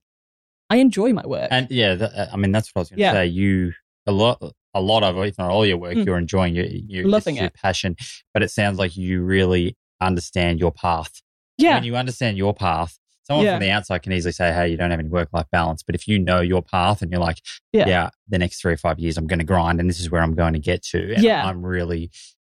I 0.70 0.76
enjoy 0.78 1.14
my 1.14 1.26
work. 1.26 1.48
And 1.50 1.72
yeah, 1.72 1.96
that, 1.96 2.12
uh, 2.14 2.28
I 2.34 2.36
mean 2.36 2.52
that's 2.52 2.72
what 2.76 2.80
I 2.80 2.82
was 2.82 2.90
going 2.90 2.98
to 2.98 3.04
Yeah. 3.04 3.14
say. 3.14 3.28
You 3.28 3.72
a 4.06 4.12
lot, 4.12 4.42
a 4.74 4.82
lot 4.82 5.04
of, 5.04 5.18
if 5.24 5.38
not 5.38 5.50
all 5.50 5.66
your 5.66 5.78
work, 5.78 5.96
Mm. 5.96 6.06
you're 6.06 6.18
enjoying. 6.18 6.56
You, 6.56 6.66
you're 6.90 7.08
Loving 7.08 7.36
it's 7.36 7.42
your 7.42 7.48
it. 7.48 7.54
passion. 7.54 7.96
But 8.34 8.44
it 8.44 8.52
sounds 8.52 8.78
like 8.78 8.98
you 8.98 9.22
really 9.24 9.78
understand 10.02 10.60
your 10.60 10.72
path. 10.72 11.22
yeah. 11.58 11.76
When 11.76 11.84
you 11.84 11.96
understand 11.96 12.38
your 12.38 12.54
path, 12.56 12.98
someone 13.24 13.46
Yeah. 13.46 13.54
from 13.54 13.62
the 13.62 13.70
outside 13.72 14.00
can 14.00 14.12
easily 14.14 14.32
say, 14.32 14.52
"Hey, 14.52 14.70
you 14.70 14.78
don't 14.78 14.90
have 14.92 15.00
any 15.00 15.10
work 15.10 15.30
life 15.32 15.46
balance." 15.52 15.84
But 15.84 15.94
if 15.96 16.08
you 16.08 16.18
know 16.18 16.42
your 16.42 16.62
path 16.64 17.02
and 17.04 17.12
you're 17.12 17.22
like, 17.22 17.38
Yeah. 17.72 17.88
"Yeah, 17.88 18.10
the 18.28 18.40
next 18.40 18.62
three 18.62 18.74
or 18.74 18.78
five 18.78 18.98
years, 19.00 19.18
I'm 19.18 19.28
going 19.28 19.40
to 19.40 19.46
grind, 19.46 19.80
and 19.80 19.88
this 19.90 20.00
is 20.00 20.10
where 20.10 20.22
I'm 20.24 20.34
going 20.34 20.54
to 20.54 20.60
get 20.60 20.82
to," 20.86 21.14
and 21.14 21.24
Yeah. 21.24 21.46
I'm 21.46 21.64
really 21.64 22.10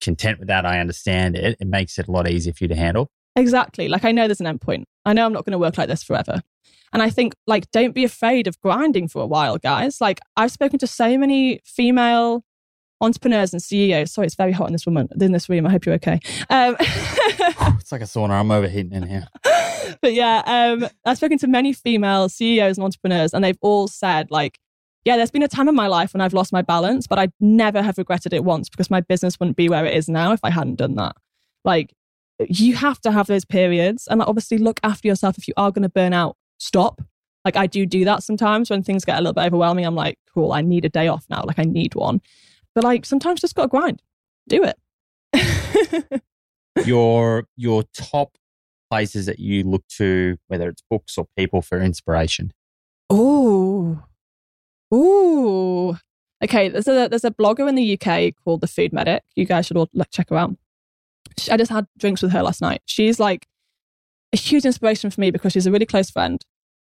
content 0.01 0.39
with 0.39 0.49
that. 0.49 0.65
I 0.65 0.79
understand 0.81 1.37
it. 1.37 1.57
It 1.61 1.67
makes 1.67 1.99
it 1.99 2.07
a 2.09 2.13
lot 2.13 2.29
easier 2.31 2.53
for 2.53 2.65
you 2.65 2.69
to 2.69 2.77
handle. 2.77 3.11
Exactly. 3.35 3.89
Like 3.89 4.05
I 4.05 4.13
know 4.13 4.29
there's 4.29 4.41
an 4.41 4.47
end 4.47 4.61
point. 4.61 4.85
I 5.05 5.13
know 5.15 5.25
I'm 5.27 5.33
not 5.33 5.45
going 5.45 5.53
to 5.53 5.59
work 5.59 5.79
like 5.79 5.89
this 5.89 6.03
forever. 6.03 6.43
And 6.93 7.03
I 7.03 7.09
think 7.11 7.35
like 7.47 7.71
don't 7.73 7.95
be 7.95 8.05
afraid 8.05 8.47
of 8.47 8.61
grinding 8.61 9.09
for 9.09 9.23
a 9.23 9.27
while, 9.27 9.57
guys. 9.59 10.01
Like 10.01 10.21
I've 10.37 10.51
spoken 10.53 10.79
to 10.81 10.87
so 10.87 11.17
many 11.19 11.61
female 11.65 12.45
entrepreneurs 13.03 13.53
and 13.53 13.63
CEOs. 13.63 14.13
Sorry, 14.13 14.27
it's 14.27 14.35
very 14.35 14.53
hot 14.53 14.69
in 14.69 14.73
this 14.73 14.87
woman 14.87 15.09
in 15.21 15.33
this 15.33 15.49
room. 15.49 15.67
I 15.67 15.71
hope 15.71 15.85
you're 15.85 15.97
okay. 15.97 16.21
Um, 16.49 16.77
It's 17.81 17.91
like 17.91 18.01
a 18.01 18.05
sauna. 18.05 18.31
I'm 18.31 18.51
overheating 18.51 18.93
in 18.93 19.07
here. 19.07 19.27
but 20.01 20.15
yeah, 20.15 20.43
um, 20.47 20.89
I've 21.05 21.17
spoken 21.17 21.39
to 21.39 21.49
many 21.49 21.73
female 21.73 22.29
CEOs 22.29 22.79
and 22.79 22.85
entrepreneurs, 22.85 23.35
and 23.35 23.43
they've 23.45 23.59
all 23.61 23.89
said 23.89 24.31
like, 24.31 24.59
yeah, 25.05 25.17
there's 25.17 25.33
been 25.33 25.43
a 25.43 25.49
time 25.49 25.69
in 25.69 25.75
my 25.75 25.89
life 25.89 26.15
when 26.15 26.21
I've 26.21 26.33
lost 26.33 26.53
my 26.53 26.63
balance, 26.63 27.09
but 27.09 27.19
I'd 27.19 27.33
never 27.41 27.83
have 27.83 27.99
regretted 27.99 28.33
it 28.33 28.45
once 28.45 28.69
because 28.69 28.89
my 28.89 29.01
business 29.01 29.39
wouldn't 29.41 29.57
be 29.57 29.69
where 29.69 29.85
it 29.85 29.95
is 29.95 30.09
now 30.09 30.33
if 30.33 30.41
I 30.45 30.51
hadn't 30.51 30.77
done 30.77 30.95
that. 30.95 31.17
Like, 31.65 31.93
you 32.49 32.77
have 32.77 33.01
to 33.01 33.11
have 33.11 33.27
those 33.27 33.45
periods, 33.45 34.07
and 34.07 34.21
like, 34.21 34.29
obviously 34.29 34.59
look 34.59 34.79
after 34.85 35.09
yourself. 35.09 35.37
If 35.39 35.49
you 35.49 35.55
are 35.57 35.73
going 35.73 35.83
to 35.83 35.89
burn 35.89 36.13
out, 36.13 36.37
stop. 36.59 37.03
Like 37.45 37.57
I 37.57 37.67
do 37.67 37.85
do 37.85 38.05
that 38.05 38.23
sometimes 38.23 38.71
when 38.71 38.83
things 38.83 39.05
get 39.05 39.17
a 39.17 39.21
little 39.21 39.33
bit 39.33 39.45
overwhelming. 39.47 39.85
I'm 39.85 39.97
like, 39.97 40.19
cool, 40.33 40.53
I 40.53 40.63
need 40.63 40.85
a 40.85 40.89
day 40.89 41.09
off 41.09 41.27
now. 41.29 41.43
Like 41.45 41.59
I 41.59 41.65
need 41.65 41.95
one. 41.95 42.21
But 42.75 42.85
like 42.85 43.05
sometimes 43.05 43.41
just 43.41 43.55
got 43.55 43.63
to 43.63 43.69
grind. 43.69 44.03
Do 44.49 44.65
it. 44.65 46.23
your 46.87 47.47
your 47.57 47.85
top 47.95 48.37
places 48.91 49.27
that 49.27 49.39
you 49.39 49.65
look 49.65 49.87
to, 49.89 50.37
whether 50.49 50.69
it's 50.69 50.83
books 50.91 51.17
or 51.17 51.27
people 51.37 51.63
for 51.63 51.81
inspiration. 51.81 52.53
Oh, 53.09 54.03
oh. 54.91 55.99
Okay, 56.43 56.69
there's 56.69 56.89
a 56.89 57.09
there's 57.09 57.25
a 57.25 57.31
blogger 57.31 57.69
in 57.69 57.75
the 57.75 57.99
UK 57.99 58.35
called 58.45 58.61
the 58.61 58.67
Food 58.67 58.93
Medic. 58.93 59.23
You 59.37 59.45
guys 59.45 59.67
should 59.67 59.77
all 59.77 59.89
like, 59.95 60.11
check 60.11 60.31
her 60.31 60.37
out. 60.37 60.57
I 61.51 61.57
just 61.57 61.71
had 61.71 61.87
drinks 61.99 62.21
with 62.21 62.33
her 62.33 62.43
last 62.43 62.61
night. 62.61 62.83
She's 62.85 63.21
like 63.21 63.47
a 64.33 64.37
huge 64.37 64.65
inspiration 64.65 65.11
for 65.11 65.21
me 65.21 65.31
because 65.31 65.53
she's 65.53 65.67
a 65.67 65.71
really 65.71 65.87
close 65.87 66.11
friend. 66.11 66.45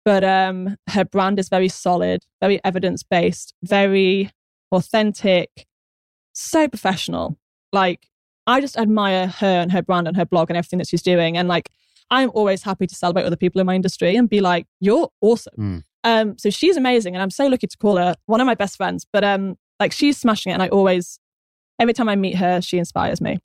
But 0.05 0.23
um 0.23 0.77
her 0.89 1.03
brand 1.03 1.39
is 1.39 1.49
very 1.49 1.67
solid, 1.67 2.23
very 2.41 2.63
evidence-based, 2.63 3.53
very 3.63 4.31
authentic, 4.71 5.67
so 6.33 6.67
professional. 6.67 7.37
Like 7.71 8.07
I 8.47 8.61
just 8.61 8.77
admire 8.77 9.27
her 9.27 9.45
and 9.45 9.71
her 9.71 9.81
brand 9.81 10.07
and 10.07 10.17
her 10.17 10.25
blog 10.25 10.49
and 10.49 10.57
everything 10.57 10.79
that 10.79 10.87
she's 10.87 11.01
doing. 11.01 11.37
And 11.37 11.47
like 11.47 11.69
I'm 12.11 12.31
always 12.33 12.63
happy 12.63 12.87
to 12.87 12.95
celebrate 12.95 13.23
other 13.23 13.35
people 13.35 13.61
in 13.61 13.67
my 13.67 13.75
industry 13.75 14.15
and 14.15 14.29
be 14.29 14.41
like, 14.41 14.65
you're 14.79 15.09
awesome. 15.21 15.53
Mm. 15.57 15.83
Um, 16.03 16.37
so 16.37 16.49
she's 16.49 16.77
amazing, 16.77 17.13
and 17.15 17.21
I'm 17.21 17.29
so 17.29 17.47
lucky 17.47 17.67
to 17.67 17.77
call 17.77 17.97
her 17.97 18.15
one 18.25 18.39
of 18.39 18.47
my 18.47 18.55
best 18.55 18.77
friends. 18.77 19.05
But 19.11 19.23
um, 19.23 19.57
like 19.79 19.91
she's 19.91 20.17
smashing 20.17 20.51
it, 20.51 20.53
and 20.53 20.63
I 20.63 20.69
always, 20.69 21.19
every 21.77 21.93
time 21.93 22.09
I 22.09 22.15
meet 22.15 22.35
her, 22.35 22.61
she 22.61 22.77
inspires 22.77 23.19
me. 23.19 23.37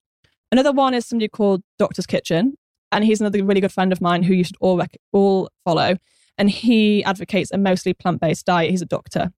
Another 0.52 0.72
one 0.72 0.94
is 0.94 1.04
somebody 1.04 1.28
called 1.28 1.62
Doctor's 1.78 2.06
Kitchen, 2.06 2.56
and 2.92 3.04
he's 3.04 3.20
another 3.20 3.44
really 3.44 3.60
good 3.60 3.72
friend 3.72 3.92
of 3.92 4.00
mine 4.00 4.22
who 4.22 4.34
you 4.34 4.44
should 4.44 4.56
all 4.60 4.78
rec- 4.78 5.00
all 5.12 5.50
follow. 5.64 5.96
And 6.38 6.48
he 6.48 7.02
advocates 7.04 7.50
a 7.52 7.58
mostly 7.58 7.92
plant 7.92 8.20
based 8.20 8.46
diet. 8.46 8.70
He's 8.70 8.82
a 8.82 8.86
doctor, 8.86 9.32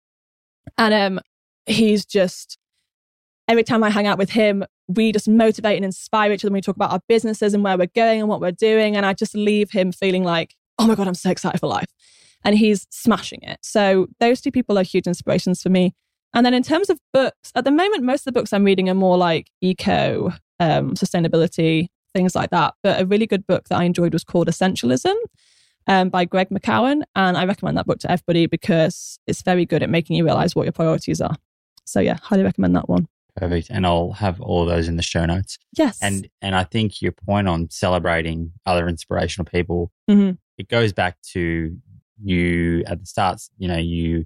and 0.77 0.93
um, 0.93 1.21
he's 1.67 2.05
just 2.05 2.59
every 3.49 3.63
time 3.63 3.85
I 3.85 3.91
hang 3.91 4.07
out 4.07 4.19
with 4.19 4.31
him, 4.31 4.65
we 4.89 5.13
just 5.13 5.29
motivate 5.29 5.77
and 5.77 5.85
inspire 5.85 6.33
each 6.33 6.45
other. 6.45 6.53
We 6.53 6.61
talk 6.61 6.77
about 6.77 6.93
our 6.93 7.01
businesses 7.09 7.55
and 7.55 7.63
where 7.63 7.79
we're 7.79 7.87
going 7.95 8.21
and 8.21 8.29
what 8.29 8.41
we're 8.41 8.53
doing, 8.53 8.97
and 8.97 9.07
I 9.07 9.13
just 9.13 9.35
leave 9.35 9.71
him 9.71 9.93
feeling 9.93 10.25
like, 10.25 10.55
oh 10.79 10.87
my 10.87 10.95
god, 10.95 11.09
I'm 11.09 11.15
so 11.15 11.31
excited 11.31 11.61
for 11.61 11.69
life 11.69 11.89
and 12.47 12.57
he's 12.57 12.87
smashing 12.91 13.41
it. 13.43 13.59
So 13.63 14.07
those 14.21 14.41
two 14.41 14.53
people 14.53 14.79
are 14.79 14.85
huge 14.85 15.09
inspirations 15.09 15.63
for 15.63 15.69
me. 15.69 15.95
And 16.33 16.47
then 16.47 16.55
in 16.55 16.63
terms 16.63 16.89
of 16.89 17.01
books, 17.13 17.51
at 17.57 17.65
the 17.65 17.73
moment, 17.73 18.05
most 18.05 18.21
of 18.21 18.25
the 18.27 18.39
books 18.39 18.53
I'm 18.53 18.65
reading 18.65 18.89
are 18.89 18.95
more 18.95 19.19
like 19.19 19.51
eco, 19.61 20.33
um, 20.61 20.95
sustainability, 20.95 21.89
things 22.15 22.37
like 22.37 22.51
that. 22.51 22.75
But 22.85 23.01
a 23.01 23.07
really 23.07 23.27
good 23.27 23.47
book 23.49 23.69
that 23.69 23.79
I 23.79 23.85
enjoyed 23.85 24.13
was 24.13 24.23
called 24.23 24.47
Essentialism 24.47 25.15
um, 25.89 26.09
by 26.09 26.25
Greg 26.25 26.51
McKeown. 26.51 27.03
And 27.17 27.37
I 27.37 27.47
recommend 27.47 27.79
that 27.79 27.87
book 27.87 27.99
to 28.01 28.11
everybody 28.11 28.47
because 28.47 29.19
it's 29.27 29.43
very 29.43 29.67
good 29.67 29.83
at 29.83 29.91
making 29.91 30.17
you 30.17 30.25
realize 30.25 30.55
what 30.55 30.65
your 30.65 30.73
priorities 30.73 31.21
are. 31.21 31.35
So 31.87 32.01
yeah, 32.01 32.19
highly 32.23 32.43
recommend 32.43 32.77
that 32.77 32.89
one. 32.89 33.09
Perfect. 33.37 33.69
And 33.71 33.87
I'll 33.87 34.13
have 34.13 34.41
all 34.41 34.63
of 34.63 34.69
those 34.69 34.89
in 34.89 34.97
the 34.97 35.03
show 35.03 35.25
notes. 35.27 35.59
Yes. 35.77 35.99
And 36.03 36.29
and 36.43 36.55
I 36.55 36.65
think 36.65 37.01
your 37.03 37.13
point 37.13 37.49
on 37.49 37.69
celebrating 37.71 38.53
other 38.65 38.89
inspirational 38.89 39.45
people, 39.45 39.93
Mhm. 40.11 40.39
it 40.59 40.69
goes 40.69 40.93
back 40.93 41.21
to 41.33 41.77
you 42.23 42.83
at 42.87 43.01
the 43.01 43.07
start, 43.07 43.43
you 43.59 43.69
know, 43.69 43.77
you 43.77 44.25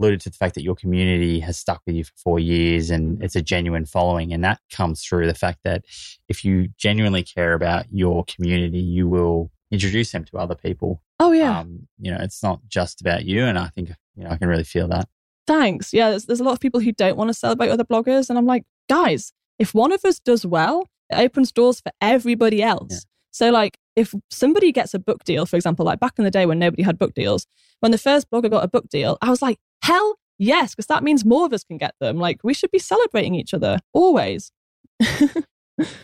alluded 0.00 0.20
to 0.22 0.30
the 0.30 0.36
fact 0.36 0.54
that 0.54 0.62
your 0.62 0.76
community 0.76 1.40
has 1.40 1.56
stuck 1.58 1.82
with 1.84 1.94
you 1.96 2.04
for 2.04 2.12
four 2.16 2.38
years 2.40 2.88
and 2.88 3.22
it's 3.22 3.36
a 3.36 3.42
genuine 3.42 3.84
following. 3.84 4.32
And 4.32 4.42
that 4.44 4.60
comes 4.72 5.02
through 5.04 5.26
the 5.26 5.34
fact 5.34 5.58
that 5.64 5.84
if 6.28 6.44
you 6.44 6.68
genuinely 6.78 7.22
care 7.24 7.52
about 7.52 7.86
your 7.92 8.24
community, 8.24 8.78
you 8.78 9.08
will 9.08 9.50
introduce 9.70 10.12
them 10.12 10.24
to 10.24 10.38
other 10.38 10.54
people. 10.54 11.02
oh 11.20 11.32
yeah. 11.32 11.58
Um, 11.60 11.88
you 11.98 12.12
know, 12.12 12.18
it's 12.20 12.42
not 12.44 12.60
just 12.68 13.00
about 13.00 13.24
you. 13.24 13.42
And 13.44 13.58
I 13.58 13.66
think, 13.68 13.90
you 14.14 14.22
know, 14.24 14.30
I 14.30 14.36
can 14.36 14.48
really 14.48 14.62
feel 14.64 14.86
that. 14.88 15.08
Thanks. 15.48 15.92
Yeah, 15.92 16.10
there's, 16.10 16.26
there's 16.26 16.40
a 16.40 16.44
lot 16.44 16.52
of 16.52 16.60
people 16.60 16.78
who 16.78 16.92
don't 16.92 17.16
want 17.16 17.28
to 17.28 17.34
celebrate 17.34 17.70
other 17.70 17.82
bloggers. 17.84 18.28
And 18.28 18.38
I'm 18.38 18.46
like, 18.46 18.62
guys, 18.88 19.32
if 19.58 19.74
one 19.74 19.90
of 19.90 20.04
us 20.04 20.20
does 20.20 20.46
well, 20.46 20.86
it 21.10 21.18
opens 21.18 21.50
doors 21.50 21.80
for 21.80 21.90
everybody 22.00 22.62
else. 22.62 22.92
Yeah. 22.92 22.98
So, 23.32 23.50
like, 23.50 23.78
if 23.96 24.14
somebody 24.30 24.70
gets 24.70 24.94
a 24.94 24.98
book 24.98 25.24
deal, 25.24 25.46
for 25.46 25.56
example, 25.56 25.84
like 25.84 25.98
back 25.98 26.12
in 26.18 26.24
the 26.24 26.30
day 26.30 26.46
when 26.46 26.58
nobody 26.60 26.82
had 26.84 26.98
book 26.98 27.14
deals, 27.14 27.46
when 27.80 27.90
the 27.90 27.98
first 27.98 28.30
blogger 28.30 28.50
got 28.50 28.62
a 28.62 28.68
book 28.68 28.88
deal, 28.88 29.18
I 29.22 29.30
was 29.30 29.42
like, 29.42 29.58
hell 29.82 30.16
yes, 30.38 30.74
because 30.74 30.86
that 30.86 31.02
means 31.02 31.24
more 31.24 31.46
of 31.46 31.52
us 31.52 31.64
can 31.64 31.78
get 31.78 31.94
them. 31.98 32.18
Like, 32.18 32.38
we 32.44 32.54
should 32.54 32.70
be 32.70 32.78
celebrating 32.78 33.34
each 33.34 33.54
other 33.54 33.78
always. 33.92 34.52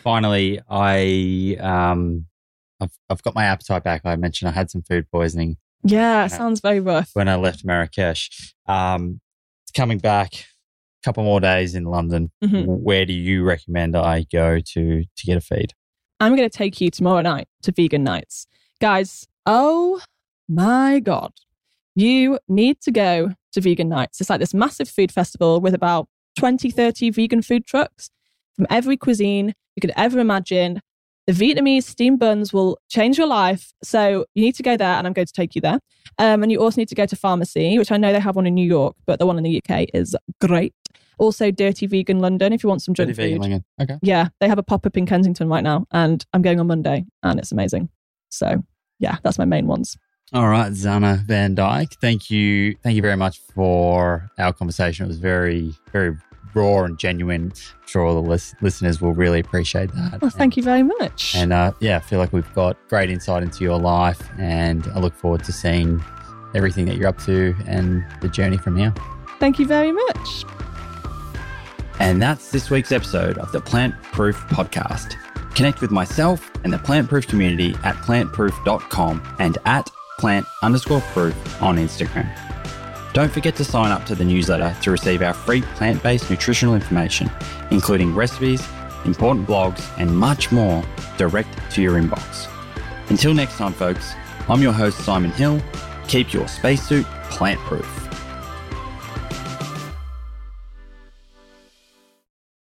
Finally, 0.03 0.61
I, 0.71 1.57
um, 1.61 2.27
I've, 2.81 2.97
I've 3.11 3.23
got 3.23 3.35
my 3.35 3.45
appetite 3.45 3.85
back. 3.85 4.03
I 4.05 4.17
mentioned 4.17 4.49
I 4.49 4.53
had 4.53 4.71
some 4.71 4.83
food 4.83 5.07
poisoning 5.11 5.57
Yeah, 5.83 6.27
sounds 6.29 6.61
very 6.61 6.81
rough. 6.81 7.11
when 7.15 7.29
I 7.29 7.37
left 7.37 7.65
Marrakesh. 7.65 8.55
Um, 8.67 9.21
coming 9.75 9.99
back. 9.99 10.33
A 10.35 11.05
couple 11.05 11.25
more 11.25 11.41
days 11.41 11.75
in 11.75 11.85
London. 11.85 12.31
Mhm. 12.43 12.65
Where 12.67 13.05
do 13.05 13.13
you 13.13 13.43
recommend 13.45 13.95
I 13.97 14.25
go 14.33 14.59
to 14.61 15.03
to 15.05 15.27
get 15.27 15.37
a 15.37 15.41
feed? 15.41 15.73
I'm 16.21 16.37
going 16.37 16.49
to 16.49 16.57
take 16.59 16.81
you 16.81 16.91
tomorrow 16.91 17.21
night 17.21 17.49
to 17.63 17.73
Vegan 17.73 18.05
Nights. 18.05 18.47
Guys, 18.81 19.27
oh 19.45 20.01
my 20.49 21.01
God. 21.01 21.33
You 21.95 22.39
need 22.49 22.81
to 22.83 22.91
go 22.91 23.35
to 23.53 23.61
Vegan 23.61 23.89
Nights. 23.89 24.21
It's 24.21 24.31
like 24.31 24.41
this 24.41 24.55
massive 24.55 24.89
food 24.89 25.13
festival 25.13 25.61
with 25.61 25.75
about 25.75 26.09
20, 26.37 26.71
30 26.71 27.11
vegan 27.11 27.43
food 27.43 27.67
trucks 27.67 28.11
from 28.57 28.67
every 28.71 28.97
cuisine 28.97 29.55
you 29.77 29.81
could 29.81 29.93
ever 29.97 30.19
imagine. 30.19 30.81
The 31.27 31.33
Vietnamese 31.33 31.85
steamed 31.85 32.19
buns 32.19 32.53
will 32.53 32.79
change 32.89 33.17
your 33.17 33.27
life. 33.27 33.73
So 33.83 34.27
you 34.35 34.45
need 34.45 34.55
to 34.57 34.63
go 34.63 34.77
there, 34.77 34.95
and 34.95 35.07
I'm 35.07 35.13
going 35.13 35.27
to 35.27 35.33
take 35.33 35.55
you 35.55 35.61
there. 35.61 35.81
Um, 36.19 36.43
and 36.43 36.53
you 36.53 36.61
also 36.61 36.81
need 36.81 36.89
to 36.89 36.95
go 36.95 37.07
to 37.07 37.17
Pharmacy, 37.17 37.79
which 37.79 37.91
I 37.91 37.97
know 37.97 38.13
they 38.13 38.21
have 38.21 38.37
one 38.37 38.47
in 38.47 38.55
New 38.55 38.67
York, 38.67 38.95
but 39.07 39.19
the 39.19 39.27
one 39.27 39.39
in 39.39 39.45
the 39.45 39.61
UK 39.67 39.87
is 39.95 40.15
great. 40.41 40.75
Also, 41.19 41.51
Dirty 41.51 41.87
Vegan 41.87 42.19
London, 42.19 42.53
if 42.53 42.63
you 42.63 42.69
want 42.69 42.83
some 42.83 42.95
junk 42.95 43.09
Dirty 43.09 43.37
vegan 43.37 43.43
food. 43.43 43.65
Okay. 43.81 43.99
Yeah, 44.03 44.29
they 44.41 44.49
have 44.49 44.59
a 44.59 44.63
pop 44.63 44.85
up 44.85 44.97
in 44.97 45.07
Kensington 45.07 45.49
right 45.49 45.63
now, 45.63 45.87
and 45.93 46.25
I'm 46.33 46.43
going 46.43 46.61
on 46.61 46.67
Monday, 46.67 47.07
and 47.23 47.39
it's 47.39 47.53
amazing. 47.53 47.89
So, 48.31 48.63
yeah, 48.99 49.19
that's 49.23 49.39
my 49.39 49.45
main 49.45 49.67
ones. 49.67 49.97
All 50.33 50.49
right, 50.49 50.73
Zanna 50.73 51.19
Van 51.25 51.55
Dijk. 51.55 51.95
Thank 52.01 52.31
you. 52.31 52.77
Thank 52.83 52.97
you 52.97 53.03
very 53.03 53.17
much 53.17 53.39
for 53.55 54.31
our 54.39 54.53
conversation. 54.53 55.05
It 55.05 55.09
was 55.09 55.19
very, 55.19 55.73
very 55.93 56.17
raw 56.55 56.85
and 56.85 56.99
genuine. 56.99 57.53
I'm 57.55 57.87
sure 57.87 58.05
all 58.05 58.15
the 58.23 58.29
lis- 58.29 58.55
listeners 58.61 59.01
will 59.01 59.13
really 59.13 59.41
appreciate 59.41 59.93
that. 59.93 60.21
Well, 60.21 60.31
thank 60.31 60.57
you 60.57 60.63
very 60.63 60.83
much. 60.83 61.35
And 61.35 61.53
uh, 61.53 61.73
yeah, 61.81 61.97
I 61.97 62.01
feel 62.01 62.19
like 62.19 62.33
we've 62.33 62.55
got 62.55 62.77
great 62.89 63.11
insight 63.11 63.43
into 63.43 63.65
your 63.65 63.79
life, 63.79 64.21
and 64.39 64.87
I 64.95 64.99
look 64.99 65.15
forward 65.15 65.45
to 65.45 65.53
seeing 65.53 66.03
everything 66.55 66.87
that 66.87 66.97
you're 66.97 67.09
up 67.09 67.19
to 67.25 67.55
and 67.67 68.05
the 68.21 68.29
journey 68.29 68.57
from 68.57 68.77
here. 68.77 68.95
Thank 69.41 69.59
you 69.59 69.67
very 69.67 69.93
much. 69.93 70.45
And 72.01 72.21
that's 72.21 72.51
this 72.51 72.71
week's 72.71 72.93
episode 72.93 73.39
of 73.39 73.53
the 73.53 73.61
Plant 73.61 73.95
Proof 74.03 74.37
Podcast. 74.49 75.15
Connect 75.55 75.81
with 75.81 75.91
myself 75.91 76.51
and 76.65 76.73
the 76.73 76.79
Plant 76.79 77.09
Proof 77.09 77.27
community 77.27 77.75
at 77.85 77.95
plantproof.com 77.97 79.37
and 79.39 79.59
at 79.65 79.89
plant 80.19 80.47
underscore 80.63 81.01
proof 81.01 81.63
on 81.63 81.77
Instagram. 81.77 82.54
Don't 83.15 83.31
forget 83.31 83.55
to 83.57 83.65
sign 83.65 83.93
up 83.93 84.05
to 84.07 84.17
the 84.17 84.25
newsletter 84.25 84.77
to 84.83 84.91
receive 84.91 85.23
our 85.23 85.33
free 85.33 85.63
plant 85.63 86.03
based 86.03 86.29
nutritional 86.31 86.75
information, 86.75 87.31
including 87.71 88.13
recipes, 88.13 88.61
important 89.05 89.47
blogs, 89.47 89.89
and 89.99 90.15
much 90.15 90.51
more 90.51 90.83
direct 91.17 91.49
to 91.71 91.81
your 91.81 91.95
inbox. 91.95 92.49
Until 93.11 93.33
next 93.33 93.57
time, 93.57 93.73
folks, 93.73 94.15
I'm 94.49 94.61
your 94.61 94.73
host, 94.73 94.99
Simon 94.99 95.31
Hill. 95.31 95.63
Keep 96.09 96.33
your 96.33 96.49
spacesuit 96.49 97.07
plant 97.31 97.61
proof. 97.61 98.04